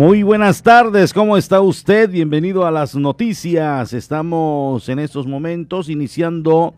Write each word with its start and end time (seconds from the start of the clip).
Muy 0.00 0.22
buenas 0.22 0.62
tardes, 0.62 1.12
¿cómo 1.12 1.36
está 1.36 1.60
usted? 1.60 2.08
Bienvenido 2.10 2.64
a 2.64 2.70
las 2.70 2.96
noticias. 2.96 3.92
Estamos 3.92 4.88
en 4.88 4.98
estos 4.98 5.26
momentos 5.26 5.90
iniciando 5.90 6.74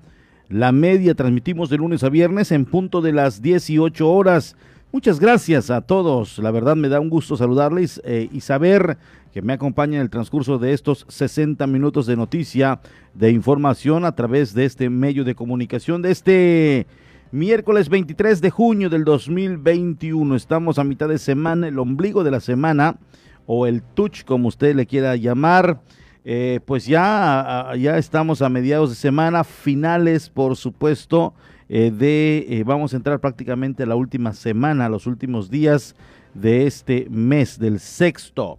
la 0.48 0.72
media, 0.72 1.14
transmitimos 1.14 1.70
de 1.70 1.76
lunes 1.76 2.02
a 2.02 2.08
viernes 2.08 2.50
en 2.50 2.64
punto 2.64 3.00
de 3.00 3.12
las 3.12 3.40
18 3.40 4.10
horas. 4.10 4.56
Muchas 4.90 5.20
gracias 5.20 5.70
a 5.70 5.82
todos, 5.82 6.38
la 6.38 6.50
verdad 6.50 6.74
me 6.74 6.88
da 6.88 6.98
un 6.98 7.10
gusto 7.10 7.36
saludarles 7.36 8.02
eh, 8.04 8.28
y 8.32 8.40
saber 8.40 8.98
que 9.32 9.40
me 9.40 9.52
acompañan 9.52 9.94
en 9.94 10.02
el 10.02 10.10
transcurso 10.10 10.58
de 10.58 10.72
estos 10.72 11.06
60 11.08 11.64
minutos 11.68 12.06
de 12.06 12.16
noticia, 12.16 12.80
de 13.14 13.30
información 13.30 14.04
a 14.04 14.16
través 14.16 14.52
de 14.52 14.64
este 14.64 14.90
medio 14.90 15.22
de 15.22 15.36
comunicación, 15.36 16.02
de 16.02 16.10
este 16.10 16.86
miércoles 17.32 17.88
23 17.88 18.42
de 18.42 18.50
junio 18.50 18.90
del 18.90 19.04
2021. 19.04 20.36
Estamos 20.36 20.78
a 20.78 20.84
mitad 20.84 21.08
de 21.08 21.18
semana, 21.18 21.66
el 21.66 21.78
ombligo 21.78 22.22
de 22.24 22.30
la 22.30 22.40
semana 22.40 22.98
o 23.46 23.66
el 23.66 23.82
touch, 23.82 24.24
como 24.24 24.48
usted 24.48 24.76
le 24.76 24.86
quiera 24.86 25.16
llamar. 25.16 25.80
Eh, 26.24 26.60
pues 26.66 26.86
ya, 26.86 27.72
ya 27.78 27.96
estamos 27.96 28.42
a 28.42 28.50
mediados 28.50 28.90
de 28.90 28.96
semana, 28.96 29.44
finales, 29.44 30.28
por 30.28 30.56
supuesto, 30.56 31.34
eh, 31.70 31.90
de, 31.90 32.46
eh, 32.48 32.64
vamos 32.64 32.92
a 32.92 32.98
entrar 32.98 33.18
prácticamente 33.18 33.82
a 33.82 33.86
la 33.86 33.96
última 33.96 34.34
semana, 34.34 34.90
los 34.90 35.06
últimos 35.06 35.50
días 35.50 35.96
de 36.34 36.66
este 36.66 37.08
mes, 37.10 37.58
del 37.58 37.80
sexto. 37.80 38.58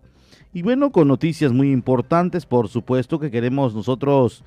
Y 0.51 0.63
bueno, 0.63 0.91
con 0.91 1.07
noticias 1.07 1.53
muy 1.53 1.71
importantes, 1.71 2.45
por 2.45 2.67
supuesto, 2.67 3.19
que 3.19 3.31
queremos 3.31 3.75
nosotros 3.75 4.43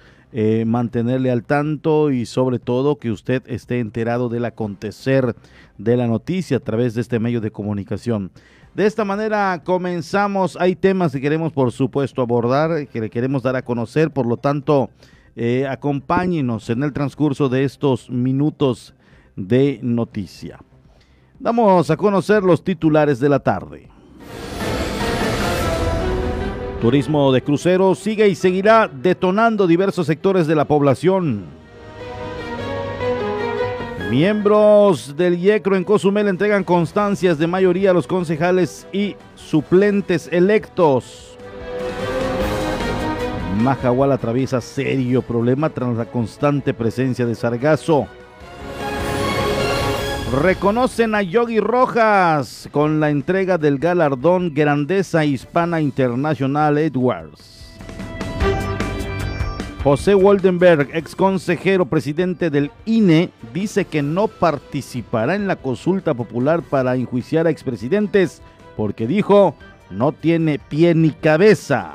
mantenerle 0.66 1.30
al 1.30 1.44
tanto 1.44 2.10
y 2.10 2.26
sobre 2.26 2.58
todo 2.58 2.98
que 2.98 3.10
usted 3.10 3.42
esté 3.46 3.80
enterado 3.80 4.28
del 4.28 4.44
acontecer 4.44 5.34
de 5.78 5.96
la 5.96 6.06
noticia 6.06 6.58
a 6.58 6.60
través 6.60 6.94
de 6.94 7.00
este 7.00 7.18
medio 7.18 7.40
de 7.40 7.50
comunicación. 7.50 8.30
De 8.76 8.84
esta 8.84 9.06
manera 9.06 9.62
comenzamos. 9.64 10.58
Hay 10.60 10.76
temas 10.76 11.10
que 11.10 11.20
queremos, 11.22 11.50
por 11.50 11.72
supuesto, 11.72 12.20
abordar, 12.20 12.86
que 12.88 13.00
le 13.00 13.08
queremos 13.08 13.42
dar 13.42 13.56
a 13.56 13.62
conocer. 13.62 14.10
Por 14.10 14.26
lo 14.26 14.36
tanto, 14.36 14.90
eh, 15.34 15.66
acompáñenos 15.66 16.68
en 16.68 16.82
el 16.82 16.92
transcurso 16.92 17.48
de 17.48 17.64
estos 17.64 18.10
minutos 18.10 18.94
de 19.34 19.80
noticia. 19.82 20.60
Damos 21.38 21.90
a 21.90 21.96
conocer 21.96 22.42
los 22.42 22.62
titulares 22.62 23.18
de 23.18 23.30
la 23.30 23.38
tarde. 23.38 23.88
Turismo 26.80 27.32
de 27.32 27.42
cruceros 27.42 27.98
sigue 27.98 28.28
y 28.28 28.34
seguirá 28.34 28.86
detonando 28.86 29.66
diversos 29.66 30.06
sectores 30.06 30.46
de 30.46 30.54
la 30.54 30.66
población. 30.66 31.44
Miembros 34.10 35.16
del 35.16 35.38
IECRO 35.38 35.74
en 35.74 35.84
Cozumel 35.84 36.28
entregan 36.28 36.64
constancias 36.64 37.38
de 37.38 37.46
mayoría 37.46 37.90
a 37.90 37.94
los 37.94 38.06
concejales 38.06 38.86
y 38.92 39.16
suplentes 39.34 40.28
electos. 40.30 41.36
Majahual 43.62 44.12
atraviesa 44.12 44.60
serio 44.60 45.22
problema 45.22 45.70
tras 45.70 45.96
la 45.96 46.04
constante 46.04 46.74
presencia 46.74 47.24
de 47.24 47.34
sargazo. 47.34 48.06
Reconocen 50.42 51.14
a 51.14 51.22
Yogi 51.22 51.60
Rojas 51.60 52.68
con 52.70 53.00
la 53.00 53.08
entrega 53.08 53.56
del 53.56 53.78
galardón 53.78 54.52
Grandeza 54.52 55.24
Hispana 55.24 55.80
Internacional 55.80 56.76
Edwards. 56.76 57.74
José 59.82 60.14
Waldenberg, 60.14 60.90
ex 60.92 61.16
consejero 61.16 61.86
presidente 61.86 62.50
del 62.50 62.70
INE, 62.84 63.30
dice 63.54 63.86
que 63.86 64.02
no 64.02 64.28
participará 64.28 65.36
en 65.36 65.48
la 65.48 65.56
consulta 65.56 66.12
popular 66.12 66.60
para 66.60 66.96
enjuiciar 66.96 67.46
a 67.46 67.50
expresidentes 67.50 68.42
porque 68.76 69.06
dijo 69.06 69.54
no 69.88 70.12
tiene 70.12 70.58
pie 70.58 70.94
ni 70.94 71.12
cabeza. 71.12 71.94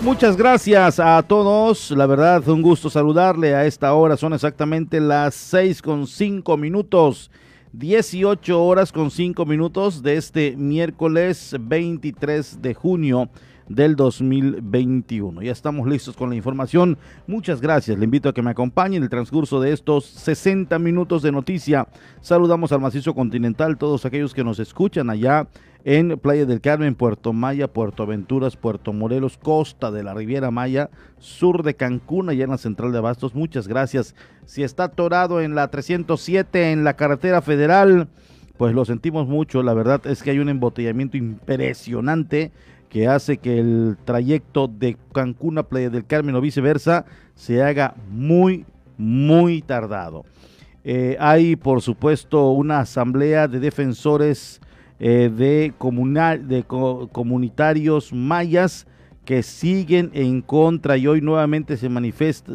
Muchas 0.00 0.36
gracias 0.36 1.00
a 1.00 1.20
todos. 1.24 1.90
La 1.90 2.06
verdad, 2.06 2.48
un 2.48 2.62
gusto 2.62 2.88
saludarle 2.88 3.56
a 3.56 3.66
esta 3.66 3.92
hora. 3.94 4.16
Son 4.16 4.32
exactamente 4.32 5.00
las 5.00 5.34
6 5.34 5.82
con 5.82 6.06
5 6.06 6.56
minutos. 6.56 7.32
18 7.72 8.64
horas 8.64 8.92
con 8.92 9.10
5 9.10 9.44
minutos 9.44 10.02
de 10.02 10.16
este 10.16 10.56
miércoles 10.56 11.56
23 11.58 12.62
de 12.62 12.74
junio 12.74 13.28
del 13.68 13.96
2021. 13.96 15.42
Ya 15.42 15.52
estamos 15.52 15.88
listos 15.88 16.16
con 16.16 16.30
la 16.30 16.36
información. 16.36 16.96
Muchas 17.26 17.60
gracias. 17.60 17.98
Le 17.98 18.04
invito 18.04 18.28
a 18.28 18.32
que 18.32 18.40
me 18.40 18.52
acompañe 18.52 18.96
en 18.96 19.02
el 19.02 19.10
transcurso 19.10 19.60
de 19.60 19.72
estos 19.72 20.04
60 20.06 20.78
minutos 20.78 21.22
de 21.22 21.32
noticia. 21.32 21.88
Saludamos 22.20 22.70
al 22.70 22.80
macizo 22.80 23.14
continental, 23.14 23.76
todos 23.76 24.04
aquellos 24.04 24.32
que 24.32 24.44
nos 24.44 24.60
escuchan 24.60 25.10
allá 25.10 25.48
en 25.84 26.18
Playa 26.18 26.44
del 26.44 26.60
Carmen, 26.60 26.94
Puerto 26.94 27.32
Maya, 27.32 27.68
Puerto 27.68 28.02
Aventuras, 28.02 28.56
Puerto 28.56 28.92
Morelos, 28.92 29.38
costa 29.38 29.90
de 29.90 30.02
la 30.02 30.14
Riviera 30.14 30.50
Maya, 30.50 30.90
sur 31.18 31.62
de 31.62 31.74
Cancún, 31.74 32.28
allá 32.28 32.44
en 32.44 32.50
la 32.50 32.58
central 32.58 32.92
de 32.92 32.98
Abastos. 32.98 33.34
Muchas 33.34 33.68
gracias. 33.68 34.14
Si 34.44 34.62
está 34.62 34.84
atorado 34.84 35.40
en 35.40 35.54
la 35.54 35.68
307 35.68 36.72
en 36.72 36.84
la 36.84 36.94
carretera 36.94 37.42
federal, 37.42 38.08
pues 38.56 38.74
lo 38.74 38.84
sentimos 38.84 39.28
mucho. 39.28 39.62
La 39.62 39.74
verdad 39.74 40.06
es 40.06 40.22
que 40.22 40.30
hay 40.30 40.40
un 40.40 40.48
embotellamiento 40.48 41.16
impresionante 41.16 42.50
que 42.88 43.06
hace 43.06 43.38
que 43.38 43.58
el 43.58 43.96
trayecto 44.04 44.66
de 44.66 44.96
Cancún 45.12 45.58
a 45.58 45.62
Playa 45.62 45.90
del 45.90 46.06
Carmen 46.06 46.34
o 46.34 46.40
viceversa 46.40 47.04
se 47.34 47.62
haga 47.62 47.94
muy, 48.10 48.64
muy 48.96 49.62
tardado. 49.62 50.24
Eh, 50.84 51.16
hay, 51.20 51.56
por 51.56 51.82
supuesto, 51.82 52.50
una 52.50 52.80
asamblea 52.80 53.46
de 53.46 53.60
defensores 53.60 54.60
eh, 55.00 55.30
de, 55.34 55.72
comunal, 55.78 56.48
de 56.48 56.64
comunitarios 56.64 58.12
mayas 58.12 58.86
que 59.24 59.42
siguen 59.42 60.10
en 60.14 60.42
contra 60.42 60.96
y 60.96 61.06
hoy 61.06 61.20
nuevamente 61.20 61.76
se, 61.76 61.88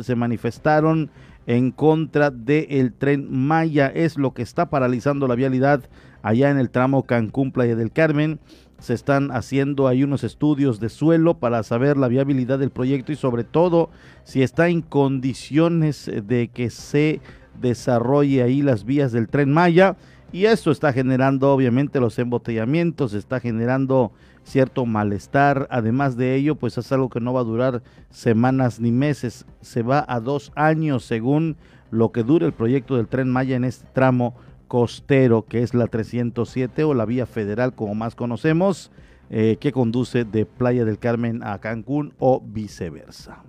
se 0.03 0.15
manifestaron 0.15 1.09
en 1.45 1.71
contra 1.71 2.31
del 2.31 2.93
tren 2.93 3.27
Maya. 3.29 3.87
Es 3.87 4.17
lo 4.17 4.33
que 4.33 4.41
está 4.41 4.69
paralizando 4.69 5.27
la 5.27 5.35
vialidad 5.35 5.83
allá 6.21 6.49
en 6.49 6.57
el 6.57 6.69
tramo 6.69 7.03
Cancún 7.03 7.51
Playa 7.51 7.75
del 7.75 7.91
Carmen 7.91 8.39
se 8.83 8.93
están 8.93 9.31
haciendo 9.31 9.87
ahí 9.87 10.03
unos 10.03 10.25
estudios 10.25 10.81
de 10.81 10.89
suelo 10.89 11.35
para 11.35 11.63
saber 11.63 11.95
la 11.95 12.09
viabilidad 12.09 12.59
del 12.59 12.69
proyecto 12.69 13.13
y 13.13 13.15
sobre 13.15 13.45
todo 13.45 13.89
si 14.25 14.43
está 14.43 14.67
en 14.67 14.81
condiciones 14.81 16.11
de 16.25 16.49
que 16.49 16.69
se 16.69 17.21
desarrolle 17.61 18.43
ahí 18.43 18.61
las 18.61 18.83
vías 18.83 19.13
del 19.13 19.29
tren 19.29 19.53
Maya 19.53 19.95
y 20.33 20.47
esto 20.47 20.71
está 20.71 20.91
generando 20.91 21.53
obviamente 21.53 21.99
los 21.99 22.17
embotellamientos, 22.17 23.13
está 23.13 23.39
generando 23.39 24.11
cierto 24.43 24.85
malestar, 24.87 25.67
además 25.69 26.17
de 26.17 26.35
ello 26.35 26.55
pues 26.55 26.77
es 26.79 26.91
algo 26.91 27.07
que 27.09 27.21
no 27.21 27.33
va 27.33 27.41
a 27.41 27.45
durar 27.45 27.83
semanas 28.09 28.79
ni 28.79 28.91
meses, 28.91 29.45
se 29.61 29.83
va 29.83 30.03
a 30.07 30.19
dos 30.19 30.51
años 30.55 31.05
según 31.05 31.55
lo 31.91 32.11
que 32.11 32.23
dure 32.23 32.47
el 32.47 32.53
proyecto 32.53 32.97
del 32.97 33.07
tren 33.07 33.29
Maya 33.29 33.55
en 33.55 33.63
este 33.63 33.87
tramo 33.93 34.33
costero, 34.67 35.45
que 35.45 35.61
es 35.61 35.75
la 35.75 35.85
307 35.85 36.83
o 36.83 36.95
la 36.95 37.05
vía 37.05 37.27
federal 37.27 37.75
como 37.75 37.93
más 37.93 38.15
conocemos, 38.15 38.91
eh, 39.29 39.57
que 39.59 39.71
conduce 39.71 40.25
de 40.25 40.47
Playa 40.47 40.83
del 40.83 40.97
Carmen 40.97 41.43
a 41.43 41.59
Cancún 41.59 42.15
o 42.17 42.41
viceversa. 42.43 43.43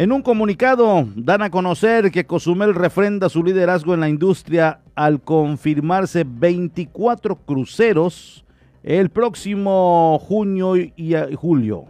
En 0.00 0.12
un 0.12 0.22
comunicado 0.22 1.06
dan 1.14 1.42
a 1.42 1.50
conocer 1.50 2.10
que 2.10 2.24
Cozumel 2.24 2.74
refrenda 2.74 3.28
su 3.28 3.44
liderazgo 3.44 3.92
en 3.92 4.00
la 4.00 4.08
industria 4.08 4.80
al 4.94 5.20
confirmarse 5.20 6.24
24 6.26 7.36
cruceros 7.36 8.42
el 8.82 9.10
próximo 9.10 10.18
junio 10.26 10.74
y 10.76 11.14
julio. 11.36 11.84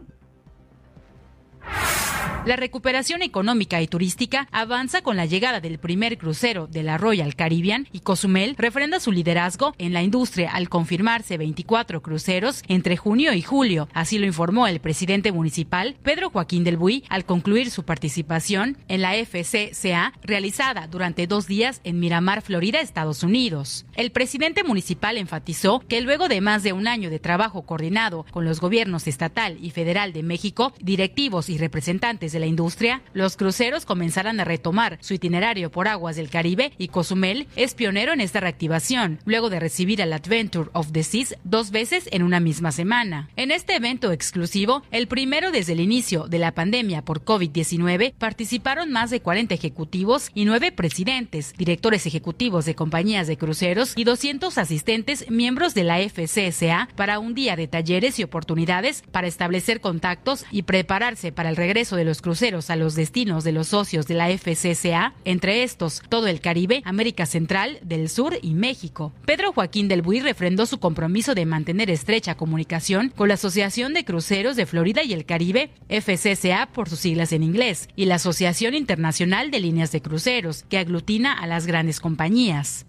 La 2.47 2.57
recuperación 2.57 3.21
económica 3.21 3.83
y 3.83 3.87
turística 3.87 4.49
avanza 4.51 5.03
con 5.03 5.15
la 5.15 5.27
llegada 5.27 5.61
del 5.61 5.79
primer 5.79 6.17
crucero 6.17 6.67
de 6.67 6.83
la 6.83 6.97
Royal 6.97 7.37
Caribbean 7.37 7.87
y 7.93 8.01
Cozumel 8.01 8.55
refrenda 8.57 8.99
su 8.99 9.13
liderazgo 9.13 9.75
en 9.77 9.93
la 9.93 10.03
industria 10.03 10.51
al 10.51 10.71
confirmarse 10.71 11.37
24 11.37 12.01
cruceros 12.01 12.63
entre 12.67 12.97
junio 12.97 13.35
y 13.35 13.43
julio. 13.43 13.91
Así 13.93 14.19
lo 14.19 14.25
informó 14.25 14.67
el 14.67 14.81
presidente 14.81 15.33
municipal 15.33 15.97
Pedro 16.03 16.31
Joaquín 16.31 16.65
del 16.65 16.79
Buy 16.79 17.05
al 17.11 17.27
concluir 17.27 17.71
su 17.71 17.85
participación 17.85 18.79
en 18.89 19.03
la 19.03 19.13
FCCA 19.13 20.15
realizada 20.23 20.87
durante 20.87 21.27
dos 21.27 21.47
días 21.47 21.83
en 21.85 22.01
Miramar, 22.01 22.41
Florida, 22.41 22.81
Estados 22.81 23.23
Unidos. 23.23 23.85
El 23.95 24.13
presidente 24.13 24.65
municipal 24.65 25.19
enfatizó 25.19 25.81
que 25.81 26.01
luego 26.01 26.29
de 26.29 26.41
más 26.41 26.63
de 26.63 26.73
un 26.73 26.89
año 26.89 27.11
de 27.11 27.19
trabajo 27.19 27.67
coordinado 27.67 28.25
con 28.31 28.47
los 28.47 28.61
gobiernos 28.63 29.07
estatal 29.07 29.59
y 29.61 29.71
federal 29.73 30.15
de 30.15 30.23
México, 30.23 30.73
directivos 30.81 31.51
y 31.51 31.59
representantes 31.59 32.30
de 32.33 32.41
la 32.41 32.47
industria, 32.47 33.03
los 33.13 33.37
cruceros 33.37 33.87
comenzarán 33.87 34.41
a 34.41 34.45
retomar 34.45 34.99
su 35.01 35.15
itinerario 35.15 35.71
por 35.71 35.89
aguas 35.89 36.17
del 36.17 36.31
Caribe 36.31 36.73
y 36.79 36.89
Cozumel 36.89 37.47
es 37.57 37.75
pionero 37.75 38.13
en 38.13 38.21
esta 38.21 38.41
reactivación, 38.41 39.19
luego 39.25 39.51
de 39.51 39.61
recibir 39.61 40.03
al 40.03 40.13
Adventure 40.13 40.71
of 40.73 40.93
the 40.93 41.03
Seas 41.03 41.37
dos 41.45 41.71
veces 41.71 42.09
en 42.13 42.23
una 42.23 42.41
misma 42.41 42.73
semana. 42.73 43.29
En 43.37 43.51
este 43.51 43.77
evento 43.77 44.13
exclusivo, 44.13 44.83
el 44.91 45.09
primero 45.09 45.51
desde 45.51 45.73
el 45.73 45.81
inicio 45.81 46.29
de 46.29 46.39
la 46.39 46.53
pandemia 46.53 47.03
por 47.03 47.25
COVID-19, 47.25 48.15
participaron 48.19 48.91
más 48.91 49.11
de 49.11 49.21
40 49.21 49.55
ejecutivos 49.55 50.31
y 50.35 50.45
9 50.45 50.73
presidentes, 50.73 51.55
directores 51.57 52.07
ejecutivos 52.07 52.65
de 52.65 52.75
compañías 52.75 53.27
de 53.27 53.37
cruceros 53.37 53.93
y 53.97 54.05
200 54.05 54.57
asistentes 54.59 55.31
miembros 55.31 55.75
de 55.75 55.85
la 55.85 55.99
FCSA 55.99 56.89
para 56.97 57.19
un 57.19 57.35
día 57.35 57.57
de 57.57 57.69
talleres 57.69 58.19
y 58.19 58.23
oportunidades 58.23 59.03
para 59.11 59.27
establecer 59.27 59.81
contactos 59.81 60.45
y 60.51 60.63
prepararse 60.63 61.33
para 61.33 61.49
el 61.49 61.57
regreso 61.57 61.97
de 61.97 62.05
los 62.05 62.20
cruceros 62.23 62.71
a 62.71 62.77
los 62.77 62.95
destinos 62.95 63.45
de 63.45 63.53
los 63.53 63.69
socios 63.69 64.07
de 64.07 64.15
la 64.15 64.29
FCCA, 64.29 65.15
entre 65.25 65.63
estos 65.63 66.03
todo 66.09 66.27
el 66.27 66.41
Caribe, 66.41 66.83
América 66.85 67.27
Central, 67.27 67.79
del 67.83 68.09
Sur 68.09 68.39
y 68.43 68.55
México. 68.55 69.13
Pedro 69.25 69.53
Joaquín 69.53 69.89
del 69.89 70.03
Buy 70.03 70.21
refrendó 70.21 70.67
su 70.67 70.79
compromiso 70.79 71.35
de 71.35 71.47
mantener 71.47 71.91
estrecha 71.91 72.37
comunicación 72.37 73.13
con 73.15 73.29
la 73.29 73.35
Asociación 73.35 73.95
de 73.95 74.05
Cruceros 74.05 74.57
de 74.57 74.67
Florida 74.67 75.03
y 75.03 75.13
el 75.13 75.25
Caribe, 75.25 75.71
FCCA 75.89 76.71
por 76.73 76.89
sus 76.89 77.01
siglas 77.01 77.33
en 77.33 77.43
inglés, 77.43 77.89
y 77.97 78.07
la 78.07 78.17
Asociación 78.17 78.75
Internacional 78.75 79.51
de 79.51 79.61
Líneas 79.61 79.93
de 79.93 80.03
Cruceros, 80.03 80.65
que 80.69 80.79
aglutina 80.79 81.33
a 81.33 81.47
las 81.47 81.67
grandes 81.67 82.01
compañías. 82.01 82.87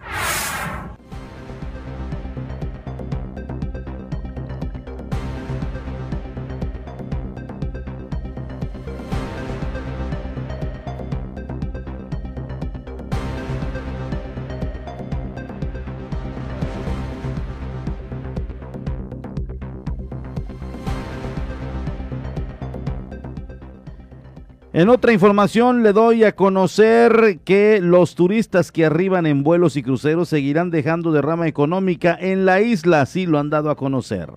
En 24.73 24.87
otra 24.87 25.11
información 25.11 25.83
le 25.83 25.91
doy 25.91 26.23
a 26.23 26.33
conocer 26.33 27.39
que 27.43 27.81
los 27.81 28.15
turistas 28.15 28.71
que 28.71 28.85
arriban 28.85 29.25
en 29.25 29.43
vuelos 29.43 29.75
y 29.75 29.83
cruceros 29.83 30.29
seguirán 30.29 30.71
dejando 30.71 31.11
derrama 31.11 31.49
económica 31.49 32.17
en 32.17 32.45
la 32.45 32.61
isla, 32.61 33.01
así 33.01 33.25
lo 33.25 33.37
han 33.37 33.49
dado 33.49 33.69
a 33.69 33.75
conocer. 33.75 34.29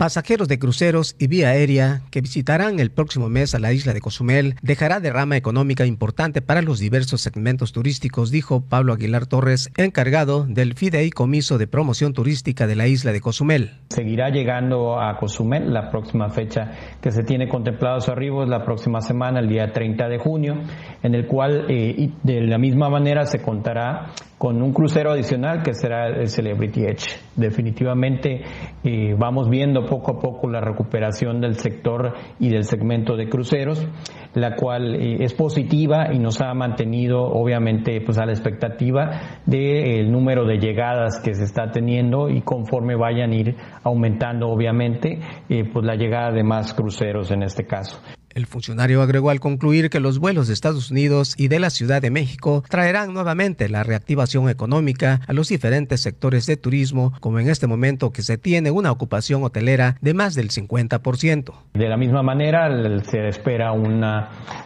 Pasajeros 0.00 0.48
de 0.48 0.58
cruceros 0.58 1.14
y 1.18 1.26
vía 1.26 1.50
aérea 1.50 2.00
que 2.10 2.22
visitarán 2.22 2.80
el 2.80 2.90
próximo 2.90 3.28
mes 3.28 3.54
a 3.54 3.58
la 3.58 3.74
isla 3.74 3.92
de 3.92 4.00
Cozumel 4.00 4.54
dejará 4.62 4.98
derrama 4.98 5.36
económica 5.36 5.84
importante 5.84 6.40
para 6.40 6.62
los 6.62 6.78
diversos 6.78 7.20
segmentos 7.20 7.72
turísticos, 7.72 8.30
dijo 8.30 8.62
Pablo 8.62 8.94
Aguilar 8.94 9.26
Torres, 9.26 9.70
encargado 9.76 10.46
del 10.46 10.72
Fideicomiso 10.72 11.58
de 11.58 11.66
Promoción 11.66 12.14
Turística 12.14 12.66
de 12.66 12.76
la 12.76 12.86
isla 12.86 13.12
de 13.12 13.20
Cozumel. 13.20 13.72
Seguirá 13.90 14.30
llegando 14.30 14.98
a 14.98 15.18
Cozumel 15.18 15.70
la 15.70 15.90
próxima 15.90 16.30
fecha 16.30 16.70
que 17.02 17.10
se 17.10 17.22
tiene 17.22 17.46
contemplado 17.46 18.00
su 18.00 18.10
arribo 18.10 18.42
es 18.42 18.48
la 18.48 18.64
próxima 18.64 19.02
semana, 19.02 19.40
el 19.40 19.50
día 19.50 19.70
30 19.70 20.08
de 20.08 20.16
junio, 20.16 20.62
en 21.02 21.14
el 21.14 21.26
cual 21.26 21.66
eh, 21.68 22.08
de 22.22 22.40
la 22.40 22.56
misma 22.56 22.88
manera 22.88 23.26
se 23.26 23.42
contará 23.42 24.14
con 24.40 24.62
un 24.62 24.72
crucero 24.72 25.10
adicional 25.10 25.62
que 25.62 25.74
será 25.74 26.06
el 26.06 26.28
Celebrity 26.28 26.86
Edge. 26.86 27.20
Definitivamente 27.36 28.40
eh, 28.82 29.14
vamos 29.14 29.50
viendo 29.50 29.84
poco 29.84 30.12
a 30.12 30.18
poco 30.18 30.48
la 30.48 30.62
recuperación 30.62 31.42
del 31.42 31.56
sector 31.56 32.14
y 32.38 32.48
del 32.48 32.64
segmento 32.64 33.16
de 33.16 33.28
cruceros, 33.28 33.86
la 34.32 34.56
cual 34.56 34.94
eh, 34.94 35.22
es 35.22 35.34
positiva 35.34 36.14
y 36.14 36.18
nos 36.18 36.40
ha 36.40 36.54
mantenido 36.54 37.20
obviamente 37.20 38.00
pues 38.00 38.16
a 38.16 38.24
la 38.24 38.32
expectativa 38.32 39.40
del 39.44 40.10
número 40.10 40.46
de 40.46 40.56
llegadas 40.56 41.20
que 41.22 41.34
se 41.34 41.44
está 41.44 41.70
teniendo 41.70 42.30
y 42.30 42.40
conforme 42.40 42.96
vayan 42.96 43.32
a 43.32 43.36
ir 43.36 43.56
aumentando 43.82 44.48
obviamente 44.48 45.18
eh, 45.50 45.68
pues 45.70 45.84
la 45.84 45.96
llegada 45.96 46.32
de 46.32 46.44
más 46.44 46.72
cruceros 46.72 47.30
en 47.30 47.42
este 47.42 47.66
caso. 47.66 48.00
El 48.32 48.46
funcionario 48.46 49.02
agregó 49.02 49.30
al 49.30 49.40
concluir 49.40 49.90
que 49.90 49.98
los 49.98 50.20
vuelos 50.20 50.46
de 50.46 50.54
Estados 50.54 50.92
Unidos 50.92 51.34
y 51.36 51.48
de 51.48 51.58
la 51.58 51.70
Ciudad 51.70 52.00
de 52.00 52.10
México 52.10 52.62
traerán 52.68 53.12
nuevamente 53.12 53.68
la 53.68 53.82
reactivación 53.82 54.48
económica 54.48 55.20
a 55.26 55.32
los 55.32 55.48
diferentes 55.48 56.00
sectores 56.00 56.46
de 56.46 56.56
turismo, 56.56 57.12
como 57.18 57.40
en 57.40 57.48
este 57.48 57.66
momento 57.66 58.12
que 58.12 58.22
se 58.22 58.38
tiene 58.38 58.70
una 58.70 58.92
ocupación 58.92 59.42
hotelera 59.42 59.96
de 60.00 60.14
más 60.14 60.36
del 60.36 60.50
50%. 60.50 61.52
De 61.74 61.88
la 61.88 61.96
misma 61.96 62.22
manera, 62.22 62.68
se 63.02 63.26
espera 63.26 63.72
un 63.72 64.00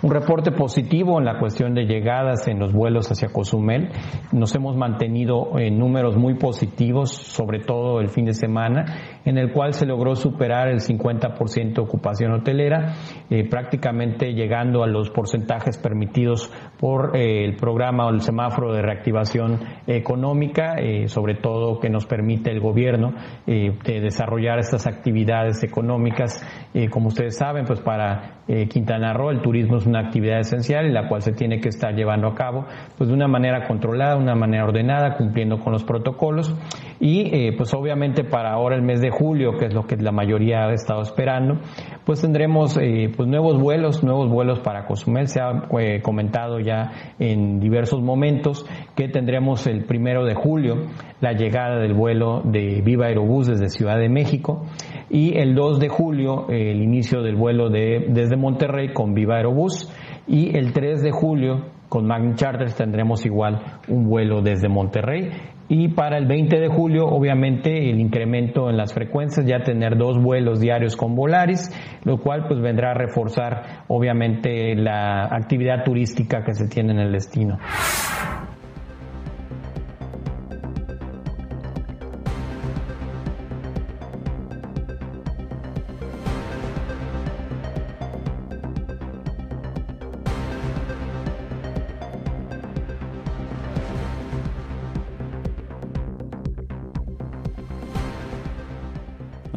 reporte 0.02 0.52
positivo 0.52 1.18
en 1.18 1.24
la 1.24 1.38
cuestión 1.38 1.74
de 1.74 1.84
llegadas 1.84 2.46
en 2.48 2.58
los 2.58 2.72
vuelos 2.72 3.10
hacia 3.10 3.28
Cozumel. 3.28 3.88
Nos 4.32 4.54
hemos 4.54 4.76
mantenido 4.76 5.58
en 5.58 5.78
números 5.78 6.16
muy 6.16 6.34
positivos, 6.34 7.10
sobre 7.10 7.60
todo 7.60 8.00
el 8.00 8.10
fin 8.10 8.26
de 8.26 8.34
semana, 8.34 9.13
en 9.24 9.38
el 9.38 9.52
cual 9.52 9.74
se 9.74 9.86
logró 9.86 10.14
superar 10.16 10.68
el 10.68 10.80
50% 10.80 11.74
de 11.74 11.80
ocupación 11.80 12.32
hotelera. 12.32 12.94
Eh, 13.30 13.48
prácticamente 13.48 14.32
llegando 14.32 14.82
a 14.82 14.86
los 14.86 15.10
porcentajes 15.10 15.78
permitidos 15.78 16.50
por 16.84 17.16
eh, 17.16 17.46
el 17.46 17.56
programa 17.56 18.04
o 18.04 18.10
el 18.10 18.20
semáforo 18.20 18.74
de 18.74 18.82
reactivación 18.82 19.58
económica, 19.86 20.74
eh, 20.76 21.08
sobre 21.08 21.34
todo 21.34 21.80
que 21.80 21.88
nos 21.88 22.04
permite 22.04 22.50
el 22.50 22.60
gobierno 22.60 23.14
eh, 23.46 23.72
de 23.82 24.00
desarrollar 24.02 24.58
estas 24.58 24.86
actividades 24.86 25.64
económicas. 25.64 26.44
como 26.90 27.08
ustedes 27.08 27.38
saben, 27.38 27.64
pues 27.64 27.80
para 27.80 28.42
Quintana 28.68 29.14
Roo 29.14 29.30
el 29.30 29.40
turismo 29.40 29.78
es 29.78 29.86
una 29.86 30.00
actividad 30.00 30.40
esencial 30.40 30.86
y 30.86 30.92
la 30.92 31.08
cual 31.08 31.22
se 31.22 31.32
tiene 31.32 31.60
que 31.60 31.70
estar 31.70 31.94
llevando 31.94 32.26
a 32.28 32.34
cabo 32.34 32.66
pues 32.98 33.08
de 33.08 33.14
una 33.14 33.28
manera 33.28 33.66
controlada, 33.66 34.16
una 34.16 34.34
manera 34.34 34.64
ordenada, 34.64 35.14
cumpliendo 35.14 35.60
con 35.60 35.72
los 35.72 35.84
protocolos 35.84 36.54
y 37.00 37.52
pues 37.52 37.72
obviamente 37.74 38.24
para 38.24 38.52
ahora 38.52 38.76
el 38.76 38.82
mes 38.82 39.00
de 39.00 39.10
julio, 39.10 39.52
que 39.58 39.66
es 39.66 39.74
lo 39.74 39.86
que 39.86 39.96
la 39.96 40.12
mayoría 40.12 40.66
ha 40.66 40.72
estado 40.72 41.02
esperando, 41.02 41.60
pues 42.04 42.20
tendremos 42.20 42.74
pues 42.74 43.28
nuevos 43.28 43.58
vuelos, 43.58 44.02
nuevos 44.02 44.28
vuelos 44.28 44.60
para 44.60 44.84
Cozumel. 44.84 45.28
Se 45.28 45.40
ha 45.40 45.68
eh, 45.78 46.02
comentado 46.02 46.58
ya 46.58 46.73
en 47.18 47.60
diversos 47.60 48.02
momentos 48.02 48.66
que 48.94 49.08
tendremos 49.08 49.66
el 49.66 49.84
primero 49.84 50.24
de 50.24 50.34
julio 50.34 50.86
la 51.20 51.32
llegada 51.32 51.78
del 51.78 51.94
vuelo 51.94 52.42
de 52.44 52.82
Viva 52.82 53.06
Aerobús 53.06 53.46
desde 53.46 53.68
Ciudad 53.68 53.98
de 53.98 54.08
México 54.08 54.66
y 55.10 55.36
el 55.38 55.54
2 55.54 55.80
de 55.80 55.88
julio 55.88 56.46
el 56.48 56.82
inicio 56.82 57.22
del 57.22 57.36
vuelo 57.36 57.70
de, 57.70 58.06
desde 58.08 58.36
Monterrey 58.36 58.92
con 58.92 59.14
Viva 59.14 59.36
Aerobús 59.36 59.90
y 60.26 60.56
el 60.56 60.72
3 60.72 61.02
de 61.02 61.10
julio 61.10 61.66
con 61.88 62.06
Magni 62.06 62.34
Charters 62.34 62.74
tendremos 62.74 63.24
igual 63.24 63.80
un 63.88 64.08
vuelo 64.08 64.42
desde 64.42 64.68
Monterrey 64.68 65.30
y 65.68 65.88
para 65.88 66.18
el 66.18 66.26
20 66.26 66.60
de 66.60 66.68
julio, 66.68 67.06
obviamente, 67.06 67.90
el 67.90 67.98
incremento 68.00 68.68
en 68.68 68.76
las 68.76 68.92
frecuencias, 68.92 69.46
ya 69.46 69.62
tener 69.62 69.96
dos 69.96 70.22
vuelos 70.22 70.60
diarios 70.60 70.96
con 70.96 71.14
Volaris, 71.14 71.70
lo 72.04 72.18
cual 72.18 72.46
pues 72.48 72.60
vendrá 72.60 72.90
a 72.90 72.94
reforzar, 72.94 73.84
obviamente, 73.88 74.74
la 74.74 75.24
actividad 75.24 75.84
turística 75.84 76.44
que 76.44 76.54
se 76.54 76.68
tiene 76.68 76.92
en 76.92 76.98
el 76.98 77.12
destino. 77.12 77.58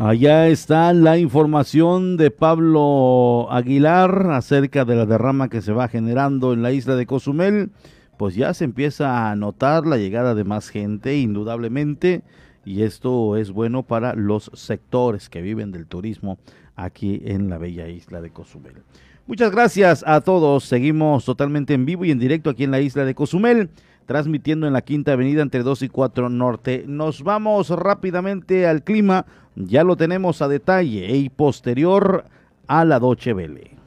Allá 0.07 0.47
está 0.47 0.93
la 0.93 1.17
información 1.17 2.15
de 2.15 2.31
Pablo 2.31 3.51
Aguilar 3.51 4.31
acerca 4.31 4.85
de 4.85 4.95
la 4.95 5.05
derrama 5.05 5.49
que 5.49 5.61
se 5.61 5.73
va 5.73 5.89
generando 5.89 6.53
en 6.53 6.61
la 6.61 6.71
isla 6.71 6.95
de 6.95 7.05
Cozumel. 7.05 7.71
Pues 8.17 8.33
ya 8.33 8.53
se 8.53 8.63
empieza 8.63 9.29
a 9.29 9.35
notar 9.35 9.85
la 9.85 9.97
llegada 9.97 10.33
de 10.33 10.45
más 10.45 10.69
gente, 10.69 11.17
indudablemente. 11.17 12.23
y 12.63 12.83
esto 12.83 13.35
es 13.35 13.51
bueno 13.51 13.83
para 13.83 14.13
los 14.15 14.49
sectores 14.53 15.27
que 15.27 15.41
viven 15.41 15.73
del 15.73 15.87
turismo 15.87 16.37
aquí 16.77 17.21
en 17.25 17.49
la 17.49 17.57
bella 17.57 17.89
isla 17.89 18.21
de 18.21 18.29
Cozumel. 18.29 18.83
Muchas 19.25 19.51
gracias 19.51 20.05
a 20.07 20.21
todos. 20.21 20.63
Seguimos 20.63 21.25
totalmente 21.25 21.73
en 21.73 21.85
vivo 21.85 22.05
y 22.05 22.11
en 22.11 22.19
directo 22.19 22.49
aquí 22.49 22.63
en 22.63 22.71
la 22.71 22.79
isla 22.79 23.03
de 23.03 23.13
Cozumel, 23.13 23.71
transmitiendo 24.07 24.65
en 24.65 24.73
la 24.73 24.81
Quinta 24.81 25.13
Avenida 25.13 25.43
entre 25.43 25.61
2 25.61 25.83
y 25.83 25.89
4 25.89 26.29
Norte. 26.29 26.85
Nos 26.87 27.21
vamos 27.21 27.69
rápidamente 27.69 28.65
al 28.65 28.83
clima, 28.83 29.27
ya 29.55 29.83
lo 29.83 29.95
tenemos 29.95 30.41
a 30.41 30.47
detalle 30.47 31.15
y 31.15 31.29
posterior 31.29 32.25
a 32.67 32.85
la 32.85 32.97
Doche 32.97 33.33
Vele. 33.33 33.77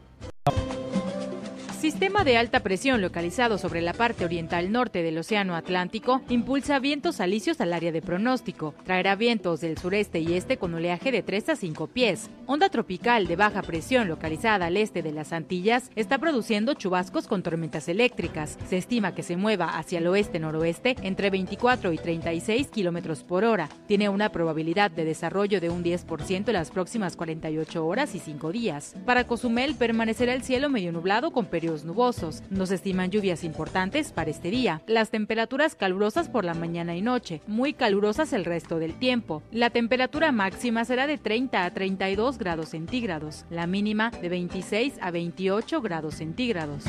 Sistema 1.80 2.24
de 2.24 2.36
alta 2.36 2.60
presión 2.60 3.00
localizado 3.00 3.56
sobre 3.56 3.80
la 3.80 3.94
parte 3.94 4.26
oriental 4.26 4.70
norte 4.70 5.02
del 5.02 5.16
Océano 5.16 5.56
Atlántico 5.56 6.20
impulsa 6.28 6.78
vientos 6.78 7.20
alisios 7.20 7.58
al 7.62 7.72
área 7.72 7.90
de 7.90 8.02
pronóstico. 8.02 8.74
Traerá 8.84 9.16
vientos 9.16 9.62
del 9.62 9.78
sureste 9.78 10.20
y 10.20 10.34
este 10.34 10.58
con 10.58 10.74
oleaje 10.74 11.10
de 11.10 11.22
3 11.22 11.48
a 11.48 11.56
5 11.56 11.86
pies. 11.86 12.28
Onda 12.44 12.68
tropical 12.68 13.26
de 13.26 13.36
baja 13.36 13.62
presión 13.62 14.08
localizada 14.08 14.66
al 14.66 14.76
este 14.76 15.02
de 15.02 15.12
las 15.12 15.32
Antillas 15.32 15.90
está 15.96 16.18
produciendo 16.18 16.74
chubascos 16.74 17.26
con 17.26 17.42
tormentas 17.42 17.88
eléctricas. 17.88 18.58
Se 18.68 18.76
estima 18.76 19.14
que 19.14 19.22
se 19.22 19.38
mueva 19.38 19.78
hacia 19.78 20.00
el 20.00 20.06
oeste-noroeste 20.06 20.96
entre 21.00 21.30
24 21.30 21.94
y 21.94 21.96
36 21.96 22.68
kilómetros 22.68 23.22
por 23.22 23.42
hora. 23.42 23.70
Tiene 23.86 24.10
una 24.10 24.28
probabilidad 24.32 24.90
de 24.90 25.06
desarrollo 25.06 25.62
de 25.62 25.70
un 25.70 25.82
10% 25.82 26.48
en 26.48 26.52
las 26.52 26.70
próximas 26.70 27.16
48 27.16 27.86
horas 27.86 28.14
y 28.14 28.18
5 28.18 28.52
días. 28.52 28.96
Para 29.06 29.26
Cozumel 29.26 29.76
permanecerá 29.76 30.34
el 30.34 30.42
cielo 30.42 30.68
medio 30.68 30.92
nublado 30.92 31.30
con 31.30 31.46
periodos 31.46 31.69
nubosos. 31.84 32.42
Nos 32.50 32.70
estiman 32.70 33.10
lluvias 33.10 33.44
importantes 33.44 34.12
para 34.12 34.30
este 34.30 34.50
día. 34.50 34.82
Las 34.86 35.10
temperaturas 35.10 35.74
calurosas 35.74 36.28
por 36.28 36.44
la 36.44 36.54
mañana 36.54 36.96
y 36.96 37.02
noche, 37.02 37.40
muy 37.46 37.72
calurosas 37.72 38.32
el 38.32 38.44
resto 38.44 38.78
del 38.78 38.98
tiempo. 38.98 39.42
La 39.50 39.70
temperatura 39.70 40.32
máxima 40.32 40.84
será 40.84 41.06
de 41.06 41.18
30 41.18 41.64
a 41.64 41.70
32 41.72 42.38
grados 42.38 42.70
centígrados, 42.70 43.44
la 43.50 43.66
mínima 43.66 44.10
de 44.10 44.28
26 44.28 44.94
a 45.00 45.10
28 45.10 45.80
grados 45.80 46.16
centígrados. 46.16 46.84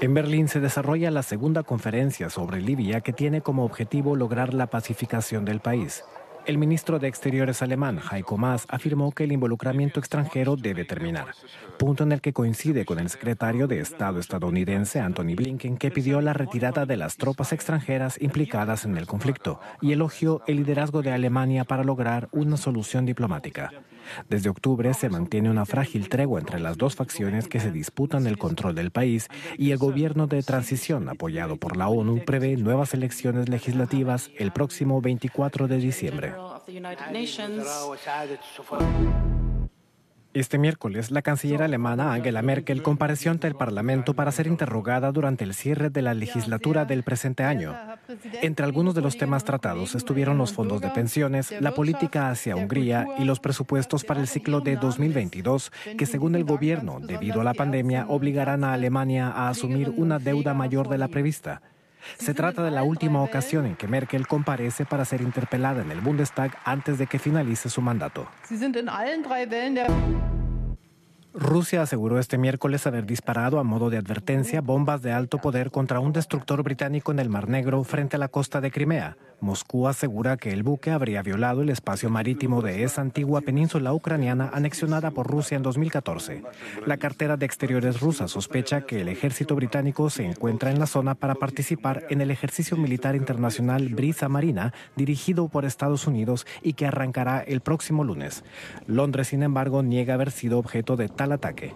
En 0.00 0.14
Berlín 0.14 0.46
se 0.46 0.60
desarrolla 0.60 1.10
la 1.10 1.24
segunda 1.24 1.64
conferencia 1.64 2.30
sobre 2.30 2.60
Libia 2.60 3.00
que 3.00 3.12
tiene 3.12 3.40
como 3.40 3.64
objetivo 3.64 4.14
lograr 4.14 4.54
la 4.54 4.68
pacificación 4.68 5.44
del 5.44 5.58
país. 5.58 6.04
El 6.48 6.56
ministro 6.56 6.98
de 6.98 7.08
Exteriores 7.08 7.60
alemán, 7.60 8.00
Heiko 8.10 8.38
Maas, 8.38 8.64
afirmó 8.70 9.12
que 9.12 9.24
el 9.24 9.32
involucramiento 9.32 10.00
extranjero 10.00 10.56
debe 10.56 10.86
terminar, 10.86 11.34
punto 11.78 12.04
en 12.04 12.12
el 12.12 12.22
que 12.22 12.32
coincide 12.32 12.86
con 12.86 12.98
el 12.98 13.10
secretario 13.10 13.66
de 13.66 13.80
Estado 13.80 14.18
estadounidense, 14.18 14.98
Anthony 14.98 15.34
Blinken, 15.36 15.76
que 15.76 15.90
pidió 15.90 16.22
la 16.22 16.32
retirada 16.32 16.86
de 16.86 16.96
las 16.96 17.18
tropas 17.18 17.52
extranjeras 17.52 18.16
implicadas 18.22 18.86
en 18.86 18.96
el 18.96 19.06
conflicto 19.06 19.60
y 19.82 19.92
elogió 19.92 20.40
el 20.46 20.56
liderazgo 20.56 21.02
de 21.02 21.12
Alemania 21.12 21.64
para 21.64 21.84
lograr 21.84 22.30
una 22.32 22.56
solución 22.56 23.04
diplomática. 23.04 23.70
Desde 24.30 24.48
octubre 24.48 24.94
se 24.94 25.10
mantiene 25.10 25.50
una 25.50 25.66
frágil 25.66 26.08
tregua 26.08 26.40
entre 26.40 26.60
las 26.60 26.78
dos 26.78 26.96
facciones 26.96 27.46
que 27.46 27.60
se 27.60 27.70
disputan 27.70 28.26
el 28.26 28.38
control 28.38 28.74
del 28.74 28.90
país 28.90 29.28
y 29.58 29.70
el 29.72 29.76
gobierno 29.76 30.26
de 30.26 30.42
transición 30.42 31.10
apoyado 31.10 31.56
por 31.56 31.76
la 31.76 31.88
ONU 31.88 32.24
prevé 32.24 32.56
nuevas 32.56 32.94
elecciones 32.94 33.50
legislativas 33.50 34.30
el 34.38 34.50
próximo 34.50 35.02
24 35.02 35.68
de 35.68 35.76
diciembre. 35.76 36.37
Este 40.34 40.58
miércoles, 40.58 41.10
la 41.10 41.22
canciller 41.22 41.62
alemana 41.62 42.12
Angela 42.12 42.42
Merkel 42.42 42.82
compareció 42.82 43.30
ante 43.30 43.48
el 43.48 43.56
Parlamento 43.56 44.14
para 44.14 44.30
ser 44.30 44.46
interrogada 44.46 45.10
durante 45.10 45.42
el 45.42 45.54
cierre 45.54 45.90
de 45.90 46.02
la 46.02 46.14
legislatura 46.14 46.84
del 46.84 47.02
presente 47.02 47.42
año. 47.42 47.74
Entre 48.42 48.64
algunos 48.64 48.94
de 48.94 49.00
los 49.00 49.16
temas 49.16 49.44
tratados 49.44 49.94
estuvieron 49.94 50.38
los 50.38 50.52
fondos 50.52 50.80
de 50.80 50.90
pensiones, 50.90 51.52
la 51.60 51.74
política 51.74 52.30
hacia 52.30 52.54
Hungría 52.54 53.06
y 53.18 53.24
los 53.24 53.40
presupuestos 53.40 54.04
para 54.04 54.20
el 54.20 54.28
ciclo 54.28 54.60
de 54.60 54.76
2022, 54.76 55.72
que 55.96 56.06
según 56.06 56.36
el 56.36 56.44
gobierno, 56.44 57.00
debido 57.00 57.40
a 57.40 57.44
la 57.44 57.54
pandemia, 57.54 58.06
obligarán 58.08 58.64
a 58.64 58.74
Alemania 58.74 59.28
a 59.28 59.48
asumir 59.48 59.92
una 59.96 60.18
deuda 60.18 60.54
mayor 60.54 60.88
de 60.88 60.98
la 60.98 61.08
prevista. 61.08 61.62
Se 62.18 62.34
trata 62.34 62.62
de 62.62 62.70
la 62.70 62.82
última 62.82 63.22
ocasión 63.22 63.66
en 63.66 63.76
que 63.76 63.88
Merkel 63.88 64.26
comparece 64.26 64.84
para 64.84 65.04
ser 65.04 65.20
interpelada 65.20 65.82
en 65.82 65.90
el 65.90 66.00
Bundestag 66.00 66.56
antes 66.64 66.98
de 66.98 67.06
que 67.06 67.18
finalice 67.18 67.68
su 67.70 67.80
mandato. 67.80 68.28
Rusia 71.34 71.82
aseguró 71.82 72.18
este 72.18 72.38
miércoles 72.38 72.86
haber 72.86 73.06
disparado 73.06 73.60
a 73.60 73.64
modo 73.64 73.90
de 73.90 73.98
advertencia 73.98 74.60
bombas 74.60 75.02
de 75.02 75.12
alto 75.12 75.38
poder 75.38 75.70
contra 75.70 76.00
un 76.00 76.12
destructor 76.12 76.62
británico 76.62 77.12
en 77.12 77.18
el 77.18 77.28
Mar 77.28 77.48
Negro 77.48 77.84
frente 77.84 78.16
a 78.16 78.18
la 78.18 78.28
costa 78.28 78.60
de 78.60 78.70
Crimea. 78.70 79.16
Moscú 79.40 79.86
asegura 79.86 80.36
que 80.36 80.52
el 80.52 80.62
buque 80.62 80.90
habría 80.90 81.22
violado 81.22 81.62
el 81.62 81.70
espacio 81.70 82.10
marítimo 82.10 82.60
de 82.60 82.82
esa 82.82 83.02
antigua 83.02 83.40
península 83.40 83.92
ucraniana 83.92 84.50
anexionada 84.52 85.12
por 85.12 85.28
Rusia 85.28 85.56
en 85.56 85.62
2014. 85.62 86.42
La 86.86 86.96
cartera 86.96 87.36
de 87.36 87.46
exteriores 87.46 88.00
rusa 88.00 88.26
sospecha 88.26 88.80
que 88.80 89.00
el 89.00 89.08
ejército 89.08 89.54
británico 89.54 90.10
se 90.10 90.24
encuentra 90.24 90.70
en 90.70 90.80
la 90.80 90.86
zona 90.86 91.14
para 91.14 91.36
participar 91.36 92.04
en 92.10 92.20
el 92.20 92.30
ejercicio 92.30 92.76
militar 92.76 93.14
internacional 93.14 93.88
Brisa 93.90 94.28
Marina 94.28 94.74
dirigido 94.96 95.48
por 95.48 95.64
Estados 95.64 96.06
Unidos 96.06 96.46
y 96.62 96.72
que 96.72 96.86
arrancará 96.86 97.40
el 97.40 97.60
próximo 97.60 98.02
lunes. 98.02 98.42
Londres, 98.86 99.28
sin 99.28 99.44
embargo, 99.44 99.82
niega 99.82 100.14
haber 100.14 100.32
sido 100.32 100.58
objeto 100.58 100.96
de 100.96 101.08
tal 101.08 101.32
ataque. 101.32 101.74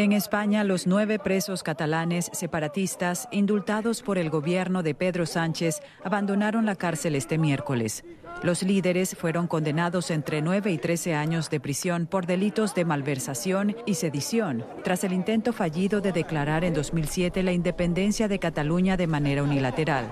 En 0.00 0.12
España, 0.12 0.64
los 0.64 0.86
nueve 0.86 1.18
presos 1.18 1.62
catalanes 1.62 2.30
separatistas 2.32 3.28
indultados 3.32 4.00
por 4.00 4.16
el 4.16 4.30
gobierno 4.30 4.82
de 4.82 4.94
Pedro 4.94 5.26
Sánchez 5.26 5.82
abandonaron 6.02 6.64
la 6.64 6.74
cárcel 6.74 7.14
este 7.14 7.36
miércoles. 7.36 8.02
Los 8.42 8.62
líderes 8.62 9.14
fueron 9.14 9.46
condenados 9.46 10.10
entre 10.10 10.40
9 10.40 10.72
y 10.72 10.78
13 10.78 11.14
años 11.14 11.50
de 11.50 11.60
prisión 11.60 12.06
por 12.06 12.24
delitos 12.24 12.74
de 12.74 12.86
malversación 12.86 13.76
y 13.84 13.92
sedición, 13.92 14.64
tras 14.84 15.04
el 15.04 15.12
intento 15.12 15.52
fallido 15.52 16.00
de 16.00 16.12
declarar 16.12 16.64
en 16.64 16.72
2007 16.72 17.42
la 17.42 17.52
independencia 17.52 18.26
de 18.26 18.38
Cataluña 18.38 18.96
de 18.96 19.06
manera 19.06 19.42
unilateral. 19.42 20.10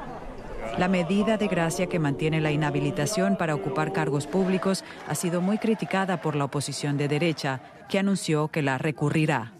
La 0.76 0.88
medida 0.88 1.38
de 1.38 1.48
gracia 1.48 1.86
que 1.86 1.98
mantiene 1.98 2.42
la 2.42 2.52
inhabilitación 2.52 3.38
para 3.38 3.54
ocupar 3.54 3.94
cargos 3.94 4.26
públicos 4.26 4.84
ha 5.06 5.14
sido 5.14 5.40
muy 5.40 5.56
criticada 5.56 6.20
por 6.20 6.36
la 6.36 6.44
oposición 6.44 6.98
de 6.98 7.08
derecha, 7.08 7.62
que 7.88 7.98
anunció 7.98 8.48
que 8.48 8.60
la 8.60 8.76
recurrirá. 8.76 9.54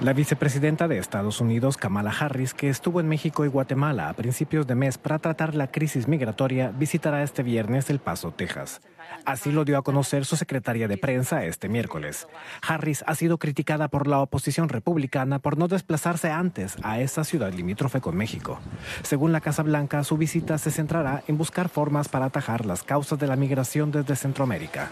La 0.00 0.12
vicepresidenta 0.12 0.86
de 0.86 0.96
Estados 0.98 1.40
Unidos, 1.40 1.76
Kamala 1.76 2.12
Harris, 2.12 2.54
que 2.54 2.68
estuvo 2.68 3.00
en 3.00 3.08
México 3.08 3.44
y 3.44 3.48
Guatemala 3.48 4.08
a 4.08 4.12
principios 4.12 4.64
de 4.64 4.76
mes 4.76 4.96
para 4.96 5.18
tratar 5.18 5.56
la 5.56 5.72
crisis 5.72 6.06
migratoria, 6.06 6.70
visitará 6.70 7.24
este 7.24 7.42
viernes 7.42 7.90
El 7.90 7.98
Paso, 7.98 8.30
Texas. 8.30 8.80
Así 9.24 9.50
lo 9.50 9.64
dio 9.64 9.76
a 9.76 9.82
conocer 9.82 10.24
su 10.24 10.36
secretaria 10.36 10.86
de 10.86 10.98
prensa 10.98 11.44
este 11.44 11.68
miércoles. 11.68 12.28
Harris 12.62 13.02
ha 13.08 13.16
sido 13.16 13.38
criticada 13.38 13.88
por 13.88 14.06
la 14.06 14.20
oposición 14.20 14.68
republicana 14.68 15.40
por 15.40 15.58
no 15.58 15.66
desplazarse 15.66 16.30
antes 16.30 16.76
a 16.84 17.00
esa 17.00 17.24
ciudad 17.24 17.52
limítrofe 17.52 18.00
con 18.00 18.16
México. 18.16 18.60
Según 19.02 19.32
la 19.32 19.40
Casa 19.40 19.64
Blanca, 19.64 20.04
su 20.04 20.16
visita 20.16 20.58
se 20.58 20.70
centrará 20.70 21.24
en 21.26 21.38
buscar 21.38 21.68
formas 21.68 22.08
para 22.08 22.26
atajar 22.26 22.66
las 22.66 22.84
causas 22.84 23.18
de 23.18 23.26
la 23.26 23.34
migración 23.34 23.90
desde 23.90 24.14
Centroamérica. 24.14 24.90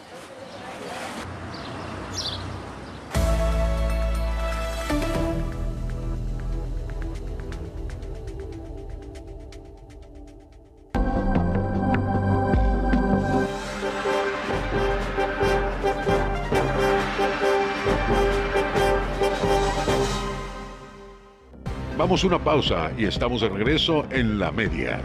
Vamos 22.07 22.23
una 22.23 22.39
pausa 22.39 22.93
y 22.97 23.05
estamos 23.05 23.41
de 23.41 23.49
regreso 23.49 24.07
en 24.11 24.39
la 24.39 24.53
media. 24.53 25.01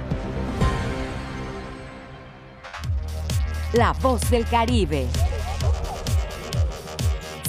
La 3.74 3.94
voz 3.94 4.30
del 4.30 4.46
Caribe. 4.46 5.08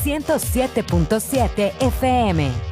107.7 0.02 1.72
FM. 1.80 2.71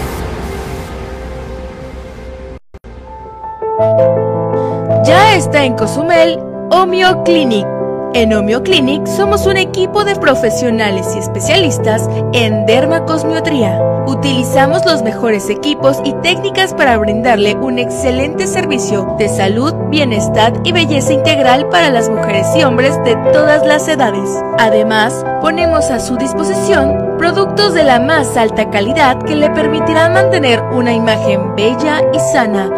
Ya 5.03 5.35
está 5.35 5.63
en 5.65 5.73
Cozumel 5.75 6.39
Omio 6.69 7.23
Clinic. 7.23 7.65
En 8.13 8.33
Omio 8.33 8.61
Clinic 8.61 9.07
somos 9.07 9.45
un 9.45 9.57
equipo 9.57 10.03
de 10.03 10.15
profesionales 10.15 11.07
y 11.15 11.19
especialistas 11.19 12.09
en 12.33 12.65
dermacosmiotría. 12.65 13.81
Utilizamos 14.05 14.85
los 14.85 15.01
mejores 15.01 15.49
equipos 15.49 15.97
y 16.03 16.13
técnicas 16.21 16.73
para 16.73 16.97
brindarle 16.97 17.55
un 17.55 17.79
excelente 17.79 18.47
servicio 18.47 19.15
de 19.17 19.29
salud, 19.29 19.73
bienestar 19.89 20.53
y 20.63 20.73
belleza 20.73 21.13
integral 21.13 21.69
para 21.69 21.89
las 21.89 22.09
mujeres 22.09 22.47
y 22.55 22.63
hombres 22.63 22.95
de 23.05 23.15
todas 23.31 23.65
las 23.65 23.87
edades. 23.87 24.29
Además, 24.59 25.25
ponemos 25.41 25.89
a 25.89 25.99
su 25.99 26.17
disposición 26.17 27.15
productos 27.17 27.73
de 27.73 27.83
la 27.83 27.99
más 27.99 28.35
alta 28.35 28.69
calidad 28.69 29.23
que 29.23 29.35
le 29.35 29.49
permitirán 29.51 30.13
mantener 30.13 30.61
una 30.73 30.93
imagen 30.93 31.55
bella 31.55 32.01
y 32.13 32.19
sana 32.19 32.69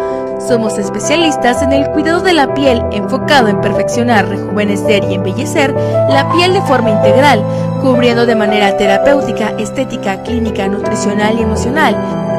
somos 0.46 0.78
especialistas 0.78 1.62
en 1.62 1.72
el 1.72 1.88
cuidado 1.90 2.20
de 2.20 2.34
la 2.34 2.52
piel 2.54 2.82
enfocado 2.92 3.48
en 3.48 3.60
perfeccionar, 3.60 4.28
rejuvenecer 4.28 5.04
y 5.04 5.14
embellecer 5.14 5.72
la 5.72 6.30
piel 6.32 6.52
de 6.52 6.60
forma 6.62 6.90
integral, 6.90 7.42
cubriendo 7.80 8.26
de 8.26 8.34
manera 8.34 8.76
terapéutica, 8.76 9.54
estética, 9.58 10.22
clínica, 10.22 10.68
nutricional 10.68 11.38
y 11.38 11.42
emocional. 11.42 11.96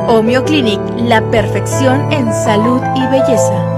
Omio 0.08 0.46
Clinic, 0.46 0.80
la 0.98 1.22
perfección 1.32 2.12
en 2.12 2.32
salud 2.32 2.82
y 2.96 3.08
belleza. 3.08 3.76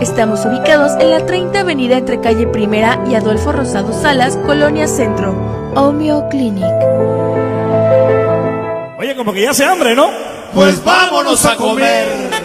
Estamos 0.00 0.44
ubicados 0.46 0.92
en 1.00 1.10
la 1.10 1.26
30 1.26 1.60
Avenida 1.60 1.98
entre 1.98 2.20
calle 2.20 2.46
Primera 2.46 3.02
y 3.10 3.16
Adolfo 3.16 3.52
Rosado 3.52 3.92
Salas, 3.92 4.38
Colonia 4.46 4.86
Centro. 4.86 5.72
Omio 5.74 6.26
Clinic. 6.30 6.64
Oye, 8.96 9.14
como 9.14 9.32
que 9.32 9.42
ya 9.42 9.52
se 9.52 9.64
hambre, 9.64 9.94
¿no? 9.94 10.08
Pues 10.54 10.82
vámonos 10.82 11.44
a 11.44 11.56
comer. 11.56 12.37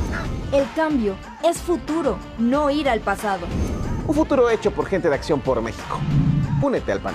El 0.53 0.65
cambio 0.77 1.17
es 1.45 1.59
futuro, 1.59 2.19
no 2.39 2.71
ir 2.71 2.89
al 2.89 3.01
pasado. 3.01 3.47
Un 4.07 4.15
futuro 4.15 4.49
hecho 4.49 4.71
por 4.71 4.87
gente 4.87 5.09
de 5.09 5.15
Acción 5.17 5.41
por 5.41 5.61
México. 5.61 5.99
Únete 6.63 6.93
al 6.93 7.01
PAN. 7.01 7.15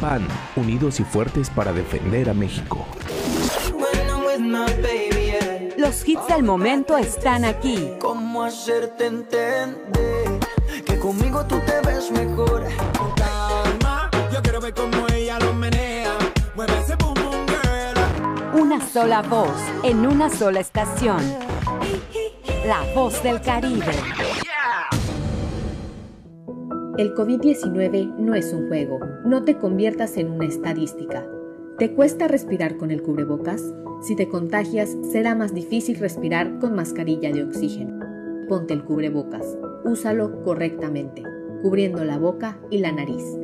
PAN, 0.00 0.26
unidos 0.54 1.00
y 1.00 1.04
fuertes 1.04 1.50
para 1.50 1.72
defender 1.72 2.30
a 2.30 2.34
México. 2.34 2.86
Los 5.76 6.08
hits 6.08 6.26
del 6.28 6.44
momento 6.44 6.96
están 6.96 7.44
aquí. 7.44 7.90
¿Cómo 8.00 8.44
hacerte 8.44 9.06
entender 9.06 10.38
que 10.86 10.98
conmigo 10.98 11.44
tú 11.46 11.58
te 11.66 11.80
ves 11.86 12.10
mejor? 12.10 12.64
Cómo 14.72 15.06
ella 15.12 15.38
lo 15.40 15.52
menea. 15.52 16.16
Mueve 16.56 16.72
ese 16.80 16.96
boom 16.96 17.12
boom 17.14 17.46
girl. 17.46 18.58
Una 18.58 18.80
sola 18.80 19.20
voz 19.20 19.60
en 19.82 20.06
una 20.06 20.30
sola 20.30 20.60
estación. 20.60 21.20
La 22.66 22.82
voz 22.94 23.22
del 23.22 23.42
Caribe. 23.42 23.92
El 26.96 27.14
COVID-19 27.14 28.16
no 28.16 28.34
es 28.34 28.54
un 28.54 28.68
juego. 28.68 29.00
No 29.26 29.44
te 29.44 29.58
conviertas 29.58 30.16
en 30.16 30.30
una 30.30 30.46
estadística. 30.46 31.26
¿Te 31.76 31.92
cuesta 31.92 32.26
respirar 32.26 32.78
con 32.78 32.90
el 32.90 33.02
cubrebocas? 33.02 33.62
Si 34.00 34.16
te 34.16 34.28
contagias, 34.28 34.96
será 35.12 35.34
más 35.34 35.52
difícil 35.52 35.98
respirar 35.98 36.58
con 36.58 36.74
mascarilla 36.74 37.30
de 37.32 37.44
oxígeno. 37.44 38.00
Ponte 38.48 38.72
el 38.72 38.82
cubrebocas. 38.82 39.58
Úsalo 39.84 40.42
correctamente, 40.42 41.22
cubriendo 41.62 42.02
la 42.04 42.16
boca 42.16 42.58
y 42.70 42.78
la 42.78 42.92
nariz. 42.92 43.43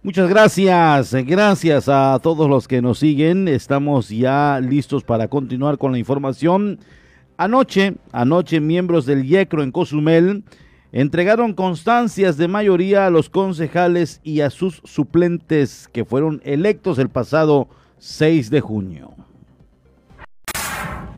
Muchas 0.00 0.28
gracias, 0.28 1.12
gracias 1.26 1.88
a 1.88 2.20
todos 2.22 2.48
los 2.48 2.68
que 2.68 2.80
nos 2.80 3.00
siguen. 3.00 3.48
Estamos 3.48 4.08
ya 4.10 4.60
listos 4.62 5.02
para 5.02 5.26
continuar 5.26 5.76
con 5.76 5.90
la 5.90 5.98
información. 5.98 6.78
Anoche, 7.36 7.96
anoche 8.12 8.60
miembros 8.60 9.06
del 9.06 9.26
YECRO 9.26 9.64
en 9.64 9.72
Cozumel 9.72 10.44
entregaron 10.92 11.52
constancias 11.52 12.36
de 12.36 12.46
mayoría 12.46 13.06
a 13.06 13.10
los 13.10 13.28
concejales 13.28 14.20
y 14.22 14.40
a 14.40 14.50
sus 14.50 14.80
suplentes 14.84 15.88
que 15.92 16.04
fueron 16.04 16.40
electos 16.44 17.00
el 17.00 17.08
pasado 17.08 17.68
6 17.98 18.50
de 18.50 18.60
junio. 18.60 19.27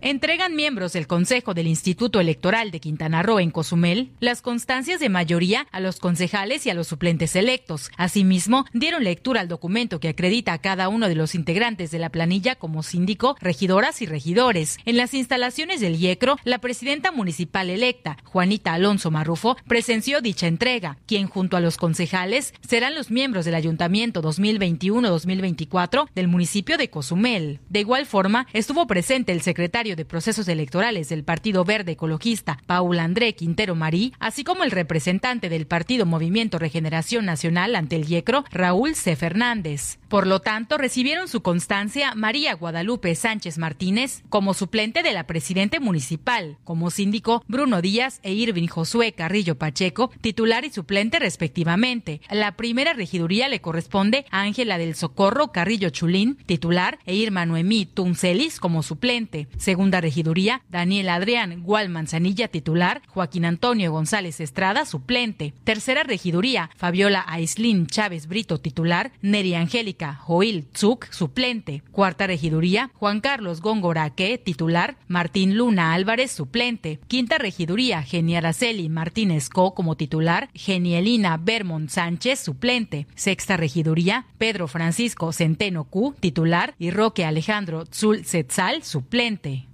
Entregan 0.03 0.57
miembros 0.57 0.95
del 0.95 1.07
Consejo 1.07 1.53
del 1.53 1.67
Instituto 1.67 2.21
Electoral 2.21 2.71
de 2.71 2.81
Quintana 2.81 3.23
Roo 3.23 3.39
en 3.39 3.51
Cozumel 3.51 4.13
las 4.19 4.41
constancias 4.41 4.99
de 4.99 5.11
mayoría 5.11 5.67
a 5.73 5.81
los 5.81 5.99
concejales 5.99 6.65
y 6.65 6.71
a 6.71 6.75
los 6.75 6.87
suplentes 6.87 7.37
electos. 7.37 7.91
Asimismo, 7.99 8.65
dieron 8.73 9.05
lectura 9.05 9.43
al 9.43 9.49
documento 9.49 10.01
que 10.01 10.09
acredita 10.09 10.55
a 10.55 10.59
cada 10.59 10.89
uno 10.89 11.07
de 11.07 11.17
los 11.17 11.35
integrantes 11.35 11.91
de 11.91 11.99
la 11.99 12.09
planilla 12.09 12.55
como 12.55 12.83
síndico, 12.83 13.37
regidoras 13.41 14.01
y 14.01 14.07
regidores. 14.07 14.79
En 14.87 14.97
las 14.97 15.13
instalaciones 15.13 15.83
del 15.83 15.97
IECRO, 15.97 16.37
la 16.45 16.61
presidenta 16.61 17.13
municipal 17.13 17.69
electa, 17.69 18.17
Juanita 18.25 18.73
Alonso 18.73 19.11
Marrufo, 19.11 19.59
presenció 19.69 20.23
dicha 20.23 20.47
entrega, 20.47 20.97
quien 21.07 21.29
junto 21.29 21.59
a 21.59 21.61
los 21.61 21.77
concejales 21.77 22.55
serán 22.67 22.95
los 22.95 23.11
miembros 23.11 23.45
del 23.45 23.55
Ayuntamiento 23.55 24.23
2021-2024 24.23 26.09
del 26.15 26.29
municipio 26.29 26.79
de 26.79 26.89
Cozumel. 26.89 27.61
De 27.69 27.81
igual 27.81 28.07
forma, 28.07 28.47
estuvo 28.55 28.87
presente 28.87 29.33
el 29.33 29.43
secretario 29.43 29.90
de 29.95 30.05
Procesos 30.05 30.49
Electorales 30.49 31.09
del 31.09 31.23
Partido 31.23 31.65
Verde 31.65 31.93
Ecologista, 31.93 32.59
Paul 32.67 32.99
André 32.99 33.35
Quintero 33.35 33.75
Marí, 33.75 34.13
así 34.19 34.43
como 34.43 34.65
el 34.65 34.71
representante 34.73 35.49
del 35.49 35.67
Partido 35.67 36.07
Movimiento 36.07 36.59
Regeneración 36.59 37.25
Nacional 37.25 37.77
ante 37.77 37.97
el 37.97 38.11
IECRO, 38.11 38.45
Raúl 38.51 38.95
C. 38.95 39.15
Fernández. 39.15 40.00
Por 40.11 40.27
lo 40.27 40.41
tanto, 40.41 40.77
recibieron 40.77 41.29
su 41.29 41.41
constancia 41.41 42.17
María 42.17 42.55
Guadalupe 42.55 43.15
Sánchez 43.15 43.59
Martínez 43.59 44.25
como 44.29 44.55
suplente 44.55 45.05
de 45.05 45.13
la 45.13 45.29
presidente 45.29 45.79
municipal, 45.79 46.59
como 46.65 46.91
síndico 46.91 47.45
Bruno 47.47 47.81
Díaz 47.81 48.19
e 48.25 48.33
Irving 48.33 48.67
Josué 48.67 49.13
Carrillo 49.13 49.57
Pacheco, 49.57 50.11
titular 50.21 50.65
y 50.65 50.71
suplente 50.71 51.21
respectivamente. 51.21 52.21
La 52.29 52.57
primera 52.57 52.93
regiduría 52.93 53.49
le 53.49 53.61
corresponde 53.61 54.27
a 54.33 54.41
Ángela 54.41 54.79
del 54.79 54.97
Socorro 54.97 55.53
Carrillo 55.53 55.91
Chulín, 55.91 56.35
titular, 56.45 56.99
e 57.07 57.15
Irma 57.15 57.47
Noemí 57.47 57.87
Tuncelis 57.87 58.59
como 58.59 58.83
suplente. 58.83 59.47
Segunda 59.59 60.01
regiduría, 60.01 60.63
Daniel 60.71 61.09
Adrián 61.09 61.63
Gual 61.63 61.89
Manzanilla, 61.89 62.49
titular, 62.49 63.01
Joaquín 63.07 63.45
Antonio 63.45 63.93
González 63.93 64.41
Estrada, 64.41 64.87
suplente. 64.87 65.55
Tercera 65.63 66.03
regiduría, 66.03 66.69
Fabiola 66.75 67.25
Aislín 67.29 67.87
Chávez 67.87 68.27
Brito, 68.27 68.59
titular, 68.59 69.13
Neri 69.23 69.55
Angélica 69.55 70.00
Joil 70.09 70.67
Tzuk, 70.73 71.07
suplente. 71.11 71.83
Cuarta 71.93 72.27
regiduría, 72.27 72.91
Juan 72.95 73.21
Carlos 73.21 73.61
Góngora-Que, 73.61 74.39
titular. 74.39 74.97
Martín 75.09 75.57
Luna 75.57 75.93
Álvarez, 75.95 76.31
suplente. 76.33 77.01
Quinta 77.09 77.39
regiduría, 77.39 78.03
Geni 78.03 78.37
Araceli 78.37 78.89
Martínez 78.89 79.49
Co 79.49 79.75
como 79.75 79.97
titular. 79.97 80.49
Genielina 80.55 81.37
Bermont 81.37 81.91
Sánchez, 81.91 82.41
suplente. 82.41 83.07
Sexta 83.15 83.57
regiduría, 83.57 84.27
Pedro 84.39 84.69
Francisco 84.69 85.33
Centeno 85.33 85.85
Q, 85.85 86.15
titular. 86.19 86.75
Y 86.79 86.91
Roque 86.91 87.25
Alejandro 87.25 87.85
Tzul 87.85 88.25
Setzal, 88.25 88.83
suplente. 88.83 89.67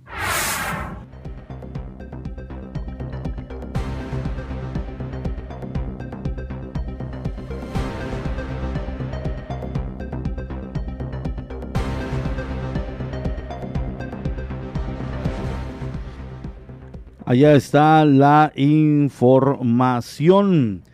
Allá 17.28 17.56
está 17.56 18.04
la 18.04 18.52
información. 18.54 20.84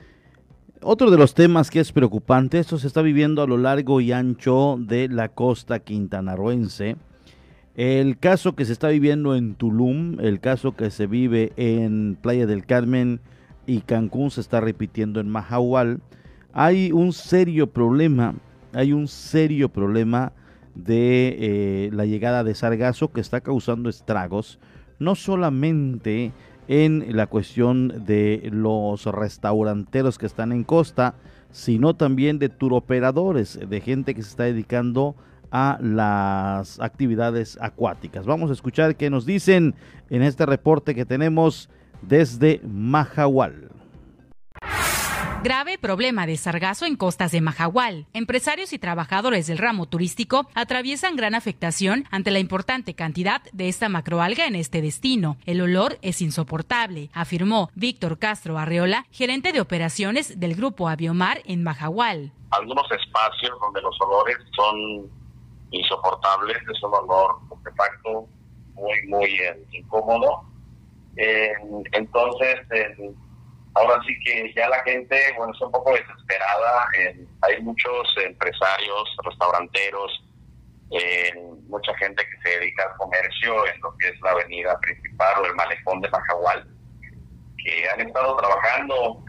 Otro 0.81 1.11
de 1.11 1.19
los 1.19 1.35
temas 1.35 1.71
que 1.71 1.79
es 1.79 1.93
preocupante, 1.93 2.59
esto 2.59 2.79
se 2.79 2.87
está 2.87 3.03
viviendo 3.03 3.43
a 3.43 3.47
lo 3.47 3.59
largo 3.59 4.01
y 4.01 4.13
ancho 4.13 4.79
de 4.81 5.09
la 5.09 5.29
costa 5.29 5.81
quintanarroense. 5.81 6.97
El 7.75 8.17
caso 8.17 8.55
que 8.55 8.65
se 8.65 8.73
está 8.73 8.89
viviendo 8.89 9.37
en 9.37 9.57
Tulum, 9.57 10.21
el 10.21 10.41
caso 10.41 10.75
que 10.75 10.91
se 10.91 11.07
vive 11.07 11.53
en 11.57 12.17
Playa 12.19 12.47
del 12.47 12.65
Carmen 12.65 13.21
y 13.67 13.83
Cancún 13.83 14.31
se 14.31 14.41
está 14.41 14.63
repitiendo 14.63 15.21
en 15.21 15.29
Mahahual. 15.29 16.01
Hay 16.55 16.93
un 16.93 17.13
serio 17.13 17.67
problema, 17.67 18.37
hay 18.73 18.95
un 18.95 19.07
serio 19.07 19.69
problema 19.69 20.33
de 20.75 21.37
eh, 21.39 21.91
la 21.93 22.07
llegada 22.07 22.43
de 22.43 22.55
sargazo 22.55 23.13
que 23.13 23.21
está 23.21 23.43
causando 23.43 23.91
estragos 23.91 24.59
no 24.99 25.15
solamente 25.15 26.33
en 26.69 27.17
la 27.17 27.27
cuestión 27.27 28.05
de 28.07 28.49
los 28.53 29.05
restauranteros 29.07 30.19
que 30.19 30.27
están 30.27 30.53
en 30.53 30.65
costa, 30.65 31.15
sino 31.51 31.95
también 31.95 32.39
de 32.39 32.49
turoperadores, 32.49 33.59
de 33.69 33.81
gente 33.81 34.15
que 34.15 34.23
se 34.23 34.31
está 34.31 34.45
dedicando 34.45 35.17
a 35.51 35.79
las 35.83 36.81
actividades 36.81 37.59
acuáticas. 37.61 38.25
Vamos 38.25 38.51
a 38.51 38.55
escuchar 38.55 38.97
qué 38.97 39.11
nos 39.11 39.27
dicen 39.27 39.75
en 40.09 40.23
este 40.23 40.47
reporte 40.47 40.95
que 40.95 41.05
tenemos 41.05 41.69
desde 42.01 42.61
Mahahual. 42.67 43.72
Grave 45.43 45.77
problema 45.77 46.25
de 46.25 46.37
sargazo 46.37 46.87
en 46.87 46.95
costas 46.95 47.33
de 47.33 47.41
Mahahual. 47.41 48.07
Empresarios 48.13 48.73
y 48.73 48.79
trabajadores 48.79 49.49
del 49.49 49.59
ramo 49.59 49.87
turístico 49.87 50.47
atraviesan 50.55 51.17
gran 51.17 51.35
afectación 51.35 52.05
ante 52.13 52.31
la 52.31 52.39
importante 52.39 52.95
cantidad 52.95 53.43
de 53.53 53.69
esta 53.69 53.89
macroalga 53.89 54.47
en 54.47 54.55
este 54.55 54.81
destino. 54.81 55.37
El 55.45 55.61
olor 55.61 55.99
es 56.01 56.23
insoportable, 56.23 57.11
afirmó 57.13 57.71
Víctor 57.75 58.21
Castro 58.21 58.57
Arreola, 58.57 59.05
gerente 59.11 59.51
de 59.51 59.61
operaciones 59.61 60.39
del 60.39 60.55
grupo 60.55 60.89
Aviomar 60.89 61.41
en 61.45 61.65
Mahahual. 61.65 62.31
Algunos 62.53 62.87
espacios 62.93 63.59
donde 63.61 63.83
los 63.83 64.01
olores 64.01 64.37
son 64.55 65.11
insoportables, 65.73 66.57
es 66.73 66.83
un 66.85 66.95
olor 66.95 67.41
facto 67.77 68.29
muy, 68.75 69.09
muy 69.09 69.29
eh, 69.41 69.61
incómodo. 69.73 70.45
Eh, 71.17 71.51
entonces, 71.91 72.59
ahora 73.75 74.01
sí 74.07 74.19
que 74.25 74.53
ya 74.55 74.69
la 74.69 74.83
gente, 74.83 75.19
bueno, 75.37 75.53
es 75.53 75.61
un 75.61 75.73
poco 75.73 75.93
desesperada. 75.93 76.87
hay 77.43 77.61
muchos 77.63 78.15
empresarios, 78.25 79.17
restauranteros, 79.25 80.25
mucha 81.69 81.95
gente 81.97 82.23
que 82.25 82.43
se 82.43 82.59
dedica 82.59 82.85
al 82.85 82.97
comercio 82.97 83.67
en 83.67 83.81
lo 83.81 83.97
que 83.97 84.09
es 84.09 84.21
la 84.21 84.33
avenida 84.33 84.79
principal 84.81 85.41
o 85.41 85.47
el 85.47 85.55
malecón 85.55 86.01
de 86.01 86.11
Majahual, 86.11 86.69
que 87.57 87.89
han 87.89 88.01
estado 88.01 88.37
trabajando 88.37 89.25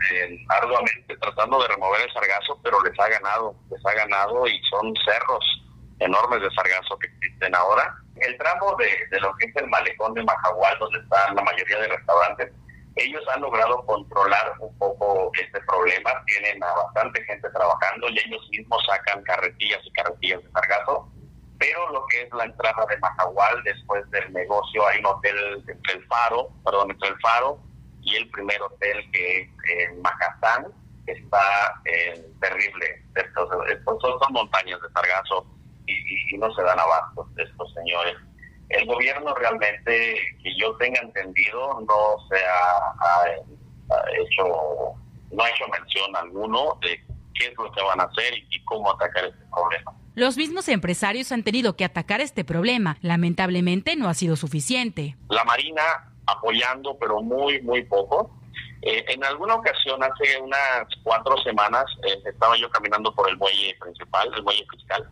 arduamente 0.49 1.15
tratando 1.17 1.61
de 1.61 1.67
remover 1.69 2.01
el 2.01 2.13
sargazo, 2.13 2.59
pero 2.63 2.81
les 2.83 2.99
ha 2.99 3.07
ganado, 3.07 3.55
les 3.71 3.85
ha 3.85 3.93
ganado 3.93 4.47
y 4.47 4.59
son 4.69 4.93
cerros 5.05 5.63
enormes 5.99 6.41
de 6.41 6.51
sargazo 6.51 6.97
que 6.99 7.07
existen 7.07 7.55
ahora. 7.55 7.95
El 8.17 8.37
tramo 8.37 8.75
de, 8.77 8.89
de 9.09 9.19
lo 9.21 9.33
que 9.37 9.45
es 9.45 9.55
el 9.55 9.67
malecón 9.67 10.13
de 10.13 10.23
Majahual, 10.23 10.77
donde 10.79 10.99
están 10.99 11.35
la 11.35 11.43
mayoría 11.43 11.79
de 11.79 11.87
restaurantes, 11.87 12.51
ellos 12.95 13.23
han 13.33 13.41
logrado 13.41 13.85
controlar 13.85 14.53
un 14.59 14.77
poco 14.77 15.31
este 15.41 15.59
problema, 15.61 16.11
tienen 16.25 16.63
a 16.63 16.73
bastante 16.73 17.23
gente 17.23 17.49
trabajando 17.49 18.09
y 18.09 18.19
ellos 18.19 18.47
mismos 18.51 18.83
sacan 18.87 19.23
carretillas 19.23 19.79
y 19.83 19.91
carretillas 19.91 20.43
de 20.43 20.51
sargazo, 20.51 21.11
pero 21.57 21.89
lo 21.91 22.05
que 22.07 22.23
es 22.23 22.33
la 22.33 22.45
entrada 22.45 22.85
de 22.87 22.97
Majahual, 22.97 23.63
después 23.63 24.09
del 24.11 24.31
negocio, 24.33 24.87
hay 24.87 24.99
un 24.99 25.07
hotel 25.07 25.63
entre 25.67 25.93
el 25.93 26.05
Faro, 26.07 26.49
perdón, 26.63 26.91
entre 26.91 27.09
el 27.09 27.19
Faro 27.19 27.59
y 28.01 28.15
el 28.15 28.29
primer 28.29 28.61
hotel 28.61 29.09
que 29.11 29.41
es 29.41 29.49
en 29.79 30.01
Macatán, 30.01 30.67
está 31.07 31.81
eh, 31.85 32.25
terrible. 32.41 33.03
Estos, 33.15 33.49
son, 33.49 34.33
montañas 34.33 34.79
de 34.81 34.89
sargazo 34.89 35.45
y, 35.85 36.35
y 36.35 36.37
no 36.37 36.53
se 36.53 36.63
dan 36.63 36.79
abasto 36.79 37.27
estos 37.37 37.73
señores 37.73 38.15
el 38.73 38.85
gobierno 38.85 39.33
realmente, 39.35 40.15
que 40.41 40.57
yo 40.57 40.75
tenga 40.77 40.99
entendido, 41.01 41.79
no 41.81 42.27
se 42.29 42.37
ha, 42.43 43.25
hecho, 44.19 44.43
no 45.31 45.43
ha 45.43 45.49
hecho 45.49 45.67
mención 45.67 46.15
alguno 46.15 46.77
de 46.81 47.03
qué 47.35 47.47
es 47.47 47.53
lo 47.57 47.71
que 47.71 47.81
van 47.81 48.01
a 48.01 48.03
hacer 48.03 48.33
y, 48.49 48.63
cómo 48.65 48.91
atacar 48.91 49.25
este 49.25 49.45
problema. 49.51 49.93
Los 50.15 50.37
mismos 50.37 50.67
empresarios 50.69 51.31
han 51.31 51.43
tenido 51.43 51.75
que 51.75 51.85
atacar 51.85 52.21
este 52.21 52.43
problema. 52.43 52.97
Lamentablemente 53.01 53.95
no 53.95 54.09
ha 54.09 54.13
sido 54.13 54.35
suficiente. 54.35 55.15
La 55.29 55.43
Marina 55.43 55.81
apoyando, 56.25 56.97
pero 56.99 57.21
muy, 57.21 57.61
muy 57.61 57.83
poco. 57.83 58.31
Eh, 58.81 59.05
en 59.09 59.23
alguna 59.23 59.55
ocasión, 59.55 60.01
hace 60.03 60.39
unas 60.41 60.85
cuatro 61.03 61.37
semanas, 61.37 61.85
eh, 62.07 62.21
estaba 62.25 62.57
yo 62.57 62.69
caminando 62.69 63.13
por 63.13 63.29
el 63.29 63.37
muelle 63.37 63.75
principal, 63.79 64.31
el 64.35 64.43
muelle 64.43 64.65
fiscal, 64.69 65.09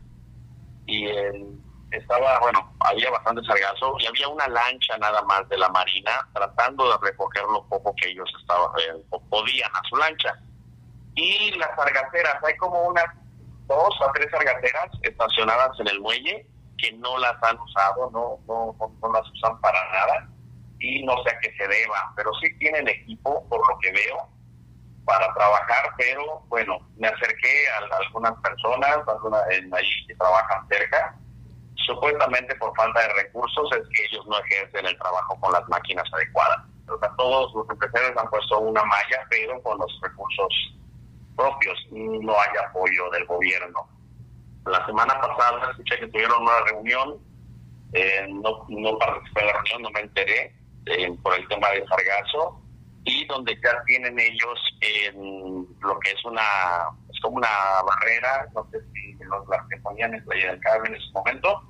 y 0.86 1.08
en 1.08 1.62
estaba, 1.92 2.40
bueno, 2.40 2.74
había 2.80 3.12
bastante 3.12 3.44
sargazo 3.44 3.96
y 4.00 4.08
había 4.08 4.28
una 4.28 4.48
lancha 4.48 4.98
nada 4.98 5.22
más 5.24 5.48
de 5.50 5.58
la 5.58 5.70
Marina 5.70 6.28
tratando 6.34 6.90
de 6.90 6.98
recoger 7.02 7.44
lo 7.44 7.64
poco 7.68 7.94
que 7.96 8.10
ellos 8.10 8.32
estaban, 8.40 8.70
eh, 8.80 9.04
podían 9.30 9.72
a 9.74 9.82
su 9.90 9.96
lancha. 9.98 10.34
Y 11.16 11.52
las 11.58 11.76
sargaceras, 11.76 12.42
hay 12.44 12.56
como 12.58 12.84
unas 12.84 13.06
dos 13.68 14.02
o 14.02 14.12
tres 14.14 14.30
sargaceras 14.32 14.90
estacionadas 15.04 15.80
en 15.80 15.88
el 15.90 16.00
muelle 16.00 16.46
que 16.78 16.92
no 16.94 17.18
las 17.20 17.42
han 17.44 17.60
usado, 17.60 18.10
no, 18.12 18.40
no, 18.48 18.76
no, 18.80 19.14
las 19.14 19.30
usan 19.32 19.60
para 19.62 19.80
nada 19.92 20.28
y 20.80 21.04
no 21.04 21.14
sé 21.24 21.36
a 21.36 21.40
qué 21.40 21.54
se 21.56 21.68
deba, 21.68 22.12
pero 22.16 22.32
sí 22.42 22.58
tienen 22.58 22.88
equipo, 22.88 23.48
por 23.50 23.60
lo 23.70 23.78
que 23.80 23.92
veo, 23.92 24.28
para 25.06 25.32
trabajar, 25.34 25.92
pero 25.98 26.44
bueno, 26.48 26.80
me 26.98 27.08
acerqué 27.08 27.70
a, 27.70 27.96
algunas 27.98 28.34
personas, 28.42 29.00
algunas 29.08 29.44
ahí 29.48 30.08
que 30.08 30.16
trabajan 30.16 30.68
cerca, 30.70 31.16
supuestamente 31.86 32.56
por 32.56 32.76
falta 32.76 33.02
de 33.02 33.14
recursos 33.24 33.70
es 33.74 33.88
que 33.90 34.06
ellos 34.06 34.26
no 34.28 34.38
ejercen 34.40 34.86
el 34.86 34.98
trabajo 34.98 35.40
con 35.40 35.52
las 35.52 35.68
máquinas 35.70 36.06
adecuadas. 36.14 36.60
O 36.88 36.98
sea, 37.00 37.12
todos 37.18 37.54
los 37.54 37.70
empresarios 37.70 38.18
han 38.18 38.30
puesto 38.30 38.60
una 38.60 38.84
malla, 38.84 39.26
pero 39.30 39.62
con 39.64 39.78
los 39.78 40.00
recursos 40.02 40.74
propios, 41.36 41.78
no 41.92 42.34
hay 42.34 42.50
apoyo 42.68 43.10
del 43.12 43.26
gobierno. 43.26 43.88
La 44.66 44.86
semana 44.86 45.20
pasada 45.20 45.72
escuché 45.72 46.00
que 46.00 46.08
tuvieron 46.08 46.44
una 46.44 46.60
reunión, 46.70 47.18
eh, 47.94 48.28
no, 48.30 48.66
no 48.70 48.98
participé 48.98 49.42
en 49.42 49.48
la 49.48 49.54
reunión, 49.54 49.82
no 49.82 49.90
me 49.92 50.00
enteré 50.02 50.56
eh, 50.86 51.18
por 51.24 51.34
el 51.34 51.48
tema 51.48 51.70
de 51.70 51.86
sargazo, 51.88 52.62
y 53.04 53.26
donde 53.26 53.56
ya 53.64 53.84
tienen 53.86 54.20
ellos 54.20 54.60
en 54.82 55.68
lo 55.82 56.00
que 56.00 56.12
es 56.12 56.26
una, 56.26 56.42
es 57.12 57.20
como 57.22 57.38
una 57.38 57.50
barrera, 57.86 58.48
no 58.54 58.68
sé 58.72 58.80
si 58.94 59.14
los, 59.24 59.48
las 59.48 59.68
que 59.68 59.78
ponían 59.78 60.14
en 60.14 60.24
Playa 60.26 60.60
Carmen 60.60 60.94
en 60.94 61.02
ese 61.02 61.12
momento, 61.14 61.64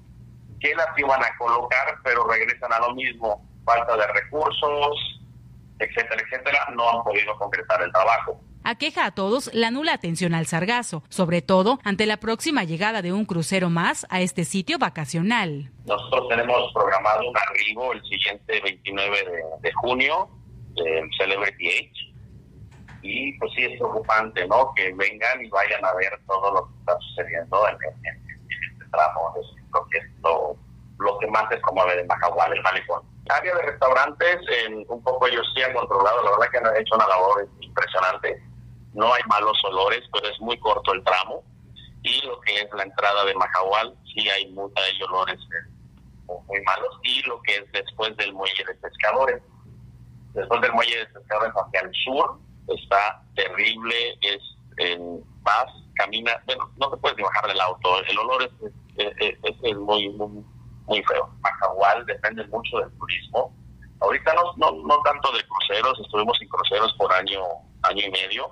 que 0.61 0.75
las 0.75 0.97
iban 0.97 1.21
a 1.21 1.37
colocar, 1.37 1.97
pero 2.03 2.27
regresan 2.27 2.71
a 2.71 2.79
lo 2.79 2.93
mismo, 2.93 3.45
falta 3.65 3.97
de 3.97 4.07
recursos, 4.07 5.21
etcétera, 5.79 6.21
etcétera, 6.23 6.67
no 6.75 6.89
han 6.89 7.03
podido 7.03 7.35
concretar 7.37 7.81
el 7.81 7.91
trabajo. 7.91 8.39
Aqueja 8.63 9.07
a 9.07 9.11
todos 9.11 9.51
la 9.55 9.71
nula 9.71 9.93
atención 9.93 10.35
al 10.35 10.45
sargazo, 10.45 11.03
sobre 11.09 11.41
todo 11.41 11.79
ante 11.83 12.05
la 12.05 12.17
próxima 12.17 12.63
llegada 12.63 13.01
de 13.01 13.11
un 13.11 13.25
crucero 13.25 13.71
más 13.71 14.05
a 14.11 14.21
este 14.21 14.45
sitio 14.45 14.77
vacacional. 14.77 15.71
Nosotros 15.85 16.29
tenemos 16.29 16.71
programado 16.71 17.27
un 17.27 17.35
arribo 17.35 17.93
el 17.93 18.03
siguiente 18.03 18.61
29 18.61 19.17
de, 19.17 19.43
de 19.61 19.73
junio 19.73 20.29
del 20.75 21.09
Celebrity 21.17 21.67
Age 21.69 22.11
y 23.01 23.33
pues 23.39 23.51
sí 23.55 23.63
es 23.63 23.79
preocupante, 23.79 24.47
¿no? 24.47 24.71
Que 24.75 24.93
vengan 24.93 25.43
y 25.43 25.49
vayan 25.49 25.83
a 25.83 25.93
ver 25.95 26.11
todo 26.27 26.53
lo 26.53 26.67
que 26.67 26.79
está 26.81 26.97
sucediendo 26.99 27.67
en, 27.67 27.75
en, 28.05 28.15
en 28.15 28.73
este 28.73 28.85
tramo. 28.91 29.33
Lo 29.73 29.87
que 29.87 29.99
lo, 30.23 30.55
lo 30.99 31.17
que 31.19 31.27
más 31.27 31.49
se 31.49 31.59
conmueve 31.61 31.97
de 31.97 32.05
Majahual, 32.05 32.53
el 32.53 32.61
malecón. 32.61 33.01
Área 33.29 33.55
de 33.55 33.61
restaurantes, 33.63 34.39
un 34.87 35.03
poco 35.03 35.27
ellos 35.27 35.45
sí 35.55 35.61
han 35.61 35.73
controlado, 35.73 36.23
la 36.23 36.31
verdad 36.31 36.49
que 36.51 36.57
han 36.57 36.77
hecho 36.77 36.95
una 36.95 37.07
labor 37.07 37.47
impresionante. 37.59 38.43
No 38.93 39.13
hay 39.13 39.21
malos 39.27 39.57
olores, 39.63 40.01
pero 40.11 40.27
es 40.27 40.39
muy 40.41 40.57
corto 40.59 40.93
el 40.93 41.03
tramo. 41.03 41.43
Y 42.03 42.25
lo 42.25 42.39
que 42.41 42.55
es 42.55 42.67
la 42.73 42.83
entrada 42.83 43.23
de 43.25 43.35
Majahual, 43.35 43.95
sí 44.13 44.27
hay, 44.29 44.51
muy, 44.51 44.71
hay 44.75 45.03
olores 45.03 45.39
eh, 45.39 45.69
muy 46.47 46.61
malos. 46.61 46.99
Y 47.03 47.21
lo 47.23 47.41
que 47.43 47.57
es 47.57 47.71
después 47.71 48.15
del 48.17 48.33
muelle 48.33 48.65
de 48.65 48.73
pescadores. 48.75 49.41
Después 50.33 50.61
del 50.61 50.73
muelle 50.73 50.97
de 50.97 51.05
pescadores 51.07 51.53
hacia 51.55 51.81
el 51.81 51.91
sur, 52.03 52.39
está 52.67 53.21
terrible, 53.35 54.17
es 54.21 54.39
en 54.77 55.23
paz, 55.43 55.67
camina, 56.01 56.41
bueno, 56.45 56.71
no 56.77 56.89
te 56.89 56.97
puedes 56.97 57.17
ni 57.17 57.23
bajar 57.23 57.47
del 57.47 57.61
auto, 57.61 58.03
el 58.03 58.17
olor 58.17 58.43
es, 58.43 59.13
es, 59.19 59.37
es, 59.43 59.77
muy, 59.77 60.09
muy, 60.09 60.43
muy 60.85 61.03
feo. 61.03 61.29
Macahual 61.41 62.05
depende 62.05 62.45
mucho 62.47 62.79
del 62.79 62.91
turismo. 62.97 63.55
Ahorita 63.99 64.33
no, 64.33 64.53
no, 64.57 64.71
no 64.87 65.01
tanto 65.03 65.31
de 65.31 65.43
cruceros, 65.47 65.99
estuvimos 65.99 66.41
en 66.41 66.49
cruceros 66.49 66.93
por 66.97 67.13
año, 67.13 67.41
año 67.83 68.03
y 68.07 68.11
medio 68.11 68.51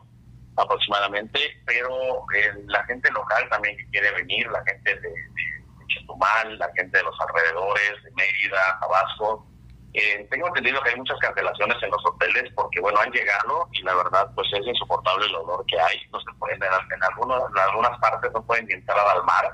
aproximadamente, 0.57 1.39
pero 1.65 1.89
eh, 2.35 2.53
la 2.67 2.83
gente 2.83 3.09
local 3.11 3.47
también 3.49 3.77
que 3.77 3.89
quiere 3.89 4.11
venir, 4.11 4.47
la 4.51 4.63
gente 4.65 4.93
de, 4.95 5.09
de 5.09 5.85
Chetumal, 5.87 6.59
la 6.59 6.69
gente 6.75 6.97
de 6.97 7.03
los 7.03 7.15
alrededores, 7.19 8.03
de 8.03 8.11
Mérida, 8.11 8.77
Tabasco, 8.79 9.47
eh, 9.93 10.27
tengo 10.29 10.47
entendido 10.47 10.81
que 10.83 10.91
hay 10.91 10.95
muchas 10.97 11.17
cancelaciones 11.19 11.77
en 11.81 11.89
los 11.89 12.05
hoteles 12.05 12.51
porque, 12.55 12.79
bueno, 12.79 12.99
han 12.99 13.11
llegado 13.11 13.67
y 13.71 13.81
la 13.81 13.95
verdad, 13.95 14.29
pues 14.35 14.47
es 14.53 14.67
insoportable 14.67 15.25
el 15.25 15.35
olor 15.35 15.65
que 15.65 15.79
hay. 15.79 15.97
No 16.11 16.19
se 16.19 16.31
pueden, 16.37 16.61
en, 16.61 17.03
algunos, 17.03 17.41
en 17.49 17.57
algunas 17.57 17.99
partes 17.99 18.31
no 18.33 18.45
pueden 18.45 18.69
entrar 18.71 18.99
al 18.99 19.23
mar. 19.23 19.53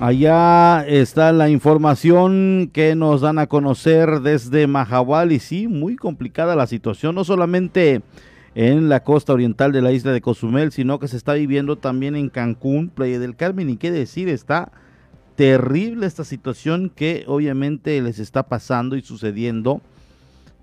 Allá 0.00 0.86
está 0.86 1.32
la 1.32 1.48
información 1.48 2.70
que 2.72 2.94
nos 2.94 3.20
dan 3.20 3.40
a 3.40 3.48
conocer 3.48 4.20
desde 4.20 4.68
Mahahual 4.68 5.32
y 5.32 5.40
sí, 5.40 5.66
muy 5.66 5.96
complicada 5.96 6.54
la 6.54 6.68
situación, 6.68 7.16
no 7.16 7.24
solamente 7.24 8.02
en 8.58 8.88
la 8.88 9.04
costa 9.04 9.32
oriental 9.32 9.70
de 9.70 9.82
la 9.82 9.92
isla 9.92 10.10
de 10.10 10.20
Cozumel, 10.20 10.72
sino 10.72 10.98
que 10.98 11.06
se 11.06 11.16
está 11.16 11.34
viviendo 11.34 11.76
también 11.78 12.16
en 12.16 12.28
Cancún, 12.28 12.88
Playa 12.88 13.20
del 13.20 13.36
Carmen, 13.36 13.70
y 13.70 13.76
qué 13.76 13.92
decir, 13.92 14.28
está 14.28 14.72
terrible 15.36 16.08
esta 16.08 16.24
situación 16.24 16.90
que 16.92 17.22
obviamente 17.28 18.02
les 18.02 18.18
está 18.18 18.48
pasando 18.48 18.96
y 18.96 19.02
sucediendo. 19.02 19.80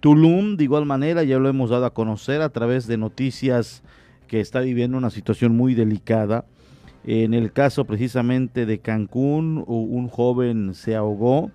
Tulum, 0.01 0.57
de 0.57 0.65
igual 0.65 0.85
manera, 0.85 1.23
ya 1.23 1.39
lo 1.39 1.47
hemos 1.47 1.69
dado 1.69 1.85
a 1.85 1.93
conocer 1.93 2.41
a 2.41 2.49
través 2.49 2.85
de 2.85 2.97
noticias 2.97 3.81
que 4.27 4.41
está 4.41 4.59
viviendo 4.59 4.97
una 4.97 5.09
situación 5.09 5.55
muy 5.55 5.73
delicada. 5.73 6.43
En 7.05 7.33
el 7.33 7.53
caso 7.53 7.85
precisamente 7.85 8.65
de 8.65 8.79
Cancún, 8.79 9.63
un 9.67 10.09
joven 10.09 10.73
se 10.73 10.97
ahogó 10.97 11.49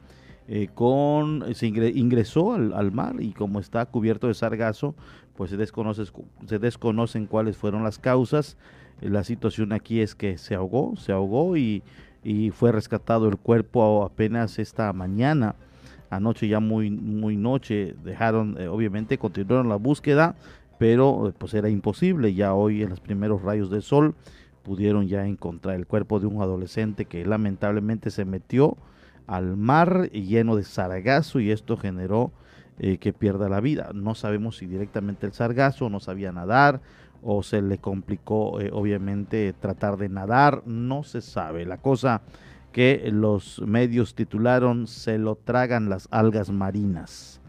eh, 0.49 0.69
con, 0.75 1.45
se 1.55 1.67
ingresó 1.67 2.55
al, 2.55 2.73
al, 2.73 2.93
mar 2.93 3.17
y 3.21 3.33
como 3.33 3.61
está 3.61 3.85
cubierto 3.87 4.27
de 4.27 4.35
sargazo, 4.35 4.95
pues 5.37 5.51
se, 5.51 5.57
desconoce, 5.57 6.05
se 6.47 6.59
desconocen 6.59 7.27
cuáles 7.27 7.57
fueron 7.57 7.85
las 7.85 7.99
causas. 7.99 8.57
La 9.01 9.25
situación 9.25 9.73
aquí 9.73 10.01
es 10.01 10.15
que 10.15 10.37
se 10.39 10.55
ahogó, 10.55 10.97
se 10.97 11.13
ahogó 11.13 11.57
y, 11.57 11.83
y 12.23 12.51
fue 12.51 12.73
rescatado 12.73 13.29
el 13.29 13.37
cuerpo 13.37 14.05
apenas 14.05 14.59
esta 14.59 14.93
mañana. 14.93 15.55
Anoche 16.11 16.49
ya 16.49 16.61
muy, 16.61 16.91
muy 16.91 17.37
noche 17.37 17.95
dejaron, 18.05 18.57
eh, 18.59 18.67
obviamente 18.69 19.17
continuaron 19.17 19.69
la 19.69 19.77
búsqueda, 19.77 20.35
pero 20.79 21.29
eh, 21.29 21.33
pues 21.39 21.55
era 21.55 21.69
imposible. 21.69 22.35
Ya 22.35 22.53
hoy 22.53 22.83
en 22.83 22.91
los 22.91 23.01
primeros 23.01 23.43
rayos 23.43 23.71
de 23.71 23.81
sol 23.81 24.15
pudieron 24.63 25.07
ya 25.07 25.27
encontrar 25.27 25.77
el 25.77 25.87
cuerpo 25.87 26.21
de 26.21 26.27
un 26.27 26.43
adolescente 26.43 27.05
que 27.05 27.25
lamentablemente 27.25 28.11
se 28.11 28.25
metió 28.25 28.77
al 29.27 29.57
mar 29.57 30.11
lleno 30.11 30.57
de 30.57 30.65
sargazo 30.65 31.39
y 31.39 31.53
esto 31.53 31.77
generó 31.77 32.33
eh, 32.83 32.97
que 32.97 33.13
pierda 33.13 33.51
la 33.51 33.61
vida. 33.61 33.91
No 33.95 34.15
sabemos 34.15 34.57
si 34.57 34.65
directamente 34.65 35.27
el 35.27 35.35
sargazo 35.35 35.91
no 35.91 36.01
sabía 36.01 36.33
nadar 36.33 36.81
o 37.23 37.43
se 37.43 37.61
le 37.61 37.77
complicó 37.77 38.59
eh, 38.59 38.71
obviamente 38.73 39.53
tratar 39.53 39.99
de 39.99 40.09
nadar, 40.09 40.63
no 40.65 41.03
se 41.03 41.21
sabe. 41.21 41.67
La 41.67 41.77
cosa 41.77 42.23
que 42.73 43.11
los 43.13 43.61
medios 43.67 44.15
titularon 44.15 44.87
se 44.87 45.19
lo 45.19 45.37
tragan 45.37 45.91
las 45.91 46.09
algas 46.11 46.51
marinas. 46.51 47.43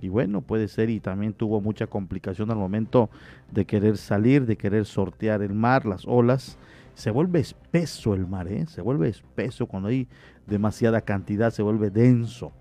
Y 0.00 0.08
bueno, 0.08 0.40
puede 0.40 0.66
ser 0.66 0.90
y 0.90 0.98
también 0.98 1.32
tuvo 1.32 1.60
mucha 1.60 1.86
complicación 1.86 2.50
al 2.50 2.56
momento 2.56 3.08
de 3.52 3.64
querer 3.66 3.96
salir, 3.96 4.46
de 4.46 4.56
querer 4.56 4.84
sortear 4.84 5.42
el 5.42 5.54
mar, 5.54 5.86
las 5.86 6.08
olas. 6.08 6.58
Se 6.94 7.12
vuelve 7.12 7.38
espeso 7.38 8.14
el 8.14 8.26
mar, 8.26 8.48
¿eh? 8.48 8.66
se 8.66 8.82
vuelve 8.82 9.08
espeso 9.08 9.66
cuando 9.66 9.90
hay 9.90 10.08
demasiada 10.48 11.02
cantidad, 11.02 11.52
se 11.52 11.62
vuelve 11.62 11.90
denso. 11.90 12.52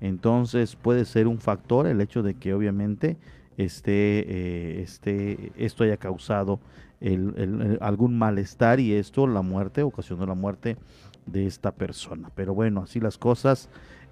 Entonces 0.00 0.76
puede 0.76 1.04
ser 1.04 1.26
un 1.26 1.38
factor 1.38 1.86
el 1.86 2.00
hecho 2.00 2.22
de 2.22 2.34
que 2.34 2.54
obviamente 2.54 3.16
este, 3.56 4.82
esto 5.56 5.84
haya 5.84 5.96
causado 5.96 6.60
algún 7.80 8.18
malestar 8.18 8.80
y 8.80 8.92
esto, 8.92 9.26
la 9.26 9.42
muerte, 9.42 9.82
ocasionó 9.82 10.26
la 10.26 10.34
muerte 10.34 10.76
de 11.26 11.46
esta 11.46 11.72
persona. 11.72 12.30
Pero 12.34 12.54
bueno, 12.54 12.82
así 12.82 13.00
las 13.00 13.18
cosas 13.18 13.68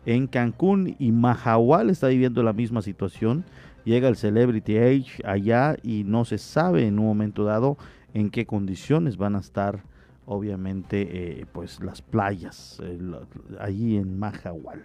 en 0.06 0.26
Cancún 0.26 0.96
y 0.98 1.12
Mahahual 1.12 1.90
está 1.90 2.08
viviendo 2.08 2.42
la 2.42 2.52
misma 2.52 2.82
situación. 2.82 3.44
Llega 3.84 4.08
el 4.08 4.16
Celebrity 4.16 4.78
Age 4.78 5.22
allá 5.24 5.76
y 5.82 6.04
no 6.04 6.24
se 6.24 6.38
sabe 6.38 6.86
en 6.86 6.98
un 6.98 7.06
momento 7.06 7.44
dado 7.44 7.76
en 8.12 8.30
qué 8.30 8.46
condiciones 8.46 9.16
van 9.16 9.36
a 9.36 9.40
estar 9.40 9.82
obviamente 10.26 11.40
eh, 11.40 11.46
pues 11.52 11.80
las 11.80 12.00
playas 12.00 12.80
allí 13.60 13.96
en 13.96 14.18
Mahahual. 14.18 14.82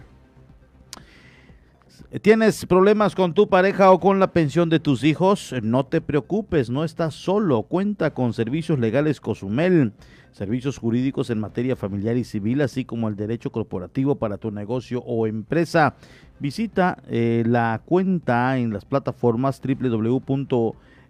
¿Tienes 2.22 2.66
problemas 2.66 3.14
con 3.14 3.34
tu 3.34 3.48
pareja 3.48 3.92
o 3.92 4.00
con 4.00 4.20
la 4.20 4.32
pensión 4.32 4.70
de 4.70 4.80
tus 4.80 5.04
hijos? 5.04 5.54
No 5.62 5.86
te 5.86 6.02
preocupes, 6.02 6.70
no 6.70 6.84
estás 6.84 7.14
solo. 7.14 7.64
Cuenta 7.64 8.14
con 8.14 8.34
Servicios 8.34 8.80
Legales 8.80 9.22
Cozumel, 9.22 9.94
servicios 10.32 10.78
jurídicos 10.78 11.30
en 11.30 11.40
materia 11.40 11.76
familiar 11.76 12.18
y 12.18 12.24
civil, 12.24 12.62
así 12.62 12.86
como 12.86 13.10
el 13.10 13.16
derecho 13.16 13.52
corporativo 13.52 14.16
para 14.16 14.38
tu 14.38 14.52
negocio 14.52 15.04
o 15.06 15.28
empresa. 15.28 15.96
Visita 16.40 16.98
eh, 17.08 17.44
la 17.46 17.82
cuenta 17.86 18.58
en 18.58 18.74
las 18.74 18.86
plataformas 18.86 19.62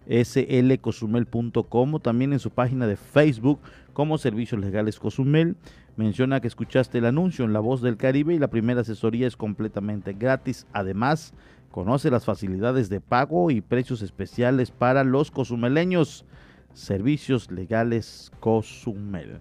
www.slcozumel.com 0.06 1.94
o 1.94 2.00
también 2.00 2.32
en 2.32 2.38
su 2.38 2.50
página 2.50 2.86
de 2.86 2.96
Facebook 2.96 3.60
como 3.92 4.18
Servicios 4.18 4.60
Legales 4.60 4.98
Cozumel. 4.98 5.56
Menciona 5.96 6.40
que 6.40 6.48
escuchaste 6.48 6.98
el 6.98 7.06
anuncio 7.06 7.44
en 7.44 7.52
La 7.52 7.60
Voz 7.60 7.82
del 7.82 7.96
Caribe 7.96 8.34
y 8.34 8.38
la 8.38 8.48
primera 8.48 8.80
asesoría 8.80 9.26
es 9.26 9.36
completamente 9.36 10.12
gratis. 10.14 10.66
Además, 10.72 11.34
conoce 11.70 12.10
las 12.10 12.24
facilidades 12.24 12.88
de 12.88 13.00
pago 13.00 13.50
y 13.50 13.60
precios 13.60 14.02
especiales 14.02 14.70
para 14.70 15.04
los 15.04 15.30
cozumeleños. 15.30 16.24
Servicios 16.72 17.50
Legales 17.50 18.30
Cozumel. 18.40 19.40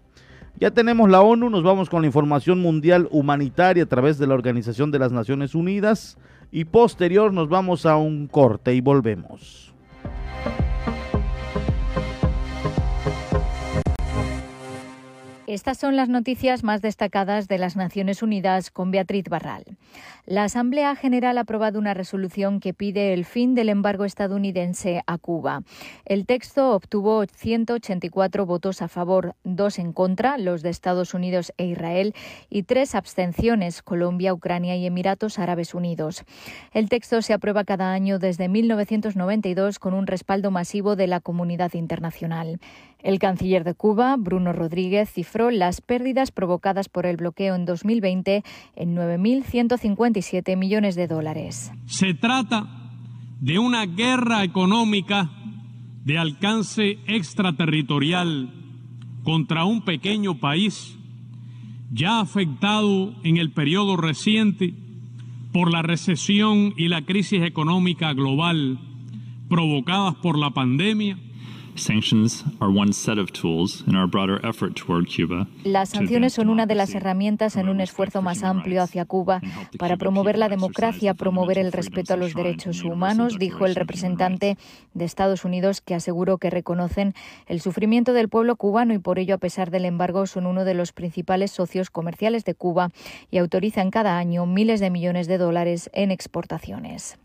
Ya 0.60 0.72
tenemos 0.72 1.10
la 1.10 1.22
ONU, 1.22 1.50
nos 1.50 1.63
vamos 1.63 1.89
con 1.89 2.02
la 2.02 2.08
información 2.08 2.60
mundial 2.60 3.08
humanitaria 3.12 3.84
a 3.84 3.86
través 3.86 4.17
de 4.17 4.28
la 4.28 4.34
Organización 4.34 4.91
de 4.91 5.00
las 5.00 5.12
Naciones 5.12 5.56
Unidas. 5.56 6.17
y 6.52 6.65
posterior 6.65 7.32
nos 7.32 7.48
vamos 7.48 7.86
a 7.86 7.95
un 7.98 8.28
corte 8.28 8.74
y 8.74 8.82
volvemos. 8.82 9.69
Estas 15.50 15.80
son 15.80 15.96
las 15.96 16.10
noticias 16.10 16.64
más 16.64 16.80
destacadas 16.80 17.48
de 17.48 17.58
las 17.58 17.76
Naciones 17.76 18.22
Unidas 18.22 18.70
con 18.70 18.92
Beatriz 18.92 19.24
Barral. 19.30 19.64
La 20.28 20.44
Asamblea 20.44 20.96
General 20.96 21.40
ha 21.40 21.42
aprobado 21.42 21.80
una 21.80 21.96
resolución 21.96 22.60
que 22.60 22.76
pide 22.76 23.14
el 23.16 23.26
fin 23.26 23.56
del 23.56 23.70
embargo 23.70 24.06
estadounidense 24.06 25.02
a 25.08 25.18
Cuba. 25.18 25.64
El 26.06 26.28
texto 26.28 26.76
obtuvo 26.76 27.26
184 27.26 28.46
votos 28.46 28.84
a 28.84 28.88
favor, 28.88 29.34
dos 29.44 29.80
en 29.80 29.92
contra, 29.92 30.38
los 30.38 30.62
de 30.62 30.70
Estados 30.70 31.16
Unidos 31.16 31.52
e 31.58 31.66
Israel, 31.66 32.14
y 32.52 32.62
tres 32.62 32.94
abstenciones, 32.94 33.82
Colombia, 33.82 34.36
Ucrania 34.36 34.76
y 34.76 34.86
Emiratos 34.86 35.40
Árabes 35.40 35.74
Unidos. 35.74 36.26
El 36.74 36.90
texto 36.90 37.24
se 37.24 37.34
aprueba 37.34 37.64
cada 37.64 37.92
año 37.92 38.20
desde 38.20 38.50
1992 38.50 39.80
con 39.80 39.96
un 39.96 40.06
respaldo 40.06 40.52
masivo 40.52 40.96
de 40.96 41.08
la 41.08 41.22
comunidad 41.22 41.74
internacional. 41.74 42.60
El 43.02 43.18
canciller 43.18 43.64
de 43.64 43.76
Cuba, 43.76 44.18
Bruno 44.18 44.52
Rodríguez, 44.52 45.10
cifró 45.10 45.52
las 45.52 45.80
pérdidas 45.80 46.32
provocadas 46.32 46.90
por 46.90 47.06
el 47.06 47.16
bloqueo 47.16 47.56
en 47.56 47.66
2020 47.66 48.44
en 48.76 48.96
9.157 48.96 50.58
millones 50.58 50.96
de 50.96 51.08
dólares. 51.08 51.72
Se 51.86 52.14
trata 52.14 52.68
de 53.40 53.58
una 53.58 53.86
guerra 53.86 54.44
económica 54.44 55.30
de 56.04 56.18
alcance 56.18 56.98
extraterritorial 57.08 58.54
contra 59.24 59.64
un 59.64 59.86
pequeño 59.86 60.40
país 60.40 60.98
ya 61.92 62.20
afectado 62.20 63.16
en 63.24 63.38
el 63.38 63.52
periodo 63.52 63.96
reciente 63.96 64.74
por 65.54 65.72
la 65.72 65.82
recesión 65.82 66.74
y 66.76 66.90
la 66.90 67.06
crisis 67.06 67.44
económica 67.44 68.14
global 68.14 68.80
provocadas 69.48 70.16
por 70.16 70.38
la 70.38 70.52
pandemia 70.52 71.18
las 75.64 75.90
sanciones 75.90 76.34
son 76.34 76.50
una 76.50 76.66
de 76.66 76.76
las 76.76 76.94
herramientas 76.94 77.56
en 77.56 77.70
un 77.70 77.82
esfuerzo 77.82 78.22
más 78.22 78.44
amplio 78.44 78.82
hacia 78.82 79.06
Cuba 79.06 79.42
para 79.78 79.98
promover 79.98 80.38
la 80.38 80.50
democracia, 80.50 81.14
promover 81.14 81.58
el 81.58 81.72
respeto 81.72 82.14
a 82.14 82.18
los 82.18 82.34
derechos 82.34 82.84
humanos, 82.84 83.38
dijo 83.40 83.66
el 83.66 83.76
representante 83.76 84.58
de 84.94 85.06
Estados 85.06 85.46
Unidos, 85.46 85.82
que 85.82 85.96
aseguró 85.96 86.38
que 86.38 86.50
reconocen 86.50 87.14
el 87.48 87.62
sufrimiento 87.62 88.14
del 88.14 88.30
pueblo 88.30 88.56
cubano 88.56 88.94
y 88.94 89.00
por 89.00 89.20
ello, 89.20 89.36
a 89.36 89.40
pesar 89.40 89.72
del 89.72 89.86
embargo, 89.86 90.26
son 90.28 90.46
uno 90.46 90.66
de 90.66 90.74
los 90.74 90.92
principales 90.92 91.52
socios 91.52 91.90
comerciales 91.90 92.46
de 92.46 92.56
Cuba 92.56 92.90
y 93.32 93.38
autorizan 93.38 93.92
cada 93.92 94.18
año 94.18 94.46
miles 94.46 94.80
de 94.80 94.90
millones 94.90 95.28
de 95.28 95.38
dólares 95.38 95.90
en 95.94 96.12
exportaciones. 96.12 97.18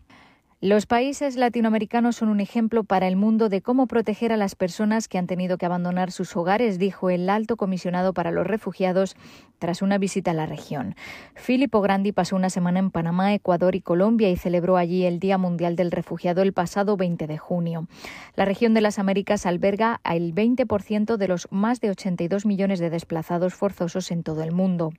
Los 0.65 0.87
países 0.87 1.35
latinoamericanos 1.35 2.15
son 2.15 2.29
un 2.29 2.39
ejemplo 2.39 2.83
para 2.83 3.07
el 3.07 3.15
mundo 3.15 3.49
de 3.49 3.61
cómo 3.61 3.85
proteger 3.85 4.33
a 4.33 4.35
las 4.35 4.55
personas 4.55 5.07
que 5.07 5.19
han 5.19 5.27
tenido 5.27 5.59
que 5.59 5.67
abandonar 5.67 6.11
sus 6.11 6.35
hogares, 6.35 6.79
dijo 6.79 7.11
el 7.11 7.29
alto 7.29 7.55
comisionado 7.55 8.15
para 8.15 8.31
los 8.31 8.47
refugiados 8.47 9.15
tras 9.59 9.83
una 9.83 9.99
visita 9.99 10.31
a 10.31 10.33
la 10.33 10.47
región. 10.47 10.95
Filippo 11.35 11.81
Grandi 11.81 12.13
pasó 12.13 12.35
una 12.35 12.49
semana 12.49 12.79
en 12.79 12.89
Panamá, 12.89 13.35
Ecuador 13.35 13.75
y 13.75 13.81
Colombia 13.81 14.31
y 14.31 14.37
celebró 14.37 14.75
allí 14.75 15.05
el 15.05 15.19
Día 15.19 15.37
Mundial 15.37 15.75
del 15.75 15.91
Refugiado 15.91 16.41
el 16.41 16.51
pasado 16.51 16.97
20 16.97 17.27
de 17.27 17.37
junio. 17.37 17.87
La 18.35 18.45
región 18.45 18.73
de 18.73 18.81
las 18.81 18.97
Américas 18.97 19.45
alberga 19.45 20.01
el 20.03 20.33
20% 20.33 21.17
de 21.17 21.27
los 21.27 21.47
más 21.51 21.79
de 21.79 21.91
82 21.91 22.47
millones 22.47 22.79
de 22.79 22.89
desplazados 22.89 23.53
forzosos 23.53 24.09
en 24.09 24.23
todo 24.23 24.41
el 24.41 24.51
mundo. 24.51 24.93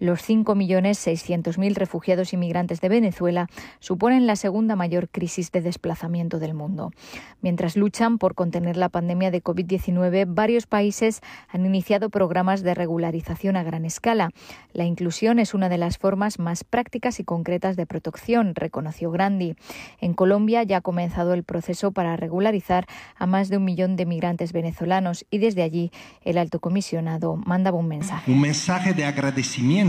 Los 0.00 0.28
5.600.000 0.28 1.74
refugiados 1.74 2.32
inmigrantes 2.32 2.80
de 2.80 2.88
Venezuela 2.88 3.48
suponen 3.80 4.26
la 4.26 4.36
segunda 4.36 4.76
mayor 4.76 5.08
crisis 5.08 5.50
de 5.50 5.60
desplazamiento 5.60 6.38
del 6.38 6.54
mundo. 6.54 6.92
Mientras 7.40 7.76
luchan 7.76 8.18
por 8.18 8.34
contener 8.34 8.76
la 8.76 8.88
pandemia 8.88 9.30
de 9.30 9.42
COVID-19, 9.42 10.26
varios 10.28 10.66
países 10.66 11.20
han 11.48 11.66
iniciado 11.66 12.10
programas 12.10 12.62
de 12.62 12.74
regularización 12.74 13.56
a 13.56 13.64
gran 13.64 13.84
escala. 13.84 14.30
La 14.72 14.84
inclusión 14.84 15.40
es 15.40 15.52
una 15.52 15.68
de 15.68 15.78
las 15.78 15.98
formas 15.98 16.38
más 16.38 16.62
prácticas 16.62 17.18
y 17.18 17.24
concretas 17.24 17.76
de 17.76 17.86
protección, 17.86 18.54
reconoció 18.54 19.10
Grandi. 19.10 19.56
En 20.00 20.14
Colombia 20.14 20.62
ya 20.62 20.78
ha 20.78 20.80
comenzado 20.80 21.34
el 21.34 21.42
proceso 21.42 21.90
para 21.90 22.16
regularizar 22.16 22.86
a 23.16 23.26
más 23.26 23.48
de 23.48 23.56
un 23.56 23.64
millón 23.64 23.96
de 23.96 24.06
migrantes 24.06 24.52
venezolanos 24.52 25.26
y 25.30 25.38
desde 25.38 25.62
allí 25.62 25.90
el 26.22 26.38
alto 26.38 26.60
comisionado 26.60 27.36
mandaba 27.36 27.78
un 27.78 27.88
mensaje. 27.88 28.30
Un 28.30 28.40
mensaje 28.40 28.94
de 28.94 29.04
agradecimiento 29.04 29.87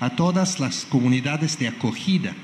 a 0.00 0.10
todas 0.10 0.60
las 0.60 0.84
comunidades 0.84 1.58
de 1.58 1.68
acogida 1.68 2.34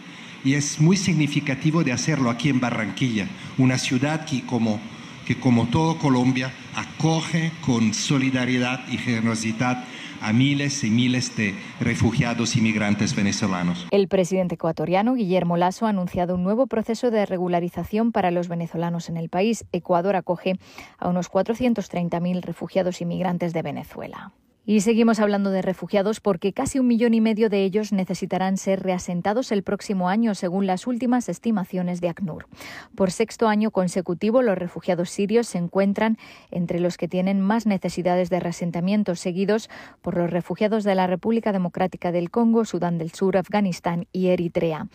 y 0.45 0.55
es 0.55 0.81
muy 0.81 0.97
significativo 0.97 1.85
de 1.85 1.93
hacerlo 1.93 2.31
aquí 2.31 2.49
en 2.49 2.61
Barranquilla, 2.61 3.27
una 3.59 3.79
ciudad 3.79 4.25
que 4.25 4.45
como, 4.47 4.81
que 5.27 5.39
como 5.39 5.67
todo 5.67 5.99
Colombia 5.99 6.53
acoge 6.75 7.53
con 7.65 7.95
solidaridad 7.95 8.87
y 8.89 8.99
generosidad 8.99 9.85
a 10.23 10.33
miles 10.33 10.85
y 10.85 10.91
miles 10.91 11.35
de 11.37 11.55
refugiados 11.81 12.57
y 12.57 12.61
migrantes 12.61 13.17
venezolanos. 13.17 13.87
El 13.91 14.09
presidente 14.09 14.57
ecuatoriano 14.57 15.15
Guillermo 15.15 15.57
Lasso 15.57 15.87
ha 15.87 15.91
anunciado 15.91 16.35
un 16.35 16.45
nuevo 16.45 16.67
proceso 16.67 17.11
de 17.11 17.25
regularización 17.25 18.13
para 18.13 18.31
los 18.31 18.49
venezolanos 18.49 19.09
en 19.09 19.17
el 19.17 19.29
país. 19.31 19.65
Ecuador 19.73 20.17
acoge 20.17 20.59
a 20.99 21.09
unos 21.09 21.31
430.000 21.31 22.43
refugiados 22.43 23.01
y 23.01 23.07
migrantes 23.07 23.53
de 23.53 23.63
Venezuela. 23.63 24.33
Y 24.71 24.83
seguimos 24.83 25.19
hablando 25.19 25.51
de 25.51 25.63
refugiados 25.63 26.21
porque 26.21 26.53
casi 26.53 26.79
un 26.79 26.87
millón 26.87 27.13
y 27.13 27.21
medio 27.21 27.51
de 27.51 27.65
ellos 27.65 27.93
necesitarán 27.93 28.57
ser 28.57 28.85
reasentados 28.85 29.51
el 29.51 29.65
próximo 29.65 30.09
año, 30.09 30.37
según 30.37 30.69
las 30.69 30.87
últimas 30.87 31.29
estimaciones 31.29 32.01
de 32.01 32.09
ACNUR. 32.09 32.47
Por 32.95 33.11
sexto 33.11 33.49
año 33.49 33.73
consecutivo, 33.73 34.43
los 34.43 34.57
refugiados 34.57 35.11
sirios 35.11 35.49
se 35.49 35.59
encuentran 35.59 36.19
entre 36.53 36.79
los 36.79 36.99
que 36.99 37.09
tienen 37.09 37.41
más 37.41 37.67
necesidades 37.67 38.31
de 38.31 38.39
reasentamiento, 38.39 39.17
seguidos 39.17 39.69
por 40.03 40.17
los 40.17 40.31
refugiados 40.31 40.85
de 40.85 40.95
la 40.95 41.09
República 41.09 41.51
Democrática 41.51 42.13
del 42.13 42.31
Congo, 42.31 42.65
Sudán 42.65 42.97
del 42.97 43.11
Sur, 43.11 43.39
Afganistán 43.39 44.07
y 44.13 44.29
Eritrea. 44.29 44.87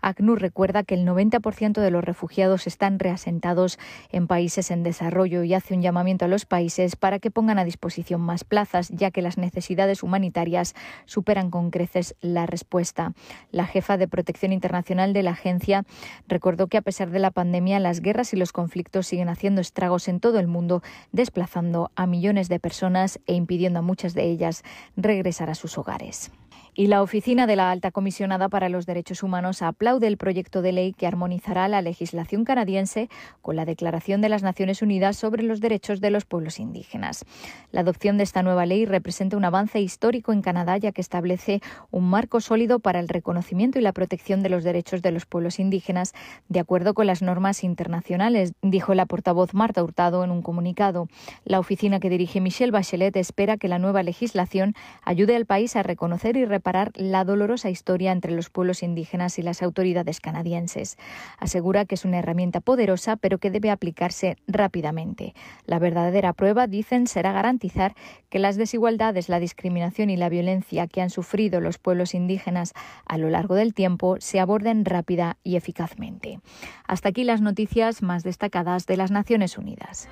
ACNUR 0.00 0.40
recuerda 0.40 0.84
que 0.84 0.94
el 0.94 1.04
90% 1.04 1.80
de 1.80 1.90
los 1.90 2.04
refugiados 2.04 2.68
están 2.68 3.00
reasentados 3.00 3.80
en 4.12 4.28
países 4.28 4.70
en 4.70 4.84
desarrollo 4.84 5.42
y 5.42 5.54
hace 5.54 5.74
un 5.74 5.82
llamamiento 5.82 6.24
a 6.24 6.28
los 6.28 6.44
países 6.44 6.94
para 6.94 7.18
que 7.18 7.32
pongan 7.32 7.58
a 7.58 7.64
disposición 7.64 8.20
más 8.20 8.44
plazas, 8.44 8.90
ya 8.90 9.10
que 9.10 9.23
las 9.24 9.38
necesidades 9.38 10.04
humanitarias 10.04 10.74
superan 11.06 11.50
con 11.50 11.72
creces 11.72 12.14
la 12.20 12.46
respuesta. 12.46 13.12
La 13.50 13.66
jefa 13.66 13.96
de 13.96 14.06
protección 14.06 14.52
internacional 14.52 15.12
de 15.12 15.24
la 15.24 15.32
agencia 15.32 15.84
recordó 16.28 16.68
que 16.68 16.76
a 16.76 16.82
pesar 16.82 17.10
de 17.10 17.18
la 17.18 17.32
pandemia, 17.32 17.80
las 17.80 18.00
guerras 18.00 18.32
y 18.32 18.36
los 18.36 18.52
conflictos 18.52 19.08
siguen 19.08 19.28
haciendo 19.28 19.60
estragos 19.60 20.06
en 20.06 20.20
todo 20.20 20.38
el 20.38 20.46
mundo, 20.46 20.82
desplazando 21.10 21.90
a 21.96 22.06
millones 22.06 22.48
de 22.48 22.60
personas 22.60 23.18
e 23.26 23.34
impidiendo 23.34 23.80
a 23.80 23.82
muchas 23.82 24.14
de 24.14 24.24
ellas 24.24 24.62
regresar 24.96 25.50
a 25.50 25.56
sus 25.56 25.76
hogares. 25.78 26.30
Y 26.76 26.88
la 26.88 27.02
Oficina 27.02 27.46
de 27.46 27.54
la 27.54 27.70
Alta 27.70 27.92
Comisionada 27.92 28.48
para 28.48 28.68
los 28.68 28.84
Derechos 28.84 29.22
Humanos 29.22 29.62
aplaude 29.62 30.08
el 30.08 30.16
proyecto 30.16 30.60
de 30.60 30.72
ley 30.72 30.92
que 30.92 31.06
armonizará 31.06 31.68
la 31.68 31.82
legislación 31.82 32.44
canadiense 32.44 33.08
con 33.42 33.54
la 33.54 33.64
Declaración 33.64 34.20
de 34.20 34.28
las 34.28 34.42
Naciones 34.42 34.82
Unidas 34.82 35.16
sobre 35.16 35.44
los 35.44 35.60
Derechos 35.60 36.00
de 36.00 36.10
los 36.10 36.24
Pueblos 36.24 36.58
Indígenas. 36.58 37.24
La 37.70 37.82
adopción 37.82 38.16
de 38.16 38.24
esta 38.24 38.42
nueva 38.42 38.66
ley 38.66 38.86
representa 38.86 39.36
un 39.36 39.44
avance 39.44 39.80
histórico 39.80 40.32
en 40.32 40.42
Canadá 40.42 40.76
ya 40.76 40.90
que 40.90 41.00
establece 41.00 41.60
un 41.92 42.10
marco 42.10 42.40
sólido 42.40 42.80
para 42.80 42.98
el 42.98 43.08
reconocimiento 43.08 43.78
y 43.78 43.82
la 43.82 43.92
protección 43.92 44.42
de 44.42 44.48
los 44.48 44.64
derechos 44.64 45.00
de 45.00 45.12
los 45.12 45.26
pueblos 45.26 45.60
indígenas 45.60 46.12
de 46.48 46.58
acuerdo 46.58 46.92
con 46.92 47.06
las 47.06 47.22
normas 47.22 47.62
internacionales, 47.62 48.52
dijo 48.62 48.94
la 48.94 49.06
portavoz 49.06 49.54
Marta 49.54 49.80
Hurtado 49.80 50.24
en 50.24 50.32
un 50.32 50.42
comunicado. 50.42 51.06
La 51.44 51.60
oficina 51.60 52.00
que 52.00 52.10
dirige 52.10 52.40
Michelle 52.40 52.72
Bachelet 52.72 53.14
espera 53.16 53.58
que 53.58 53.68
la 53.68 53.78
nueva 53.78 54.02
legislación 54.02 54.74
ayude 55.04 55.36
al 55.36 55.46
país 55.46 55.76
a 55.76 55.84
reconocer 55.84 56.36
y 56.36 56.44
parar 56.64 56.90
la 56.96 57.22
dolorosa 57.22 57.70
historia 57.70 58.10
entre 58.10 58.32
los 58.32 58.50
pueblos 58.50 58.82
indígenas 58.82 59.38
y 59.38 59.42
las 59.42 59.62
autoridades 59.62 60.18
canadienses. 60.18 60.96
Asegura 61.38 61.84
que 61.84 61.94
es 61.94 62.04
una 62.04 62.18
herramienta 62.18 62.60
poderosa, 62.60 63.14
pero 63.14 63.38
que 63.38 63.52
debe 63.52 63.70
aplicarse 63.70 64.36
rápidamente. 64.48 65.34
La 65.66 65.78
verdadera 65.78 66.32
prueba, 66.32 66.66
dicen, 66.66 67.06
será 67.06 67.30
garantizar 67.30 67.94
que 68.30 68.40
las 68.40 68.56
desigualdades, 68.56 69.28
la 69.28 69.38
discriminación 69.38 70.10
y 70.10 70.16
la 70.16 70.28
violencia 70.28 70.88
que 70.88 71.02
han 71.02 71.10
sufrido 71.10 71.60
los 71.60 71.78
pueblos 71.78 72.14
indígenas 72.14 72.72
a 73.06 73.18
lo 73.18 73.30
largo 73.30 73.54
del 73.54 73.74
tiempo 73.74 74.16
se 74.18 74.40
aborden 74.40 74.84
rápida 74.84 75.36
y 75.44 75.54
eficazmente. 75.54 76.40
Hasta 76.88 77.10
aquí 77.10 77.22
las 77.22 77.40
noticias 77.40 78.02
más 78.02 78.24
destacadas 78.24 78.86
de 78.86 78.96
las 78.96 79.10
Naciones 79.10 79.58
Unidas. 79.58 80.08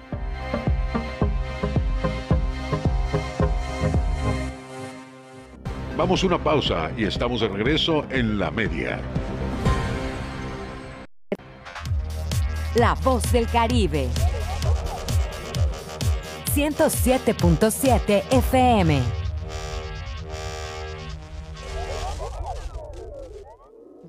Vamos 5.96 6.24
a 6.24 6.26
una 6.26 6.42
pausa 6.42 6.90
y 6.96 7.04
estamos 7.04 7.42
de 7.42 7.48
regreso 7.48 8.06
en 8.08 8.38
la 8.38 8.50
media. 8.50 8.98
La 12.74 12.94
voz 13.04 13.30
del 13.30 13.46
Caribe. 13.46 14.08
107.7 16.54 18.22
FM. 18.30 19.02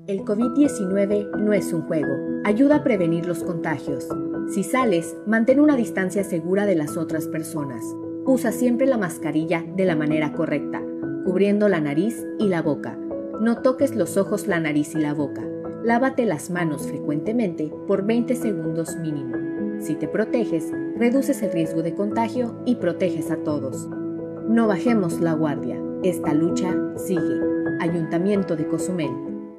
El 0.06 0.20
COVID-19 0.20 1.36
no 1.38 1.52
es 1.52 1.72
un 1.74 1.82
juego. 1.82 2.14
Ayuda 2.44 2.76
a 2.76 2.84
prevenir 2.84 3.26
los 3.26 3.42
contagios. 3.42 4.08
Si 4.54 4.62
sales, 4.62 5.16
mantén 5.26 5.60
una 5.60 5.76
distancia 5.76 6.24
segura 6.24 6.64
de 6.64 6.76
las 6.76 6.96
otras 6.96 7.26
personas. 7.28 7.84
Usa 8.26 8.52
siempre 8.52 8.86
la 8.86 8.96
mascarilla 8.96 9.62
de 9.76 9.84
la 9.84 9.96
manera 9.96 10.32
correcta, 10.32 10.82
cubriendo 11.24 11.68
la 11.68 11.80
nariz 11.80 12.24
y 12.38 12.48
la 12.48 12.62
boca. 12.62 12.98
No 13.40 13.62
toques 13.62 13.94
los 13.94 14.16
ojos, 14.16 14.46
la 14.46 14.60
nariz 14.60 14.94
y 14.94 14.98
la 14.98 15.14
boca. 15.14 15.42
Lávate 15.82 16.24
las 16.24 16.50
manos 16.50 16.86
frecuentemente 16.86 17.72
por 17.86 18.04
20 18.04 18.36
segundos 18.36 18.96
mínimo. 18.96 19.36
Si 19.80 19.94
te 19.96 20.08
proteges, 20.08 20.70
reduces 20.96 21.42
el 21.42 21.52
riesgo 21.52 21.82
de 21.82 21.94
contagio 21.94 22.62
y 22.64 22.76
proteges 22.76 23.30
a 23.30 23.36
todos. 23.36 23.88
No 24.48 24.66
bajemos 24.66 25.20
la 25.20 25.32
guardia. 25.32 25.80
Esta 26.02 26.32
lucha 26.32 26.74
sigue. 26.96 27.40
Ayuntamiento 27.80 28.56
de 28.56 28.66
Cozumel. 28.66 29.10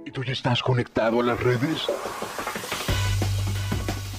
¿Y 0.06 0.12
tú 0.12 0.24
ya 0.24 0.34
estás 0.34 0.62
conectado 0.62 1.20
a 1.20 1.24
las 1.24 1.44
redes? 1.44 1.88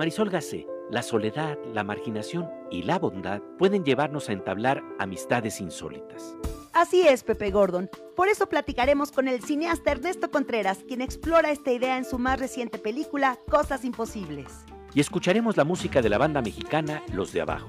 Marisol 0.00 0.30
Gacé, 0.30 0.66
la 0.90 1.02
soledad, 1.02 1.58
la 1.74 1.84
marginación 1.84 2.48
y 2.70 2.84
la 2.84 2.98
bondad 2.98 3.42
pueden 3.58 3.84
llevarnos 3.84 4.30
a 4.30 4.32
entablar 4.32 4.82
amistades 4.98 5.60
insólitas. 5.60 6.34
Así 6.72 7.06
es, 7.06 7.22
Pepe 7.22 7.50
Gordon. 7.50 7.90
Por 8.16 8.28
eso 8.28 8.48
platicaremos 8.48 9.12
con 9.12 9.28
el 9.28 9.42
cineasta 9.42 9.90
Ernesto 9.90 10.30
Contreras, 10.30 10.78
quien 10.88 11.02
explora 11.02 11.50
esta 11.50 11.70
idea 11.70 11.98
en 11.98 12.06
su 12.06 12.18
más 12.18 12.40
reciente 12.40 12.78
película, 12.78 13.36
Cosas 13.50 13.84
Imposibles. 13.84 14.64
Y 14.94 15.00
escucharemos 15.00 15.58
la 15.58 15.64
música 15.64 16.00
de 16.00 16.08
la 16.08 16.16
banda 16.16 16.40
mexicana 16.40 17.02
Los 17.12 17.34
de 17.34 17.42
Abajo. 17.42 17.68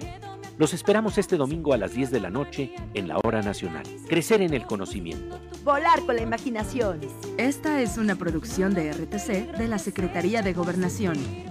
Los 0.58 0.74
esperamos 0.74 1.18
este 1.18 1.36
domingo 1.36 1.74
a 1.74 1.78
las 1.78 1.94
10 1.94 2.12
de 2.12 2.22
la 2.22 2.30
noche 2.30 2.74
en 2.94 3.10
la 3.10 3.20
Hora 3.26 3.42
Nacional. 3.42 3.84
Crecer 4.08 4.42
en 4.42 4.54
el 4.54 4.66
conocimiento. 4.66 5.38
Volar 5.66 6.00
con 6.06 6.16
la 6.16 6.22
imaginación. 6.22 7.02
Esta 7.38 7.82
es 7.82 7.98
una 7.98 8.16
producción 8.16 8.74
de 8.74 8.94
RTC 8.94 9.58
de 9.58 9.68
la 9.68 9.80
Secretaría 9.80 10.42
de 10.42 10.54
Gobernación. 10.54 11.51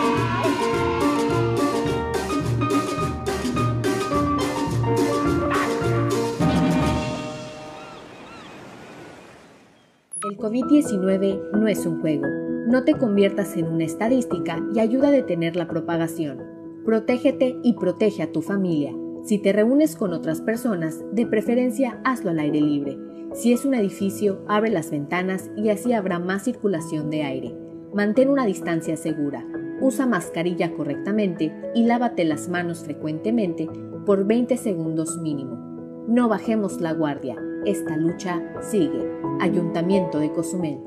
El 10.23 10.37
COVID-19 10.37 11.51
no 11.53 11.67
es 11.67 11.85
un 11.85 11.99
juego. 11.99 12.25
No 12.67 12.83
te 12.83 12.93
conviertas 12.93 13.57
en 13.57 13.67
una 13.67 13.83
estadística 13.85 14.63
y 14.73 14.79
ayuda 14.79 15.07
a 15.07 15.11
detener 15.11 15.55
la 15.55 15.67
propagación. 15.67 16.39
Protégete 16.85 17.57
y 17.63 17.73
protege 17.73 18.23
a 18.23 18.31
tu 18.31 18.41
familia. 18.41 18.93
Si 19.23 19.39
te 19.39 19.51
reúnes 19.51 19.95
con 19.95 20.13
otras 20.13 20.41
personas, 20.41 21.03
de 21.11 21.25
preferencia 21.25 21.99
hazlo 22.03 22.29
al 22.29 22.39
aire 22.39 22.61
libre. 22.61 22.97
Si 23.33 23.51
es 23.51 23.65
un 23.65 23.73
edificio, 23.73 24.43
abre 24.47 24.69
las 24.69 24.91
ventanas 24.91 25.49
y 25.57 25.69
así 25.69 25.93
habrá 25.93 26.19
más 26.19 26.43
circulación 26.43 27.09
de 27.09 27.23
aire. 27.23 27.55
Mantén 27.93 28.29
una 28.29 28.45
distancia 28.45 28.97
segura. 28.97 29.45
Usa 29.81 30.05
mascarilla 30.05 30.71
correctamente 30.73 31.51
y 31.73 31.83
lávate 31.85 32.23
las 32.23 32.47
manos 32.47 32.83
frecuentemente 32.83 33.67
por 34.05 34.25
20 34.25 34.55
segundos 34.57 35.17
mínimo. 35.17 36.05
No 36.07 36.29
bajemos 36.29 36.79
la 36.79 36.93
guardia. 36.93 37.35
Esta 37.65 37.97
lucha 37.97 38.41
sigue. 38.61 39.11
Ayuntamiento 39.39 40.19
de 40.19 40.31
Cozumel. 40.31 40.79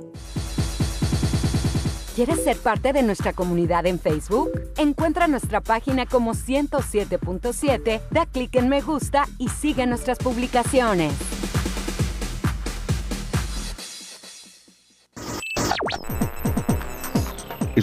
¿Quieres 2.15 2.45
ser 2.45 2.57
parte 2.57 2.93
de 2.93 3.03
nuestra 3.03 3.33
comunidad 3.33 3.87
en 3.87 3.99
Facebook? 3.99 4.53
Encuentra 4.77 5.27
nuestra 5.27 5.61
página 5.61 6.07
como 6.07 6.33
107.7, 6.33 8.01
da 8.13 8.27
clic 8.27 8.55
en 8.55 8.69
me 8.69 8.81
gusta 8.81 9.27
y 9.39 9.49
sigue 9.49 9.85
nuestras 9.87 10.19
publicaciones. 10.19 11.13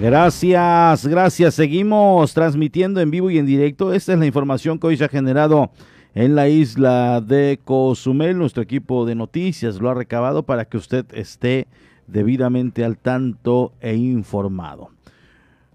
Gracias, 0.00 1.06
gracias. 1.06 1.54
Seguimos 1.54 2.32
transmitiendo 2.32 3.00
en 3.00 3.10
vivo 3.10 3.30
y 3.30 3.38
en 3.38 3.46
directo. 3.46 3.92
Esta 3.92 4.14
es 4.14 4.18
la 4.18 4.26
información 4.26 4.78
que 4.78 4.86
hoy 4.86 4.96
se 4.96 5.04
ha 5.04 5.08
generado 5.08 5.70
en 6.14 6.34
la 6.34 6.48
isla 6.48 7.20
de 7.20 7.60
Cozumel. 7.62 8.38
Nuestro 8.38 8.62
equipo 8.62 9.04
de 9.04 9.14
noticias 9.14 9.80
lo 9.80 9.90
ha 9.90 9.94
recabado 9.94 10.44
para 10.44 10.64
que 10.64 10.78
usted 10.78 11.04
esté 11.12 11.66
debidamente 12.06 12.84
al 12.84 12.96
tanto 12.96 13.72
e 13.80 13.94
informado. 13.94 14.90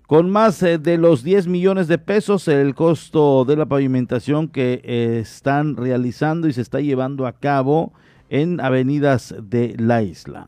Con 0.08 0.32
más 0.32 0.64
eh, 0.64 0.78
de 0.78 0.98
los 0.98 1.24
10 1.24 1.48
millones 1.48 1.88
de 1.88 1.98
pesos, 1.98 2.48
el 2.48 2.74
costo 2.74 3.46
de 3.46 3.56
la 3.56 3.66
pavimentación 3.66 4.48
que 4.48 4.82
eh, 4.84 5.20
están 5.22 5.76
realizando 5.76 6.48
y 6.48 6.54
se 6.54 6.62
está 6.62 6.80
llevando 6.80 7.28
a 7.28 7.34
cabo 7.34 7.94
en 8.30 8.62
avenidas 8.62 9.36
de 9.42 9.76
la 9.78 10.02
isla. 10.02 10.48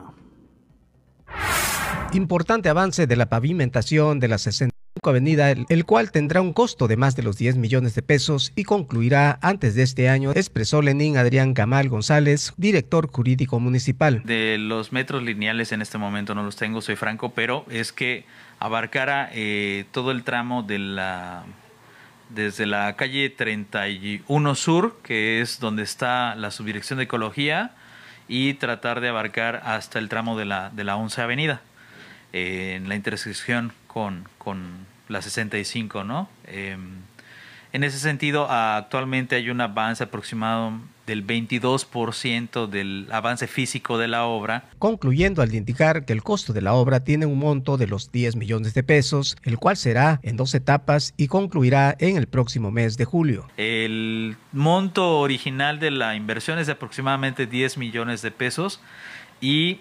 Importante 2.12 2.68
avance 2.68 3.06
de 3.06 3.14
la 3.14 3.28
pavimentación 3.28 4.18
de 4.18 4.26
la 4.26 4.38
65 4.38 5.08
Avenida, 5.08 5.52
el 5.52 5.84
cual 5.84 6.10
tendrá 6.10 6.40
un 6.40 6.52
costo 6.52 6.88
de 6.88 6.96
más 6.96 7.14
de 7.14 7.22
los 7.22 7.38
10 7.38 7.56
millones 7.56 7.94
de 7.94 8.02
pesos 8.02 8.52
y 8.56 8.64
concluirá 8.64 9.38
antes 9.42 9.76
de 9.76 9.82
este 9.84 10.08
año, 10.08 10.32
expresó 10.32 10.82
Lenín 10.82 11.16
Adrián 11.16 11.54
Camal 11.54 11.88
González, 11.88 12.52
director 12.56 13.08
jurídico 13.08 13.60
municipal. 13.60 14.22
De 14.24 14.58
los 14.58 14.92
metros 14.92 15.22
lineales 15.22 15.70
en 15.70 15.82
este 15.82 15.98
momento 15.98 16.34
no 16.34 16.42
los 16.42 16.56
tengo, 16.56 16.80
soy 16.80 16.96
franco, 16.96 17.32
pero 17.32 17.64
es 17.70 17.92
que 17.92 18.24
abarcara 18.58 19.30
eh, 19.32 19.84
todo 19.92 20.10
el 20.10 20.24
tramo 20.24 20.64
de 20.64 20.80
la 20.80 21.44
desde 22.28 22.66
la 22.66 22.96
calle 22.96 23.30
31 23.30 24.54
Sur, 24.56 24.98
que 25.04 25.40
es 25.40 25.60
donde 25.60 25.84
está 25.84 26.34
la 26.34 26.50
subdirección 26.50 26.98
de 26.98 27.04
ecología, 27.04 27.72
y 28.26 28.54
tratar 28.54 29.00
de 29.00 29.08
abarcar 29.08 29.62
hasta 29.64 29.98
el 29.98 30.08
tramo 30.08 30.36
de 30.36 30.44
la, 30.44 30.70
de 30.70 30.84
la 30.84 30.96
11 30.96 31.22
Avenida. 31.22 31.62
Eh, 32.32 32.74
en 32.76 32.88
la 32.88 32.96
intersección 32.96 33.72
con, 33.86 34.28
con 34.38 34.86
la 35.08 35.22
65, 35.22 36.04
¿no? 36.04 36.28
Em, 36.46 37.00
en 37.72 37.84
ese 37.84 37.98
sentido, 37.98 38.50
actualmente 38.50 39.36
hay 39.36 39.48
un 39.48 39.60
avance 39.60 40.02
aproximado 40.02 40.72
del 41.06 41.26
22% 41.26 42.66
del 42.68 43.08
avance 43.10 43.46
físico 43.46 43.98
de 43.98 44.08
la 44.08 44.24
obra. 44.24 44.64
Concluyendo 44.78 45.42
al 45.42 45.54
indicar 45.54 46.04
que 46.04 46.12
el 46.12 46.22
costo 46.22 46.52
de 46.52 46.62
la 46.62 46.72
obra 46.72 47.00
tiene 47.04 47.26
un 47.26 47.38
monto 47.38 47.76
de 47.76 47.86
los 47.86 48.10
10 48.12 48.36
millones 48.36 48.74
de 48.74 48.82
pesos, 48.82 49.36
el 49.42 49.58
cual 49.58 49.76
será 49.76 50.20
en 50.22 50.36
dos 50.36 50.54
etapas 50.54 51.14
y 51.16 51.28
concluirá 51.28 51.96
en 51.98 52.16
el 52.16 52.26
próximo 52.26 52.70
mes 52.70 52.96
de 52.96 53.04
julio. 53.04 53.46
El 53.56 54.36
monto 54.52 55.18
original 55.18 55.78
de 55.78 55.90
la 55.90 56.14
inversión 56.16 56.58
es 56.58 56.66
de 56.66 56.74
aproximadamente 56.74 57.46
10 57.46 57.78
millones 57.78 58.22
de 58.22 58.30
pesos 58.30 58.80
y 59.40 59.80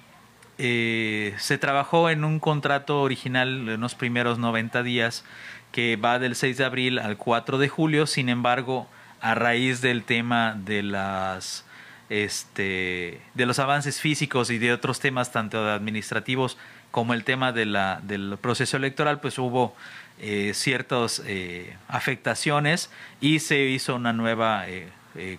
eh, 0.59 1.33
se 1.37 1.57
trabajó 1.57 2.09
en 2.09 2.23
un 2.23 2.39
contrato 2.39 3.01
original 3.01 3.69
en 3.69 3.79
los 3.79 3.95
primeros 3.95 4.37
90 4.37 4.83
días 4.83 5.23
que 5.71 5.95
va 5.95 6.19
del 6.19 6.35
6 6.35 6.57
de 6.57 6.65
abril 6.65 6.99
al 6.99 7.17
4 7.17 7.57
de 7.57 7.69
julio, 7.69 8.05
sin 8.07 8.27
embargo, 8.29 8.87
a 9.21 9.35
raíz 9.35 9.81
del 9.81 10.03
tema 10.03 10.55
de 10.57 10.83
las 10.83 11.65
este 12.09 13.21
de 13.35 13.45
los 13.45 13.59
avances 13.59 14.01
físicos 14.01 14.49
y 14.49 14.57
de 14.57 14.73
otros 14.73 14.99
temas 14.99 15.31
tanto 15.31 15.69
administrativos 15.69 16.57
como 16.91 17.13
el 17.13 17.23
tema 17.23 17.51
de 17.51 17.67
la, 17.67 18.01
del 18.01 18.37
proceso 18.41 18.77
electoral 18.77 19.19
pues 19.19 19.37
hubo 19.37 19.75
eh, 20.19 20.53
ciertas 20.55 21.21
eh, 21.27 21.77
afectaciones 21.87 22.89
y 23.21 23.39
se 23.39 23.59
hizo 23.65 23.95
una 23.95 24.11
nueva 24.11 24.65
eh, 24.67 24.89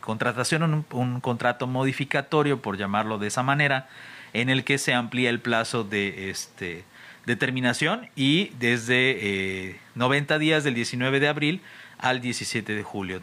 contratación 0.00 0.62
un, 0.62 0.86
un, 0.92 1.20
contrato 1.20 1.66
modificatorio 1.66 2.62
por 2.62 2.76
llamarlo 2.76 3.18
de 3.18 3.26
esa 3.26 3.42
manera 3.42 3.88
en 4.32 4.48
el 4.48 4.64
que 4.64 4.78
se 4.78 4.94
amplía 4.94 5.30
el 5.30 5.40
plazo 5.40 5.84
de 5.84 6.30
este 6.30 6.84
determinación 7.26 8.08
y 8.16 8.50
desde 8.58 9.78
90 9.94 10.38
días 10.38 10.64
del 10.64 10.74
19 10.74 11.20
de 11.20 11.28
abril 11.28 11.60
al 11.98 12.20
17 12.20 12.74
de 12.74 12.82
julio. 12.82 13.20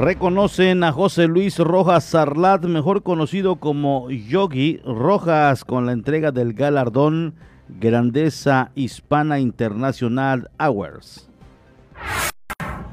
Reconocen 0.00 0.82
a 0.82 0.92
José 0.92 1.28
Luis 1.28 1.58
Rojas 1.58 2.04
Sarlat, 2.04 2.64
mejor 2.64 3.02
conocido 3.02 3.56
como 3.56 4.10
Yogi 4.10 4.80
Rojas, 4.82 5.62
con 5.62 5.84
la 5.84 5.92
entrega 5.92 6.32
del 6.32 6.54
galardón 6.54 7.34
Grandeza 7.68 8.70
Hispana 8.74 9.40
Internacional 9.40 10.50
Awards. 10.56 11.28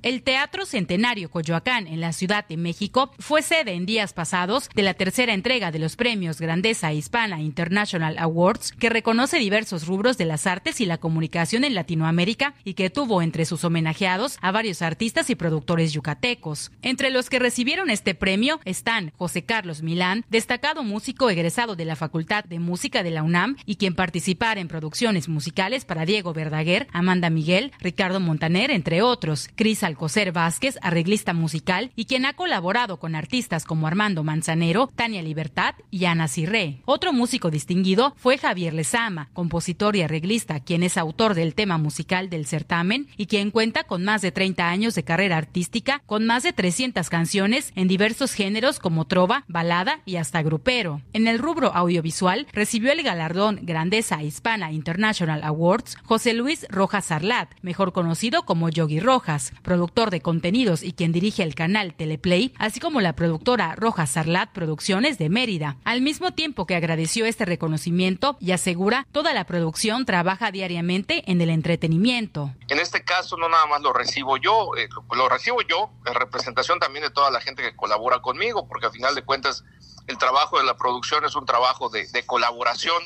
El 0.04 0.22
Teatro 0.22 0.66
Centenario 0.66 1.32
Coyoacán 1.32 1.88
en 1.88 2.02
la 2.02 2.14
Ciudad 2.14 2.48
de 2.48 2.56
México 2.56 3.12
fue 3.18 3.42
sede 3.42 3.74
en 3.74 3.86
días 3.86 4.14
pasados 4.14 4.70
de 4.76 4.84
la 4.84 4.94
tercera 4.94 5.34
entrega 5.34 5.72
de 5.72 5.80
los 5.80 5.96
premios 5.96 6.40
Grandeza 6.40 6.94
Hispana 6.94 7.42
International 7.42 8.16
Awards, 8.20 8.72
que 8.74 8.90
reconoce 8.90 9.40
diversos 9.40 9.88
rubros 9.88 10.18
de 10.18 10.26
las 10.26 10.46
artes 10.46 10.80
y 10.82 10.86
la 10.86 11.00
comunicación 11.00 11.64
en 11.64 11.74
Latinoamérica 11.74 12.54
y 12.64 12.76
que 12.76 12.90
tuvo 12.92 13.22
entre 13.22 13.46
sus 13.46 13.64
homenajeados 13.64 14.38
a 14.42 14.52
varios 14.52 14.82
artistas 14.82 15.30
y 15.30 15.36
productores 15.36 15.94
yucatecos. 15.94 16.72
Entre 16.84 17.10
los 17.10 17.30
que 17.30 17.40
recibieron 17.40 17.90
este 17.90 18.14
premio 18.14 18.60
están 18.66 19.12
José 19.18 19.46
Carlos 19.46 19.82
Milán, 19.82 20.26
destacado 20.30 20.84
músico 20.84 21.30
egresado 21.30 21.76
de 21.76 21.86
la 21.86 21.96
Facultad 21.96 22.44
de 22.44 22.60
Música 22.60 23.02
de 23.02 23.12
la 23.12 23.24
UNAM 23.24 23.58
y 23.66 23.78
quien 23.78 23.96
participara 23.96 24.62
en 24.62 24.68
producciones 24.68 25.28
musicales 25.28 25.86
para 25.86 26.06
Diego 26.06 26.34
Verdaguer, 26.34 26.88
Amanda 26.94 27.30
Miguel, 27.30 27.72
Ricardo 27.80 28.20
Montaner, 28.20 28.70
entre 28.70 29.02
otros. 29.02 29.50
Cris 29.56 29.84
Alcocer 29.88 30.32
Vázquez, 30.32 30.78
arreglista 30.82 31.34
musical 31.34 31.92
y 31.96 32.06
quien 32.06 32.26
ha 32.26 32.34
colaborado 32.34 33.00
con 33.00 33.16
artistas 33.16 33.66
como 33.66 33.88
Armando 33.88 34.24
Manzanero, 34.24 34.88
Tania 34.96 35.22
Libertad 35.22 35.76
y 35.90 36.06
Ana 36.06 36.28
Cirré. 36.28 36.82
Otro 36.86 37.14
músico 37.14 37.50
distinguido 37.50 38.14
fue 38.18 38.38
Javier 38.38 38.74
Lezama, 38.74 39.30
compositor 39.34 39.96
y 39.96 40.02
arreglista, 40.02 40.60
quien 40.60 40.84
es 40.84 40.98
autor 40.98 41.34
del 41.34 41.56
tema 41.56 41.78
musical 41.78 42.30
del 42.30 42.46
certamen 42.46 43.08
y 43.18 43.26
quien 43.26 43.52
cuenta 43.52 43.84
con 43.86 44.04
más 44.04 44.22
de 44.22 44.32
30 44.32 44.70
años 44.70 44.94
de 44.94 45.04
carrera 45.04 45.38
artística, 45.38 46.02
con 46.06 46.26
más 46.26 46.44
de 46.44 46.54
300 46.54 47.10
canciones 47.10 47.72
en 47.76 47.88
diversos 47.88 48.34
géneros 48.34 48.80
como 48.80 49.06
trova, 49.06 49.46
balada 49.48 50.02
y 50.06 50.18
hasta 50.18 50.44
grupero. 50.44 51.02
En 51.14 51.28
el 51.28 51.40
rubro 51.40 51.74
audiovisual 51.74 52.48
recibió 52.54 52.92
el 52.92 53.04
galardón 53.04 53.60
Grandeza 53.64 54.22
Hispana 54.22 54.72
International 54.72 55.44
Awards 55.44 55.98
José 56.04 56.34
Luis 56.34 56.66
Rojas 56.70 57.12
Arlat, 57.12 57.50
mejor 57.62 57.94
conocido 57.94 58.44
como 58.44 58.70
Yogi 58.70 59.00
Rojas, 59.00 59.54
productor 59.78 60.10
de 60.10 60.22
contenidos 60.22 60.82
y 60.82 60.94
quien 60.94 61.12
dirige 61.12 61.44
el 61.44 61.54
canal 61.54 61.94
Teleplay, 61.94 62.52
así 62.58 62.80
como 62.80 63.00
la 63.00 63.14
productora 63.14 63.76
Roja 63.76 64.08
Sarlat 64.08 64.52
Producciones 64.52 65.20
de 65.20 65.30
Mérida, 65.30 65.78
al 65.84 66.02
mismo 66.02 66.32
tiempo 66.32 66.66
que 66.66 66.76
agradeció 66.76 67.28
este 67.28 67.46
reconocimiento 67.46 68.38
y 68.40 68.54
asegura 68.54 69.06
toda 69.12 69.34
la 69.34 69.46
producción 69.46 70.08
trabaja 70.08 70.50
diariamente 70.50 71.30
en 71.32 71.42
el 71.42 71.52
entretenimiento. 71.52 72.56
En 72.70 72.80
este 72.80 73.04
caso 73.04 73.38
no 73.38 73.50
nada 73.50 73.68
más 73.68 73.82
lo 73.84 73.94
recibo 73.94 74.38
yo, 74.38 74.72
eh, 74.76 74.90
lo, 75.16 75.30
recibo 75.30 75.62
yo 75.62 75.92
en 76.08 76.16
representación 76.16 76.80
también 76.80 77.04
de 77.04 77.12
toda 77.12 77.30
la 77.30 77.40
gente 77.40 77.62
que 77.62 77.76
colabora 77.76 78.20
conmigo, 78.24 78.68
porque 78.68 78.88
al 78.88 78.92
final 78.94 79.14
de 79.14 79.22
cuentas 79.22 79.64
el 80.08 80.18
trabajo 80.18 80.58
de 80.58 80.64
la 80.64 80.76
producción 80.76 81.24
es 81.24 81.36
un 81.36 81.46
trabajo 81.46 81.90
de, 81.90 82.08
colaboración. 82.26 83.04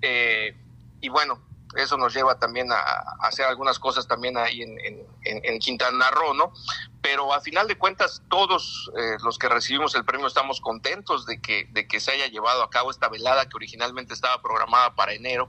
Eh, 0.00 0.56
y 1.00 1.08
bueno, 1.08 1.40
eso 1.76 1.96
nos 1.96 2.14
lleva 2.14 2.38
también 2.38 2.70
a, 2.72 2.76
hacer 3.20 3.46
algunas 3.46 3.78
cosas 3.78 4.06
también 4.06 4.36
ahí 4.36 4.62
en, 4.62 4.78
en, 5.24 5.58
Quintana 5.58 6.10
Roo, 6.10 6.34
¿no? 6.34 6.52
Pero 7.00 7.32
a 7.32 7.40
final 7.40 7.68
de 7.68 7.76
cuentas, 7.76 8.22
todos 8.28 8.90
eh, 8.96 9.16
los 9.22 9.38
que 9.38 9.48
recibimos 9.48 9.94
el 9.94 10.04
premio 10.04 10.26
estamos 10.26 10.60
contentos 10.60 11.26
de 11.26 11.40
que, 11.40 11.66
de 11.70 11.86
que 11.86 12.00
se 12.00 12.12
haya 12.12 12.26
llevado 12.26 12.62
a 12.62 12.70
cabo 12.70 12.90
esta 12.90 13.08
velada 13.08 13.48
que 13.48 13.56
originalmente 13.56 14.14
estaba 14.14 14.40
programada 14.42 14.94
para 14.94 15.12
enero. 15.12 15.48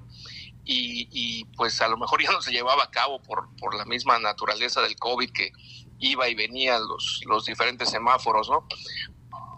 Y, 0.65 1.09
y, 1.11 1.45
pues 1.57 1.81
a 1.81 1.89
lo 1.89 1.97
mejor 1.97 2.23
ya 2.23 2.31
no 2.31 2.41
se 2.41 2.51
llevaba 2.51 2.83
a 2.83 2.91
cabo 2.91 3.21
por, 3.21 3.53
por 3.57 3.75
la 3.75 3.83
misma 3.83 4.17
naturaleza 4.19 4.81
del 4.81 4.95
COVID 4.95 5.29
que 5.31 5.51
iba 5.99 6.29
y 6.29 6.35
venía 6.35 6.79
los, 6.79 7.21
los 7.25 7.45
diferentes 7.45 7.89
semáforos, 7.89 8.49
¿no? 8.49 8.65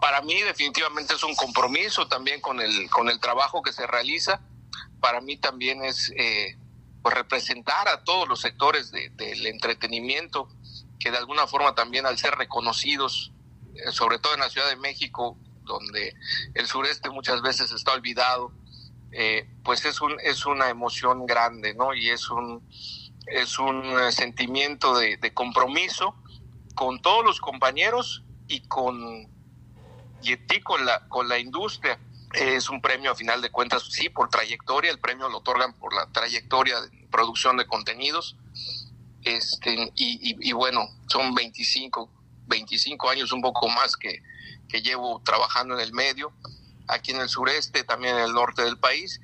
Para 0.00 0.20
mí 0.22 0.40
definitivamente 0.42 1.14
es 1.14 1.22
un 1.22 1.34
compromiso 1.36 2.08
también 2.08 2.40
con 2.40 2.60
el, 2.60 2.90
con 2.90 3.08
el 3.08 3.20
trabajo 3.20 3.62
que 3.62 3.72
se 3.72 3.86
realiza 3.86 4.40
para 5.00 5.20
mí 5.20 5.36
también 5.36 5.84
es 5.84 6.12
eh, 6.16 6.56
pues 7.02 7.14
representar 7.14 7.88
a 7.88 8.04
todos 8.04 8.28
los 8.28 8.40
sectores 8.40 8.90
del 8.90 9.46
entretenimiento 9.46 10.48
que 10.98 11.10
de 11.10 11.18
alguna 11.18 11.46
forma 11.46 11.74
también 11.74 12.06
al 12.06 12.18
ser 12.18 12.34
reconocidos, 12.34 13.32
eh, 13.74 13.92
sobre 13.92 14.18
todo 14.18 14.34
en 14.34 14.40
la 14.40 14.50
Ciudad 14.50 14.68
de 14.68 14.76
México, 14.76 15.38
donde 15.62 16.14
el 16.54 16.66
sureste 16.66 17.10
muchas 17.10 17.42
veces 17.42 17.72
está 17.72 17.92
olvidado, 17.92 18.52
eh, 19.12 19.48
pues 19.62 19.84
es, 19.84 20.00
un, 20.00 20.16
es 20.20 20.46
una 20.46 20.68
emoción 20.68 21.26
grande, 21.26 21.74
¿no? 21.74 21.94
Y 21.94 22.10
es 22.10 22.28
un, 22.30 22.68
es 23.26 23.58
un 23.58 24.12
sentimiento 24.12 24.96
de, 24.96 25.16
de 25.16 25.34
compromiso 25.34 26.14
con 26.74 27.00
todos 27.00 27.24
los 27.24 27.40
compañeros 27.40 28.24
y 28.48 28.60
con, 28.68 29.28
con 30.64 30.86
la, 30.86 31.08
con 31.08 31.28
la 31.28 31.38
industria 31.38 31.98
es 32.32 32.68
un 32.68 32.80
premio 32.80 33.12
a 33.12 33.14
final 33.14 33.40
de 33.40 33.50
cuentas, 33.50 33.84
sí, 33.90 34.08
por 34.08 34.28
trayectoria, 34.28 34.90
el 34.90 34.98
premio 34.98 35.28
lo 35.28 35.38
otorgan 35.38 35.72
por 35.74 35.94
la 35.94 36.06
trayectoria 36.06 36.80
de 36.80 37.06
producción 37.10 37.56
de 37.56 37.66
contenidos. 37.66 38.36
Este, 39.22 39.92
y, 39.96 40.52
bueno, 40.52 40.88
son 41.08 41.34
25, 41.34 42.10
25 42.46 43.10
años, 43.10 43.32
un 43.32 43.42
poco 43.42 43.68
más 43.68 43.96
que, 43.96 44.22
que 44.68 44.82
llevo 44.82 45.20
trabajando 45.24 45.74
en 45.74 45.80
el 45.80 45.92
medio, 45.92 46.32
aquí 46.86 47.10
en 47.10 47.20
el 47.20 47.28
sureste, 47.28 47.82
también 47.82 48.16
en 48.16 48.22
el 48.22 48.32
norte 48.32 48.62
del 48.62 48.78
país, 48.78 49.20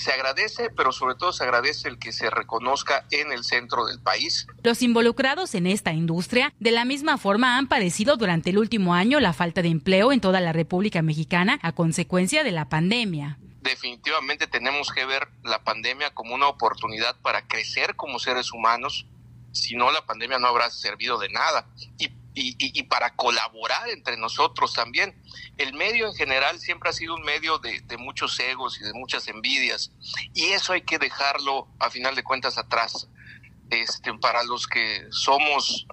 se 0.00 0.12
agradece, 0.12 0.70
pero 0.70 0.92
sobre 0.92 1.14
todo 1.14 1.32
se 1.32 1.44
agradece 1.44 1.88
el 1.88 1.98
que 1.98 2.12
se 2.12 2.30
reconozca 2.30 3.06
en 3.10 3.32
el 3.32 3.44
centro 3.44 3.84
del 3.84 4.00
país. 4.00 4.46
Los 4.62 4.82
involucrados 4.82 5.54
en 5.54 5.66
esta 5.66 5.92
industria 5.92 6.52
de 6.58 6.70
la 6.70 6.84
misma 6.84 7.18
forma 7.18 7.58
han 7.58 7.68
padecido 7.68 8.16
durante 8.16 8.50
el 8.50 8.58
último 8.58 8.94
año 8.94 9.20
la 9.20 9.32
falta 9.32 9.62
de 9.62 9.68
empleo 9.68 10.12
en 10.12 10.20
toda 10.20 10.40
la 10.40 10.52
República 10.52 11.02
Mexicana 11.02 11.58
a 11.62 11.72
consecuencia 11.72 12.42
de 12.44 12.52
la 12.52 12.68
pandemia. 12.68 13.38
Definitivamente 13.60 14.46
tenemos 14.46 14.90
que 14.90 15.04
ver 15.04 15.28
la 15.44 15.62
pandemia 15.62 16.14
como 16.14 16.34
una 16.34 16.48
oportunidad 16.48 17.20
para 17.20 17.46
crecer 17.46 17.94
como 17.94 18.18
seres 18.18 18.52
humanos, 18.52 19.06
si 19.52 19.76
no 19.76 19.90
la 19.92 20.06
pandemia 20.06 20.38
no 20.38 20.48
habrá 20.48 20.70
servido 20.70 21.18
de 21.18 21.28
nada. 21.28 21.66
Y 21.98 22.08
y, 22.42 22.82
para 22.84 23.14
colaborar 23.14 23.88
entre 23.90 24.16
nosotros 24.16 24.72
también. 24.72 25.20
El 25.58 25.74
medio 25.74 26.06
en 26.06 26.14
general 26.14 26.58
siempre 26.58 26.90
ha 26.90 26.92
sido 26.92 27.14
un 27.14 27.22
medio 27.22 27.58
de, 27.58 27.82
muchos 27.98 28.38
egos 28.40 28.80
y 28.80 28.84
de 28.84 28.92
muchas 28.94 29.28
envidias 29.28 29.92
y 30.34 30.46
eso 30.46 30.72
hay 30.72 30.82
que 30.82 30.98
dejarlo 30.98 31.68
a 31.78 31.90
final 31.90 32.14
de 32.14 32.24
cuentas 32.24 32.58
atrás. 32.58 33.08
Este, 33.68 34.12
para 34.14 34.42
los 34.42 34.66
que 34.66 35.06
somos 35.10 35.86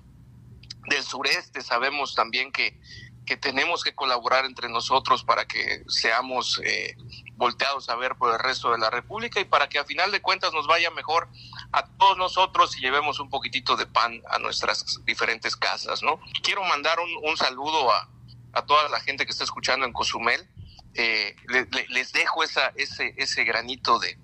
del 0.90 1.04
sureste 1.04 1.62
sabemos 1.62 2.16
también 2.16 2.52
que, 2.52 2.80
que 3.28 3.38
tenemos 3.38 3.84
que 3.84 3.94
colaborar 3.94 4.46
entre 4.46 4.70
nosotros 4.70 5.24
para 5.24 5.46
que 5.46 5.84
seamos 5.88 6.60
eh, 6.64 6.96
volteados 7.36 7.90
a 7.90 7.96
ver 7.96 8.16
por 8.16 8.34
el 8.34 8.40
resto 8.40 8.72
de 8.72 8.80
la 8.80 8.90
República 8.90 9.40
y 9.40 9.46
para 9.46 9.68
que 9.68 9.78
a 9.78 9.86
final 9.86 10.12
de 10.12 10.22
cuentas 10.22 10.54
nos 10.54 10.66
vaya 10.66 10.90
mejor 10.92 11.30
a 11.72 11.86
todos 11.98 12.18
nosotros 12.18 12.78
y 12.78 12.82
llevemos 12.82 13.20
un 13.20 13.30
poquitito 13.30 13.76
de 13.76 13.86
pan 13.86 14.22
a 14.30 14.40
nuestras 14.40 15.00
diferentes 15.06 15.56
casas, 15.56 16.02
¿no? 16.02 16.20
Quiero 16.42 16.64
mandar 16.64 17.00
un, 17.00 17.30
un 17.30 17.38
saludo 17.38 17.92
a, 17.92 18.10
a, 18.54 18.66
toda 18.66 18.90
la 18.90 19.00
gente 19.02 19.26
que 19.26 19.32
está 19.32 19.44
escuchando 19.44 19.86
en 19.86 19.94
Cozumel. 19.94 20.48
Eh, 20.94 21.36
le, 21.48 21.66
le, 21.66 21.88
les 21.90 22.12
dejo 22.12 22.44
esa, 22.44 22.72
ese, 22.76 23.14
ese 23.18 23.44
granito 23.44 24.00
de, 24.00 24.18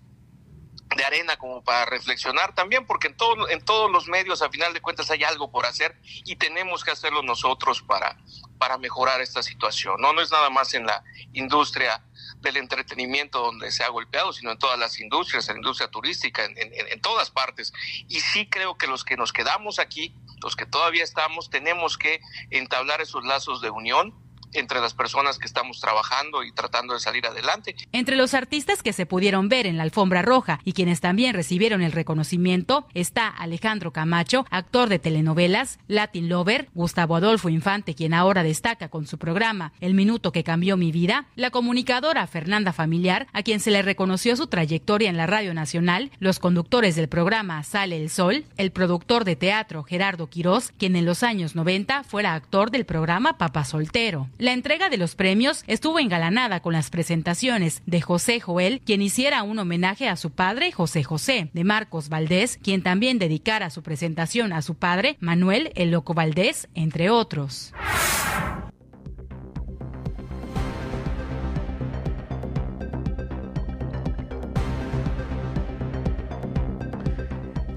de 0.96 1.04
arena 1.04 1.38
como 1.38 1.64
para 1.64 1.86
reflexionar 1.86 2.56
también, 2.56 2.86
porque 2.86 3.08
en, 3.08 3.18
todo, 3.18 3.50
en 3.50 3.64
todos 3.64 3.92
los 3.92 4.08
medios, 4.08 4.42
a 4.42 4.50
final 4.50 4.74
de 4.74 4.82
cuentas, 4.82 5.10
hay 5.12 5.24
algo 5.24 5.52
por 5.52 5.66
hacer 5.66 6.00
y 6.26 6.36
tenemos 6.36 6.84
que 6.84 6.92
hacerlo 6.92 7.22
nosotros 7.22 7.82
para, 7.82 8.18
para 8.58 8.78
mejorar 8.78 9.22
esta 9.22 9.44
situación. 9.44 9.96
No, 10.00 10.14
no 10.14 10.22
es 10.22 10.32
nada 10.32 10.50
más 10.50 10.74
en 10.74 10.86
la 10.86 11.04
industria 11.34 12.04
del 12.44 12.58
entretenimiento 12.58 13.40
donde 13.40 13.72
se 13.72 13.84
ha 13.84 13.90
golpeado, 13.90 14.34
sino 14.34 14.52
en 14.52 14.60
todas 14.60 14.78
las 14.78 15.00
industrias, 15.00 15.48
en 15.48 15.56
la 15.56 15.60
industria 15.60 15.90
turística, 15.90 16.44
en, 16.46 16.56
en, 16.58 17.02
todas 17.02 17.32
partes. 17.32 17.74
Y 18.08 18.20
sí 18.20 18.48
creo 18.48 18.78
que 18.78 18.86
los 18.86 19.04
que 19.04 19.18
nos 19.18 19.34
quedamos 19.34 19.80
aquí, 19.80 20.14
los 20.44 20.56
que 20.56 20.66
todavía 20.66 21.04
estamos, 21.04 21.50
tenemos 21.50 21.98
que 21.98 22.22
entablar 22.52 23.02
esos 23.02 23.26
lazos 23.26 23.62
de 23.62 23.70
unión 23.70 24.14
entre 24.54 24.80
las 24.80 24.94
personas 24.94 25.38
que 25.38 25.46
estamos 25.46 25.80
trabajando 25.80 26.44
y 26.44 26.52
tratando 26.52 26.94
de 26.94 27.00
salir 27.00 27.26
adelante. 27.26 27.76
Entre 27.92 28.16
los 28.16 28.34
artistas 28.34 28.84
que 28.84 28.94
se 28.94 29.06
pudieron 29.06 29.50
ver 29.50 29.66
en 29.66 29.78
la 29.78 29.84
alfombra 29.84 30.22
roja 30.22 30.60
y 30.64 30.74
quienes 30.74 31.02
también 31.02 31.34
recibieron 31.34 31.82
el 31.82 31.92
reconocimiento 31.92 32.86
está 32.94 33.28
Alejandro 33.28 33.92
Camacho, 33.92 34.46
actor 34.50 34.90
de 34.90 35.00
telenovelas, 35.00 35.80
Latin 35.88 36.30
Lover, 36.30 36.70
Gustavo 36.74 37.16
Adolfo 37.16 37.50
Infante, 37.50 37.96
quien 37.96 38.14
ahora 38.14 38.44
destaca 38.44 38.90
con 38.90 39.08
su 39.08 39.18
programa 39.18 39.74
El 39.80 39.94
Minuto 39.94 40.32
que 40.32 40.44
Cambió 40.44 40.78
Mi 40.78 40.92
Vida, 40.92 41.26
la 41.36 41.52
comunicadora 41.52 42.28
Fernanda 42.28 42.74
Familiar, 42.74 43.28
a 43.34 43.44
quien 43.44 43.60
se 43.60 43.72
le 43.72 43.82
reconoció 43.82 44.36
su 44.36 44.48
trayectoria 44.48 45.10
en 45.10 45.18
la 45.18 45.28
Radio 45.28 45.54
Nacional, 45.54 46.12
los 46.20 46.40
conductores 46.40 46.96
del 46.96 47.10
programa 47.10 47.64
Sale 47.64 47.98
el 47.98 48.10
Sol, 48.10 48.46
el 48.58 48.72
productor 48.72 49.26
de 49.26 49.36
teatro 49.36 49.84
Gerardo 49.84 50.28
Quirós, 50.28 50.72
quien 50.78 50.96
en 50.96 51.06
los 51.06 51.24
años 51.24 51.56
90 51.56 52.04
fuera 52.04 52.34
actor 52.34 52.72
del 52.72 52.86
programa 52.86 53.38
Papa 53.38 53.66
Soltero. 53.66 54.30
La 54.44 54.52
entrega 54.52 54.90
de 54.90 54.98
los 54.98 55.16
premios 55.16 55.64
estuvo 55.68 56.00
engalanada 56.00 56.60
con 56.60 56.74
las 56.74 56.90
presentaciones 56.90 57.82
de 57.86 58.02
José 58.02 58.42
Joel, 58.42 58.82
quien 58.82 59.02
hiciera 59.02 59.42
un 59.42 59.58
homenaje 59.58 60.10
a 60.10 60.18
su 60.18 60.32
padre 60.32 60.74
José 60.74 61.02
José, 61.02 61.50
de 61.54 61.64
Marcos 61.64 62.10
Valdés, 62.10 62.60
quien 62.62 62.84
también 62.84 63.20
dedicara 63.20 63.70
su 63.70 63.84
presentación 63.84 64.52
a 64.52 64.62
su 64.62 64.76
padre 64.76 65.16
Manuel 65.22 65.72
El 65.76 65.92
Loco 65.92 66.14
Valdés, 66.14 66.68
entre 66.76 67.10
otros. 67.10 67.74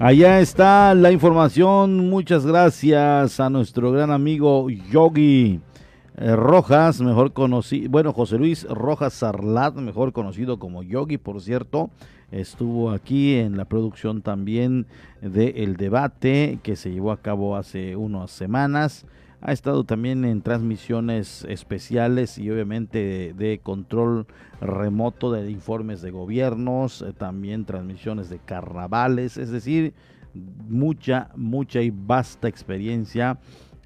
Allá 0.01 0.41
está 0.41 0.93
la 0.93 1.13
información. 1.13 2.09
Muchas 2.09 2.45
gracias 2.45 3.39
a 3.39 3.49
nuestro 3.49 3.93
gran 3.93 4.11
amigo 4.11 4.69
Yogi. 4.69 5.61
Rojas, 6.17 6.99
mejor 6.99 7.31
conocido, 7.31 7.91
bueno, 7.91 8.11
José 8.11 8.39
Luis 8.39 8.63
Rojas 8.67 9.13
Sarlat, 9.13 9.75
mejor 9.75 10.13
conocido 10.13 10.57
como 10.57 10.81
Yogi, 10.81 11.19
por 11.19 11.41
cierto, 11.41 11.91
estuvo 12.31 12.89
aquí 12.89 13.35
en 13.35 13.55
la 13.55 13.65
producción 13.65 14.23
también 14.23 14.87
del 15.21 15.55
el 15.55 15.77
debate 15.77 16.57
que 16.63 16.75
se 16.75 16.91
llevó 16.91 17.11
a 17.11 17.21
cabo 17.21 17.55
hace 17.55 17.95
unas 17.95 18.31
semanas. 18.31 19.05
Ha 19.41 19.51
estado 19.51 19.83
también 19.83 20.25
en 20.25 20.41
transmisiones 20.41 21.45
especiales 21.47 22.39
y 22.39 22.49
obviamente 22.49 22.97
de, 22.97 23.33
de 23.33 23.59
control 23.59 24.25
remoto 24.59 25.31
de 25.31 25.51
informes 25.51 26.01
de 26.01 26.09
gobiernos, 26.09 27.03
eh, 27.03 27.13
también 27.13 27.63
transmisiones 27.63 28.27
de 28.31 28.39
carnavales, 28.39 29.37
es 29.37 29.51
decir, 29.51 29.93
mucha, 30.67 31.29
mucha 31.35 31.83
y 31.83 31.91
vasta 31.91 32.47
experiencia 32.47 33.37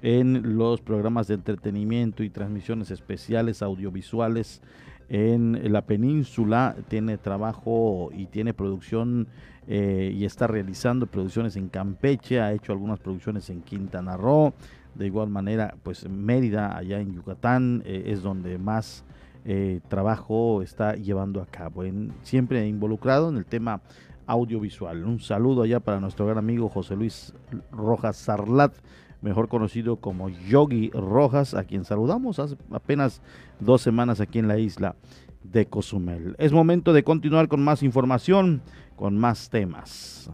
en 0.02 0.56
los 0.56 0.80
programas 0.80 1.28
de 1.28 1.34
entretenimiento 1.34 2.24
y 2.24 2.30
transmisiones 2.30 2.90
especiales 2.90 3.62
audiovisuales 3.62 4.60
en 5.08 5.72
la 5.72 5.82
península. 5.82 6.76
Tiene 6.88 7.18
trabajo 7.18 8.10
y 8.12 8.26
tiene 8.26 8.52
producción 8.52 9.28
eh, 9.68 10.12
y 10.14 10.24
está 10.24 10.48
realizando 10.48 11.06
producciones 11.06 11.56
en 11.56 11.68
Campeche, 11.68 12.40
ha 12.40 12.52
hecho 12.52 12.72
algunas 12.72 12.98
producciones 12.98 13.48
en 13.48 13.62
Quintana 13.62 14.16
Roo. 14.16 14.52
De 14.94 15.06
igual 15.06 15.30
manera, 15.30 15.76
pues 15.82 16.08
Mérida, 16.08 16.76
allá 16.76 17.00
en 17.00 17.14
Yucatán, 17.14 17.82
eh, 17.86 18.04
es 18.06 18.22
donde 18.22 18.58
más 18.58 19.04
eh, 19.44 19.80
trabajo 19.88 20.62
está 20.62 20.94
llevando 20.94 21.40
a 21.40 21.46
cabo. 21.46 21.84
En, 21.84 22.12
siempre 22.22 22.66
involucrado 22.66 23.28
en 23.28 23.36
el 23.36 23.46
tema 23.46 23.80
audiovisual. 24.26 25.04
Un 25.04 25.20
saludo 25.20 25.62
allá 25.62 25.80
para 25.80 26.00
nuestro 26.00 26.26
gran 26.26 26.38
amigo 26.38 26.68
José 26.68 26.96
Luis 26.96 27.34
Rojas 27.70 28.16
Sarlat 28.16 28.74
mejor 29.22 29.48
conocido 29.48 29.96
como 29.96 30.28
Yogi 30.28 30.90
Rojas, 30.90 31.54
a 31.54 31.64
quien 31.64 31.84
saludamos 31.84 32.38
hace 32.38 32.56
apenas 32.70 33.22
dos 33.60 33.80
semanas 33.80 34.20
aquí 34.20 34.38
en 34.38 34.48
la 34.48 34.58
isla 34.58 34.96
de 35.42 35.66
Cozumel. 35.66 36.34
Es 36.38 36.52
momento 36.52 36.92
de 36.92 37.04
continuar 37.04 37.48
con 37.48 37.62
más 37.62 37.82
información, 37.82 38.62
con 38.96 39.16
más 39.16 39.48
temas. 39.50 40.30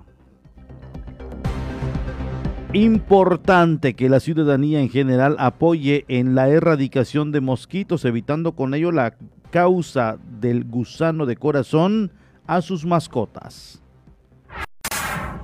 Importante 2.75 3.95
que 3.95 4.11
la 4.11 4.21
ciudadanía 4.21 4.81
en 4.81 4.91
general 4.91 5.37
apoye 5.39 6.05
en 6.09 6.35
la 6.35 6.49
erradicación 6.49 7.33
de 7.33 7.41
mosquitos, 7.41 8.05
evitando 8.05 8.53
con 8.53 8.75
ello 8.75 8.93
la 8.93 9.15
causa 9.51 10.19
del 10.39 10.65
gusano 10.65 11.25
de 11.25 11.37
corazón 11.37 12.13
a 12.47 12.61
sus 12.61 12.85
mascotas. 12.85 13.83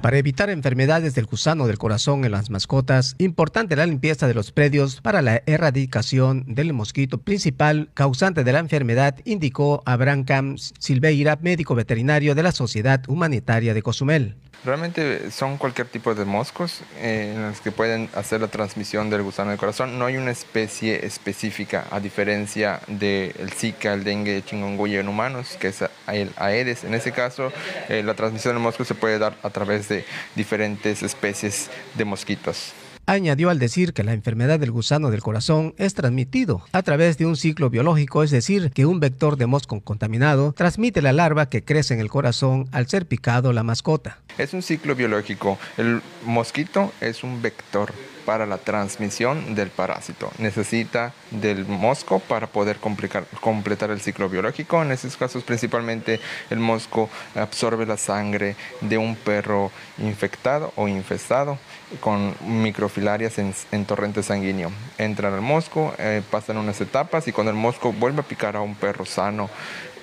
Para 0.05 0.19
evitar 0.19 0.51
enfermedades 0.51 1.15
del 1.15 1.25
gusano 1.25 1.67
del 1.67 1.79
corazón 1.79 2.27
en 2.27 2.33
las 2.33 2.51
mascotas, 2.51 3.15
importante 3.17 3.75
la 3.75 3.87
limpieza 3.87 4.27
de 4.29 4.35
los 4.35 4.53
predios 4.53 5.01
para 5.01 5.23
la 5.23 5.43
erradicación 5.47 6.45
del 6.47 6.75
mosquito 6.75 7.23
principal 7.23 7.89
causante 7.95 8.45
de 8.45 8.53
la 8.53 8.59
enfermedad, 8.59 9.17
indicó 9.25 9.83
Abraham 9.87 10.25
Camps 10.25 10.75
Silveira, 10.79 11.39
médico 11.41 11.75
veterinario 11.75 12.35
de 12.35 12.43
la 12.43 12.53
Sociedad 12.53 13.03
Humanitaria 13.09 13.73
de 13.73 13.81
Cozumel. 13.81 14.37
Realmente 14.65 15.31
son 15.31 15.59
cualquier 15.59 15.89
tipo 15.89 16.15
de 16.15 16.25
moscos 16.25 16.81
eh, 16.97 17.33
en 17.35 17.43
los 17.43 17.61
que 17.61 17.73
pueden 17.73 18.09
hacer 18.15 18.41
la 18.41 18.49
transmisión 18.49 19.11
del 19.11 19.23
gusano 19.23 19.51
del 19.51 19.59
corazón. 19.59 19.99
No 19.99 20.07
hay 20.07 20.17
una 20.17 20.31
especie 20.31 21.05
específica, 21.05 21.87
a 21.91 22.01
diferencia 22.01 22.81
del 22.87 23.51
Zika, 23.51 23.93
el 23.93 24.05
dengue, 24.05 24.37
el 24.37 24.45
chikungunya 24.45 25.01
en 25.01 25.09
humanos, 25.09 25.57
que 25.61 25.69
es 25.69 25.85
el 26.07 26.31
Aedes. 26.37 26.85
En 26.85 26.95
ese 26.95 27.13
caso, 27.13 27.53
eh, 27.89 28.03
la 28.03 28.15
transmisión 28.15 28.55
del 28.55 28.63
mosco 28.63 28.85
se 28.85 28.95
puede 28.95 29.19
dar 29.19 29.37
a 29.43 29.51
través 29.51 29.89
de 29.89 30.05
diferentes 30.35 31.03
especies 31.03 31.71
de 31.95 32.05
mosquitos. 32.05 32.73
Añadió 33.07 33.51
al 33.51 33.59
decir 33.59 33.93
que 33.93 34.03
la 34.03 34.15
enfermedad 34.15 34.59
del 34.59 34.71
gusano 34.71 35.11
del 35.11 35.23
corazón 35.23 35.75
es 35.77 35.93
transmitido 35.93 36.63
a 36.73 36.83
través 36.83 37.19
de 37.19 37.27
un 37.27 37.37
ciclo 37.37 37.69
biológico, 37.69 38.23
es 38.23 38.31
decir, 38.31 38.71
que 38.71 38.87
un 38.87 38.99
vector 38.99 39.37
de 39.37 39.47
mosco 39.47 39.79
contaminado 39.81 40.53
transmite 40.53 41.03
la 41.03 41.13
larva 41.13 41.51
que 41.51 41.63
crece 41.63 41.93
en 41.93 42.01
el 42.01 42.09
corazón 42.09 42.67
al 42.73 42.87
ser 42.87 43.05
picado 43.07 43.53
la 43.53 43.63
mascota. 43.63 44.21
Es 44.39 44.55
un 44.55 44.63
ciclo 44.63 44.95
biológico. 44.95 45.59
El 45.77 46.01
mosquito 46.25 46.93
es 47.03 47.23
un 47.25 47.43
vector 47.43 47.93
para 48.25 48.47
la 48.47 48.59
transmisión 48.59 49.55
del 49.55 49.71
parásito. 49.71 50.31
Necesita 50.39 51.13
del 51.31 51.67
mosco 51.67 52.21
para 52.21 52.47
poder 52.47 52.79
completar 52.79 53.91
el 53.91 54.01
ciclo 54.01 54.29
biológico. 54.29 54.83
En 54.83 54.93
esos 54.93 55.17
casos 55.17 55.45
principalmente 55.45 56.21
el 56.51 56.59
mosco 56.59 57.09
absorbe 57.35 57.87
la 57.87 57.97
sangre 57.97 58.57
de 58.81 58.99
un 58.99 59.17
perro 59.17 59.71
infectado 59.99 60.73
o 60.77 60.89
infestado 60.89 61.59
con 62.01 62.35
microfilarias 62.47 63.39
en, 63.39 63.55
en 63.73 63.85
torrente 63.85 64.23
sanguíneo. 64.23 64.71
Entran 64.99 65.35
al 65.35 65.41
mosco, 65.41 65.95
eh, 65.99 66.23
pasan 66.31 66.57
unas 66.57 66.81
etapas 66.81 67.29
y 67.29 67.33
cuando 67.33 67.51
el 67.51 67.57
mosco 67.57 67.93
vuelve 67.93 68.21
a 68.21 68.25
picar 68.25 68.57
a 68.57 68.61
un 68.61 68.75
perro 68.75 69.05
sano, 69.05 69.51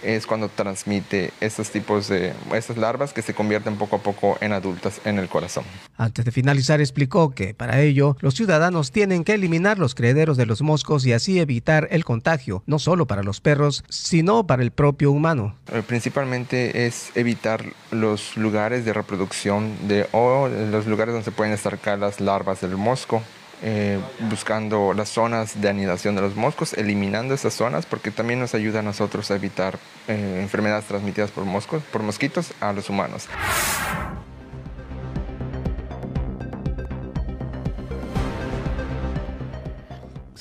es 0.03 0.25
cuando 0.25 0.49
transmite 0.49 1.31
estos 1.41 1.69
tipos 1.69 2.07
de 2.07 2.33
estas 2.53 2.77
larvas 2.77 3.13
que 3.13 3.21
se 3.21 3.33
convierten 3.33 3.77
poco 3.77 3.97
a 3.97 3.99
poco 3.99 4.37
en 4.41 4.53
adultas 4.53 5.01
en 5.05 5.19
el 5.19 5.27
corazón. 5.27 5.63
Antes 5.97 6.25
de 6.25 6.31
finalizar 6.31 6.81
explicó 6.81 7.31
que 7.31 7.53
para 7.53 7.81
ello 7.81 8.15
los 8.21 8.35
ciudadanos 8.35 8.91
tienen 8.91 9.23
que 9.23 9.33
eliminar 9.33 9.79
los 9.79 9.95
crederos 9.95 10.37
de 10.37 10.45
los 10.45 10.61
moscos 10.61 11.05
y 11.05 11.13
así 11.13 11.39
evitar 11.39 11.87
el 11.91 12.05
contagio, 12.05 12.63
no 12.65 12.79
solo 12.79 13.07
para 13.07 13.23
los 13.23 13.41
perros, 13.41 13.83
sino 13.89 14.47
para 14.47 14.63
el 14.63 14.71
propio 14.71 15.11
humano. 15.11 15.55
Eh, 15.71 15.83
principalmente 15.85 16.85
es 16.85 17.11
evitar 17.15 17.65
los 17.91 18.37
lugares 18.37 18.85
de 18.85 18.93
reproducción 18.93 19.87
de 19.87 20.07
o 20.11 20.47
los 20.47 20.87
lugares 20.87 21.13
donde 21.13 21.25
se 21.25 21.31
pueden 21.31 21.53
estar 21.53 21.71
las 21.97 22.19
larvas 22.19 22.61
del 22.61 22.77
mosco 22.77 23.21
eh, 23.63 23.99
buscando 24.29 24.93
las 24.93 25.09
zonas 25.09 25.61
de 25.61 25.69
anidación 25.69 26.15
de 26.15 26.21
los 26.21 26.35
moscos, 26.35 26.73
eliminando 26.73 27.33
esas 27.33 27.53
zonas, 27.53 27.85
porque 27.85 28.09
también 28.09 28.39
nos 28.39 28.55
ayuda 28.55 28.79
a 28.79 28.83
nosotros 28.83 29.29
a 29.29 29.35
evitar 29.35 29.77
eh, 30.07 30.39
enfermedades 30.41 30.85
transmitidas 30.85 31.31
por, 31.31 31.45
moscos, 31.45 31.83
por 31.91 32.01
mosquitos 32.01 32.53
a 32.59 32.73
los 32.73 32.89
humanos. 32.89 33.27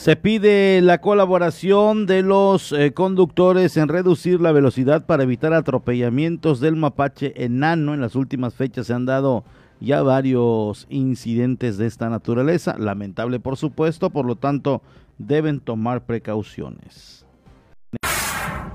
Se 0.01 0.17
pide 0.17 0.81
la 0.81 1.03
colaboración 1.03 2.07
de 2.07 2.23
los 2.23 2.73
eh, 2.73 2.95
conductores 2.95 3.77
en 3.77 3.89
reducir 3.89 4.41
la 4.41 4.51
velocidad 4.51 5.05
para 5.05 5.25
evitar 5.25 5.53
atropellamientos 5.53 6.59
del 6.59 6.75
mapache 6.75 7.35
enano. 7.45 7.93
En 7.93 8.01
las 8.01 8.15
últimas 8.15 8.55
fechas 8.55 8.87
se 8.87 8.95
han 8.95 9.05
dado 9.05 9.45
ya 9.81 10.03
varios 10.03 10.87
incidentes 10.91 11.79
de 11.79 11.87
esta 11.87 12.09
naturaleza, 12.09 12.77
lamentable 12.79 13.41
por 13.41 13.57
supuesto, 13.57 14.11
por 14.11 14.27
lo 14.27 14.37
tanto 14.37 14.83
deben 15.19 15.61
tomar 15.61 16.05
precauciones. 16.05 17.20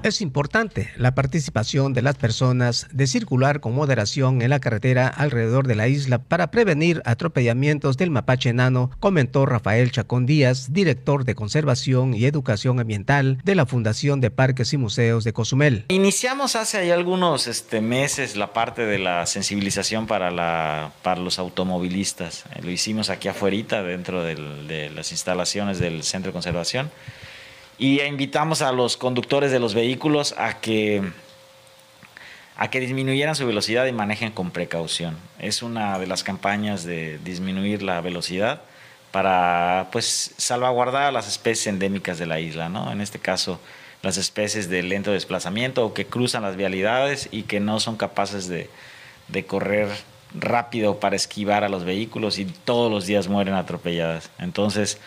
Es 0.05 0.21
importante 0.21 0.91
la 0.97 1.15
participación 1.15 1.93
de 1.93 2.03
las 2.03 2.15
personas 2.15 2.87
de 2.91 3.07
circular 3.07 3.59
con 3.59 3.73
moderación 3.73 4.43
en 4.43 4.51
la 4.51 4.59
carretera 4.59 5.07
alrededor 5.07 5.65
de 5.65 5.73
la 5.73 5.87
isla 5.87 6.19
para 6.19 6.51
prevenir 6.51 7.01
atropellamientos 7.05 7.97
del 7.97 8.11
mapache 8.11 8.49
enano, 8.49 8.91
comentó 8.99 9.47
Rafael 9.47 9.89
Chacón 9.89 10.27
Díaz, 10.27 10.71
director 10.71 11.25
de 11.25 11.33
Conservación 11.33 12.13
y 12.13 12.25
Educación 12.25 12.79
Ambiental 12.79 13.39
de 13.43 13.55
la 13.55 13.65
Fundación 13.65 14.21
de 14.21 14.29
Parques 14.29 14.73
y 14.73 14.77
Museos 14.77 15.23
de 15.23 15.33
Cozumel. 15.33 15.85
Iniciamos 15.87 16.55
hace 16.55 16.93
algunos 16.93 17.47
este, 17.47 17.81
meses 17.81 18.35
la 18.35 18.53
parte 18.53 18.85
de 18.85 18.99
la 18.99 19.25
sensibilización 19.25 20.05
para, 20.05 20.29
la, 20.29 20.91
para 21.01 21.19
los 21.19 21.39
automovilistas. 21.39 22.43
Lo 22.61 22.69
hicimos 22.69 23.09
aquí 23.09 23.27
afuera, 23.27 23.81
dentro 23.81 24.23
de 24.23 24.91
las 24.93 25.11
instalaciones 25.11 25.79
del 25.79 26.03
Centro 26.03 26.29
de 26.29 26.33
Conservación 26.33 26.91
y 27.77 28.01
invitamos 28.01 28.61
a 28.61 28.71
los 28.71 28.97
conductores 28.97 29.51
de 29.51 29.59
los 29.59 29.73
vehículos 29.73 30.33
a 30.37 30.59
que 30.59 31.03
a 32.57 32.69
que 32.69 32.79
disminuyeran 32.79 33.35
su 33.35 33.45
velocidad 33.45 33.85
y 33.85 33.91
manejen 33.91 34.31
con 34.31 34.51
precaución. 34.51 35.17
Es 35.39 35.61
una 35.61 35.99
de 35.99 36.07
las 36.07 36.23
campañas 36.23 36.85
de 36.85 37.19
disminuir 37.19 37.83
la 37.83 37.99
velocidad 37.99 38.61
para 39.11 39.89
pues 39.91 40.33
salvaguardar 40.37 41.11
las 41.11 41.27
especies 41.27 41.67
endémicas 41.67 42.17
de 42.17 42.25
la 42.25 42.39
isla, 42.39 42.69
¿no? 42.69 42.91
En 42.91 43.01
este 43.01 43.19
caso, 43.19 43.59
las 44.01 44.17
especies 44.17 44.69
de 44.69 44.83
lento 44.83 45.11
desplazamiento 45.11 45.85
o 45.85 45.93
que 45.93 46.05
cruzan 46.05 46.43
las 46.43 46.55
vialidades 46.55 47.27
y 47.31 47.43
que 47.43 47.59
no 47.59 47.79
son 47.79 47.97
capaces 47.97 48.47
de, 48.47 48.69
de 49.27 49.45
correr 49.45 49.89
rápido 50.33 50.99
para 50.99 51.15
esquivar 51.15 51.63
a 51.63 51.69
los 51.69 51.83
vehículos 51.83 52.39
y 52.39 52.45
todos 52.45 52.91
los 52.91 53.05
días 53.05 53.27
mueren 53.27 53.55
atropelladas. 53.55 54.29
Entonces, 54.39 54.97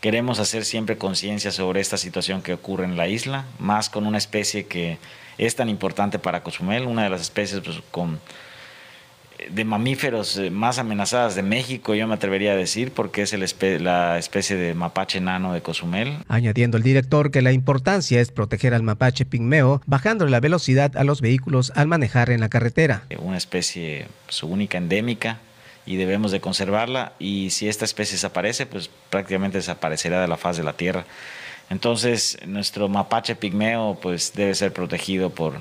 Queremos 0.00 0.38
hacer 0.38 0.64
siempre 0.64 0.98
conciencia 0.98 1.50
sobre 1.50 1.80
esta 1.80 1.96
situación 1.96 2.42
que 2.42 2.52
ocurre 2.52 2.84
en 2.84 2.96
la 2.96 3.08
isla, 3.08 3.44
más 3.58 3.90
con 3.90 4.06
una 4.06 4.18
especie 4.18 4.66
que 4.66 4.98
es 5.38 5.56
tan 5.56 5.68
importante 5.68 6.18
para 6.18 6.42
Cozumel, 6.42 6.86
una 6.86 7.04
de 7.04 7.10
las 7.10 7.20
especies 7.22 7.60
pues, 7.60 7.80
con, 7.90 8.20
de 9.50 9.64
mamíferos 9.64 10.36
eh, 10.38 10.50
más 10.50 10.78
amenazadas 10.78 11.34
de 11.34 11.42
México, 11.42 11.94
yo 11.94 12.06
me 12.06 12.14
atrevería 12.14 12.52
a 12.52 12.56
decir, 12.56 12.92
porque 12.92 13.22
es 13.22 13.32
la 13.32 14.18
especie 14.18 14.56
de 14.56 14.74
mapache 14.74 15.18
enano 15.18 15.52
de 15.52 15.62
Cozumel. 15.62 16.18
Añadiendo 16.28 16.76
el 16.76 16.82
director 16.82 17.30
que 17.30 17.42
la 17.42 17.52
importancia 17.52 18.20
es 18.20 18.30
proteger 18.30 18.74
al 18.74 18.82
mapache 18.82 19.24
pigmeo, 19.24 19.82
bajando 19.86 20.26
la 20.26 20.40
velocidad 20.40 20.96
a 20.96 21.04
los 21.04 21.20
vehículos 21.20 21.72
al 21.74 21.86
manejar 21.86 22.30
en 22.30 22.40
la 22.40 22.48
carretera. 22.48 23.04
Una 23.18 23.36
especie 23.36 24.06
su 24.28 24.46
única 24.46 24.78
endémica, 24.78 25.38
y 25.86 25.96
debemos 25.96 26.32
de 26.32 26.40
conservarla 26.40 27.12
y 27.18 27.50
si 27.50 27.68
esta 27.68 27.84
especie 27.84 28.14
desaparece, 28.14 28.66
pues 28.66 28.90
prácticamente 29.08 29.58
desaparecerá 29.58 30.20
de 30.20 30.28
la 30.28 30.36
faz 30.36 30.56
de 30.56 30.64
la 30.64 30.74
Tierra. 30.74 31.06
Entonces, 31.70 32.38
nuestro 32.46 32.88
mapache 32.88 33.36
pigmeo 33.36 33.98
pues 34.00 34.32
debe 34.34 34.54
ser 34.54 34.72
protegido 34.72 35.30
por 35.30 35.54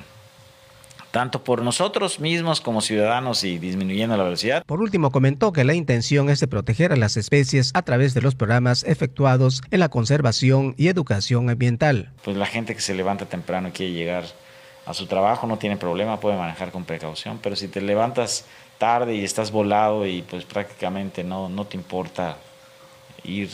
tanto 1.16 1.46
por 1.46 1.62
nosotros 1.62 2.20
mismos 2.20 2.60
como 2.60 2.82
ciudadanos 2.82 3.46
y 3.46 3.58
disminuyendo 3.58 4.18
la 4.18 4.26
velocidad. 4.26 4.66
Por 4.66 4.82
último, 4.82 5.12
comentó 5.12 5.54
que 5.54 5.64
la 5.64 5.74
intención 5.74 6.30
es 6.30 6.42
de 6.42 6.48
proteger 6.48 6.92
a 6.92 6.98
las 6.98 7.16
especies 7.16 7.72
a 7.74 7.84
través 7.84 8.14
de 8.14 8.22
los 8.22 8.36
programas 8.36 8.84
efectuados 8.84 9.62
en 9.72 9.80
la 9.80 9.88
conservación 9.88 10.76
y 10.78 10.90
educación 10.90 11.50
ambiental. 11.50 12.12
Pues 12.26 12.36
la 12.36 12.46
gente 12.46 12.76
que 12.76 12.82
se 12.82 12.94
levanta 12.94 13.28
temprano 13.28 13.70
y 13.70 13.72
quiere 13.72 13.94
llegar 13.94 14.26
a 14.86 14.94
su 14.94 15.08
trabajo 15.08 15.48
no 15.48 15.58
tiene 15.58 15.78
problema, 15.78 16.20
puede 16.20 16.36
manejar 16.36 16.72
con 16.72 16.84
precaución, 16.84 17.40
pero 17.42 17.56
si 17.56 17.70
te 17.70 17.80
levantas 17.80 18.44
tarde 18.78 19.16
y 19.16 19.24
estás 19.24 19.52
volado 19.52 20.06
y 20.06 20.22
pues 20.22 20.46
prácticamente 20.46 21.24
no, 21.24 21.50
no 21.50 21.66
te 21.66 21.78
importa 21.78 22.38
ir 23.24 23.50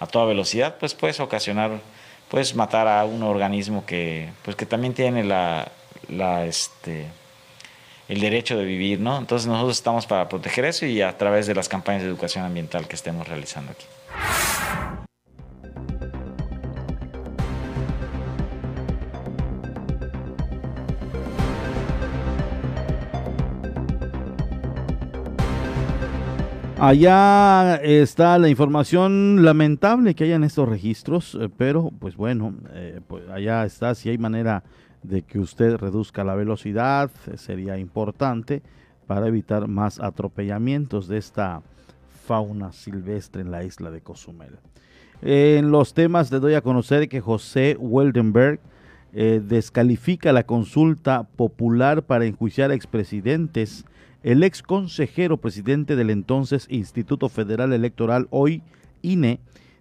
a 0.00 0.06
toda 0.06 0.26
velocidad, 0.26 0.76
pues 0.78 0.94
puedes 0.94 1.20
ocasionar, 1.20 1.80
puedes 2.28 2.54
matar 2.54 2.88
a 2.88 3.04
un 3.04 3.22
organismo 3.22 3.86
que, 3.86 4.30
pues 4.42 4.56
que 4.56 4.66
también 4.66 4.94
tiene 4.94 5.24
la, 5.24 5.70
la, 6.08 6.44
este, 6.44 7.06
el 8.08 8.20
derecho 8.20 8.56
de 8.58 8.64
vivir, 8.64 9.00
¿no? 9.00 9.18
Entonces 9.18 9.46
nosotros 9.46 9.76
estamos 9.76 10.06
para 10.06 10.28
proteger 10.28 10.64
eso 10.64 10.86
y 10.86 11.00
a 11.02 11.16
través 11.16 11.46
de 11.46 11.54
las 11.54 11.68
campañas 11.68 12.02
de 12.02 12.08
educación 12.08 12.44
ambiental 12.44 12.86
que 12.86 12.96
estemos 12.96 13.26
realizando 13.28 13.72
aquí. 13.72 13.86
Allá 26.86 27.76
está 27.76 28.38
la 28.38 28.50
información 28.50 29.42
lamentable 29.42 30.14
que 30.14 30.24
haya 30.24 30.36
en 30.36 30.44
estos 30.44 30.68
registros, 30.68 31.34
eh, 31.34 31.48
pero 31.56 31.90
pues 31.98 32.14
bueno, 32.14 32.54
eh, 32.74 33.00
pues 33.06 33.26
allá 33.30 33.64
está, 33.64 33.94
si 33.94 34.10
hay 34.10 34.18
manera 34.18 34.64
de 35.02 35.22
que 35.22 35.38
usted 35.38 35.78
reduzca 35.78 36.24
la 36.24 36.34
velocidad, 36.34 37.10
eh, 37.26 37.38
sería 37.38 37.78
importante 37.78 38.60
para 39.06 39.28
evitar 39.28 39.66
más 39.66 39.98
atropellamientos 39.98 41.08
de 41.08 41.16
esta 41.16 41.62
fauna 42.26 42.70
silvestre 42.72 43.40
en 43.40 43.50
la 43.50 43.64
isla 43.64 43.90
de 43.90 44.02
Cozumel. 44.02 44.58
En 45.22 45.70
los 45.70 45.94
temas 45.94 46.30
le 46.30 46.38
doy 46.38 46.52
a 46.52 46.60
conocer 46.60 47.08
que 47.08 47.22
José 47.22 47.78
Weldenberg 47.80 48.60
descalifica 49.10 50.34
la 50.34 50.42
consulta 50.42 51.22
popular 51.22 52.02
para 52.02 52.26
enjuiciar 52.26 52.72
a 52.72 52.74
expresidentes 52.74 53.86
el 54.24 54.42
ex 54.42 54.62
consejero 54.62 55.36
presidente 55.36 55.96
del 55.96 56.08
entonces 56.08 56.66
Instituto 56.70 57.28
Federal 57.28 57.74
Electoral, 57.74 58.26
hoy 58.30 58.62
INE, 59.02 59.38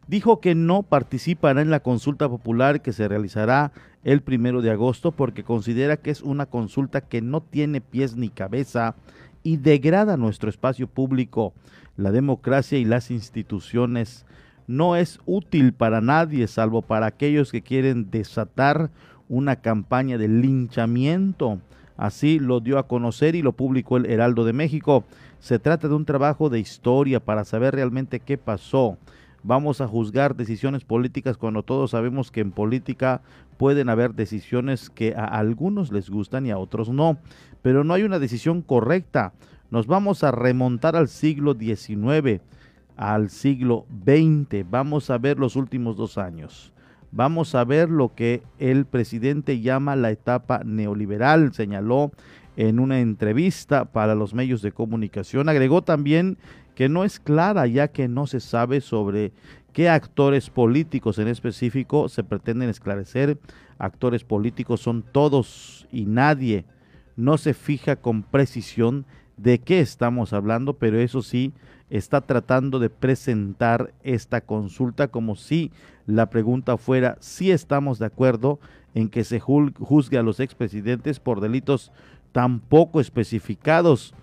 dijo 0.10 0.41
que 0.41 0.54
no 0.54 0.84
participará 0.84 1.62
en 1.62 1.70
la 1.70 1.80
consulta 1.80 2.28
popular 2.28 2.82
que 2.82 2.91
se 2.91 3.08
realizará 3.08 3.72
el 4.04 4.22
primero 4.22 4.62
de 4.62 4.70
agosto 4.70 5.14
porque 5.14 5.46
considera 5.46 5.96
que 5.96 6.12
es 6.12 6.22
una 6.22 6.46
consulta 6.46 7.00
que 7.00 7.22
no 7.22 7.39
tiene 7.39 7.80
pies 7.80 8.18
ni 8.18 8.28
cabeza 8.28 8.96
y 9.44 9.56
degrada 9.58 10.18
nuestro 10.18 10.50
espacio 10.50 10.88
público, 10.88 11.54
la 11.96 12.12
democracia 12.12 12.78
y 12.78 12.84
las 12.84 13.12
instituciones. 13.12 14.26
No 14.68 14.98
es 14.98 15.22
útil 15.26 15.72
para 15.72 16.02
nadie, 16.02 16.48
salvo 16.48 16.82
para 16.82 17.06
aquellos 17.06 17.50
que 17.50 17.62
quieren 17.62 18.12
desatar 18.12 18.91
una 19.30 19.56
campaña 19.56 20.18
de 20.18 20.28
linchamiento 20.28 21.62
Así 21.98 22.39
lo 22.39 22.60
dio 22.60 22.78
a 22.78 22.88
conocer 22.88 23.36
y 23.36 23.41
lo 23.41 23.54
publicó 23.54 23.98
el 23.98 24.06
Heraldo 24.06 24.46
de 24.46 24.54
México. 24.54 25.04
Se 25.39 25.60
trata 25.60 25.88
de 25.88 25.94
un 25.94 26.06
trabajo 26.06 26.50
de 26.50 26.60
historia 26.60 27.20
para 27.20 27.46
saber 27.46 27.76
realmente 27.76 28.20
qué 28.20 28.38
pasó. 28.38 28.98
Vamos 29.44 29.82
a 29.82 29.88
juzgar 29.88 30.36
decisiones 30.36 30.86
políticas 30.86 31.38
cuando 31.38 31.64
todos 31.64 31.91
sabemos 31.91 32.32
que 32.32 32.39
en 32.39 32.52
política 32.52 33.22
pueden 33.58 33.89
haber 33.89 34.16
decisiones 34.16 34.89
que 34.89 35.14
a 35.16 35.26
algunos 35.26 35.91
les 35.91 36.10
gustan 36.10 36.46
y 36.46 36.52
a 36.52 36.58
otros 36.58 36.89
no. 36.89 37.18
Pero 37.62 37.84
no 37.84 37.94
hay 37.94 38.04
una 38.04 38.20
decisión 38.20 38.62
correcta. 38.62 39.34
Nos 39.70 39.86
vamos 39.86 40.24
a 40.24 40.32
remontar 40.32 40.96
al 40.96 41.10
siglo 41.10 41.56
XIX, 41.56 42.41
al 42.96 43.30
siglo 43.30 43.86
XX. 44.06 44.66
Vamos 44.70 45.10
a 45.10 45.18
ver 45.18 45.39
los 45.39 45.56
últimos 45.56 45.98
dos 45.98 46.18
años 46.18 46.72
vamos 47.14 47.53
a 47.53 47.64
ver 47.64 47.89
lo 47.89 48.14
que 48.16 48.41
el 48.59 48.86
presidente 48.86 49.61
llama 49.61 49.95
la 49.95 50.11
etapa 50.11 50.61
neoliberal, 50.66 51.53
señaló 51.53 52.11
en 52.57 52.80
una 52.80 52.99
entrevista 52.99 53.86
para 53.86 54.16
los 54.16 54.34
medios 54.34 54.61
de 54.61 54.72
comunicación. 54.72 55.47
Agregó 55.47 55.84
también 55.84 56.38
que 56.76 56.89
no 56.89 57.03
es 57.03 57.20
clara 57.20 57.68
ya 57.68 57.89
que 57.89 58.07
no 58.07 58.26
se 58.26 58.39
sabe 58.39 58.82
sobre 58.82 59.32
qué 59.74 59.89
actores 59.89 60.49
políticos 60.49 61.20
en 61.20 61.28
específico 61.28 62.09
se 62.09 62.24
pretenden 62.24 62.70
esclarecer. 62.70 63.38
Actores 63.78 64.24
políticos 64.24 64.82
son 64.82 65.03
todos 65.03 65.88
y 65.91 66.05
nadie. 66.05 66.66
No 67.16 67.38
se 67.38 67.53
fija 67.53 67.95
con 67.95 68.24
precisión 68.24 69.05
de 69.38 69.59
qué 69.59 69.80
estamos 69.80 70.34
hablando, 70.34 70.74
pero 70.74 70.99
eso 70.99 71.22
sí, 71.22 71.53
está 71.94 72.22
tratando 72.22 72.80
de 72.80 72.89
presentar 72.89 73.94
esta 74.02 74.41
consulta 74.41 75.10
como 75.10 75.36
si 75.36 75.72
la 76.08 76.28
pregunta 76.32 76.78
fuera 76.78 77.18
si 77.20 77.52
estamos 77.52 78.00
de 78.00 78.08
acuerdo 78.08 78.60
en 78.96 79.10
que 79.10 79.24
se 79.24 79.39
juzgue 79.39 80.18
a 80.18 80.24
los 80.24 80.39
expresidentes 80.39 81.20
por 81.20 81.39
delitos 81.39 81.91
tan 82.32 82.60
poco 82.60 83.00
especificados. 83.00 84.16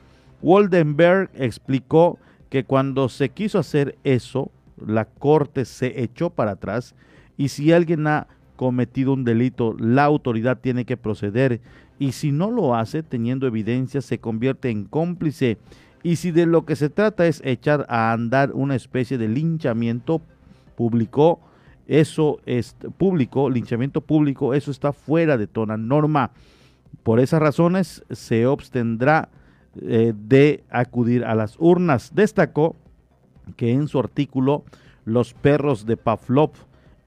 Waldenberg 0.43 1.31
explicó 1.35 2.19
que 2.49 2.65
cuando 2.65 3.09
se 3.09 3.29
quiso 3.29 3.61
hacer 3.61 3.97
eso, 4.03 4.51
la 4.85 5.05
corte 5.05 5.65
se 5.65 6.03
echó 6.03 6.31
para 6.31 6.53
atrás 6.53 6.97
y 7.37 7.51
si 7.51 7.73
alguien 7.73 8.09
ha 8.09 8.27
cometido 8.57 9.13
un 9.13 9.23
delito, 9.23 9.77
la 9.79 10.03
autoridad 10.05 10.59
tiene 10.59 10.85
que 10.85 10.97
proceder 10.97 11.61
y 12.01 12.13
si 12.13 12.33
no 12.33 12.51
lo 12.51 12.75
hace, 12.75 13.05
teniendo 13.05 13.47
evidencia, 13.47 14.01
se 14.01 14.19
convierte 14.19 14.71
en 14.71 14.87
cómplice 14.87 15.59
y 16.03 16.17
si 16.17 16.31
de 16.31 16.47
lo 16.47 16.65
que 16.65 16.77
se 16.77 16.89
trata 16.89 17.27
es 17.27 17.43
echar 17.45 17.87
a 17.89 18.13
andar 18.13 18.53
una 18.53 18.75
especie 18.75 19.19
de 19.19 19.29
linchamiento, 19.29 20.23
publicó 20.77 21.41
eso 21.87 22.39
es 22.47 22.77
público, 22.99 23.51
linchamiento 23.51 24.01
público, 24.01 24.55
eso 24.55 24.71
está 24.71 24.93
fuera 24.93 25.37
de 25.37 25.47
toda 25.49 25.77
norma. 25.77 26.31
Por 27.03 27.19
esas 27.19 27.41
razones 27.41 28.05
se 28.11 28.45
abstendrá 28.45 29.29
eh, 29.81 30.13
de 30.17 30.63
acudir 30.71 31.25
a 31.25 31.35
las 31.35 31.57
urnas. 31.59 32.15
Destacó 32.15 32.77
que 33.57 33.73
en 33.73 33.89
su 33.89 33.99
artículo 33.99 34.65
Los 35.05 35.35
perros 35.35 35.87
de 35.87 35.97
Pavlov 35.97 36.53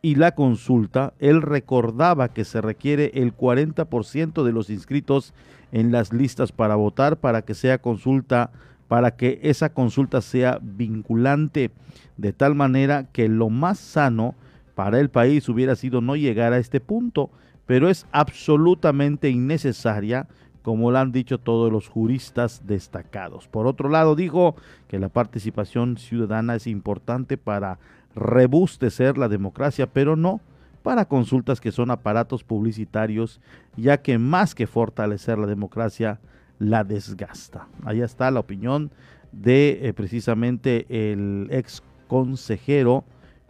y 0.01 0.15
la 0.15 0.35
consulta, 0.35 1.13
él 1.19 1.41
recordaba 1.41 2.27
que 2.27 2.43
se 2.43 2.59
requiere 2.59 3.11
el 3.13 3.33
40% 3.35 4.43
de 4.43 4.51
los 4.51 4.69
inscritos 4.69 5.33
en 5.71 5.93
las 5.93 6.11
listas 6.11 6.51
para 6.51 6.75
votar 6.75 7.17
para 7.17 7.43
que 7.43 7.53
sea 7.53 7.77
consulta, 7.77 8.51
para 8.93 9.15
que 9.15 9.39
esa 9.41 9.73
consulta 9.73 10.21
sea 10.21 10.59
vinculante, 10.61 11.71
de 12.15 12.31
tal 12.31 12.53
manera 12.53 13.07
que 13.11 13.27
lo 13.27 13.49
más 13.49 13.79
sano 13.79 14.35
para 14.75 14.99
el 14.99 15.09
país 15.09 15.49
hubiera 15.49 15.75
sido 15.75 15.99
no 15.99 16.15
llegar 16.15 16.53
a 16.53 16.59
este 16.59 16.79
punto, 16.79 17.31
pero 17.65 17.89
es 17.89 18.05
absolutamente 18.11 19.31
innecesaria, 19.31 20.27
como 20.61 20.91
lo 20.91 20.99
han 20.99 21.11
dicho 21.11 21.39
todos 21.39 21.71
los 21.71 21.87
juristas 21.87 22.67
destacados. 22.67 23.47
Por 23.47 23.65
otro 23.65 23.89
lado, 23.89 24.15
dijo 24.15 24.55
que 24.87 24.99
la 24.99 25.09
participación 25.09 25.97
ciudadana 25.97 26.53
es 26.53 26.67
importante 26.67 27.35
para 27.35 27.79
rebustecer 28.13 29.17
la 29.17 29.27
democracia, 29.27 29.87
pero 29.87 30.15
no 30.15 30.39
para 30.83 31.05
consultas 31.05 31.59
que 31.59 31.71
son 31.71 31.89
aparatos 31.89 32.43
publicitarios, 32.43 33.41
ya 33.75 34.03
que 34.03 34.19
más 34.19 34.53
que 34.53 34.67
fortalecer 34.67 35.39
la 35.39 35.47
democracia, 35.47 36.19
la 36.60 36.84
desgasta. 36.84 37.68
Ahí 37.84 38.01
está 38.01 38.32
la 38.32 38.39
opinión 38.39 38.91
de 39.32 39.80
eh, 39.82 39.93
precisamente 39.93 40.86
el 40.89 41.47
ex 41.51 41.84
consejero 42.08 43.04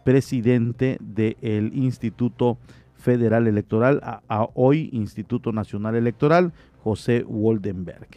presidente 0.04 0.98
del 1.00 1.76
Instituto 1.76 2.58
Federal 2.96 3.46
Electoral, 3.46 4.00
a, 4.02 4.48
hoy 4.54 4.88
Instituto 4.92 5.52
Nacional 5.52 5.94
Electoral, 5.94 6.52
José 6.82 7.24
Woldenberg. 7.26 8.08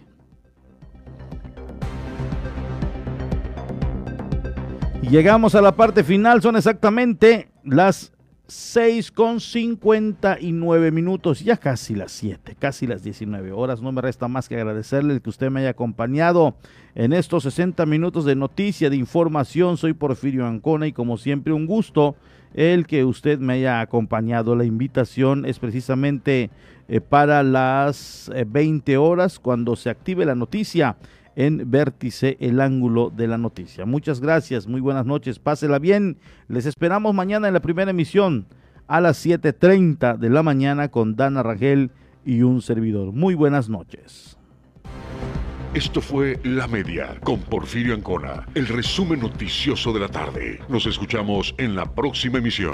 Llegamos 5.02 5.56
a 5.56 5.62
la 5.62 5.74
parte 5.74 6.04
final, 6.04 6.42
son 6.42 6.58
exactamente 6.58 7.50
las 7.64 8.14
6 8.48 9.12
con 9.12 9.42
59 9.42 10.92
minutos, 10.92 11.42
ya 11.42 11.58
casi 11.58 11.96
las 11.96 12.14
7, 12.14 12.56
casi 12.58 12.88
las 12.88 13.04
19 13.04 13.52
horas. 13.52 13.82
No 13.82 13.92
me 13.92 14.02
resta 14.02 14.30
más 14.30 14.48
que 14.48 14.56
agradecerle 14.56 15.14
el 15.14 15.22
que 15.22 15.30
usted 15.30 15.52
me 15.52 15.60
haya 15.60 15.72
acompañado 15.72 16.56
en 16.96 17.12
estos 17.12 17.44
60 17.44 17.86
minutos 17.86 18.24
de 18.24 18.36
noticia, 18.36 18.90
de 18.90 18.96
información. 18.96 19.76
Soy 19.76 19.94
Porfirio 19.94 20.48
Ancona 20.48 20.88
y 20.88 20.94
como 20.94 21.18
siempre 21.18 21.52
un 21.52 21.66
gusto 21.66 22.16
el 22.54 22.88
que 22.88 23.04
usted 23.04 23.40
me 23.40 23.54
haya 23.54 23.82
acompañado. 23.82 24.56
La 24.56 24.64
invitación 24.64 25.46
es 25.46 25.60
precisamente 25.60 26.50
eh, 26.88 27.02
para 27.02 27.44
las 27.44 28.32
20 28.48 28.94
eh, 28.94 28.98
horas 28.98 29.40
cuando 29.40 29.76
se 29.76 29.90
active 29.90 30.26
la 30.26 30.36
noticia 30.36 30.96
en 31.38 31.70
Vértice, 31.70 32.36
el 32.40 32.60
ángulo 32.60 33.12
de 33.16 33.28
la 33.28 33.38
noticia. 33.38 33.86
Muchas 33.86 34.20
gracias, 34.20 34.66
muy 34.68 34.82
buenas 34.82 35.06
noches, 35.06 35.38
pásela 35.38 35.78
bien. 35.78 36.18
Les 36.48 36.66
esperamos 36.66 37.14
mañana 37.14 37.48
en 37.48 37.54
la 37.54 37.60
primera 37.60 37.92
emisión 37.92 38.48
a 38.88 39.00
las 39.00 39.24
7.30 39.24 40.18
de 40.18 40.30
la 40.32 40.42
mañana 40.42 40.90
con 40.90 41.16
Dana 41.16 41.44
Rangel 41.44 41.92
y 42.26 42.42
un 42.42 42.64
servidor. 42.64 43.14
Muy 43.14 43.36
buenas 43.36 43.70
noches. 43.70 44.36
Esto 45.76 46.02
fue 46.02 46.40
La 46.44 46.68
Media 46.68 47.20
con 47.24 47.40
Porfirio 47.42 47.94
Ancona, 47.94 48.48
el 48.56 48.68
resumen 48.68 49.20
noticioso 49.20 49.94
de 49.94 50.00
la 50.00 50.08
tarde. 50.08 50.60
Nos 50.70 50.88
escuchamos 50.88 51.54
en 51.60 51.76
la 51.76 51.86
próxima 51.86 52.40
emisión. 52.40 52.74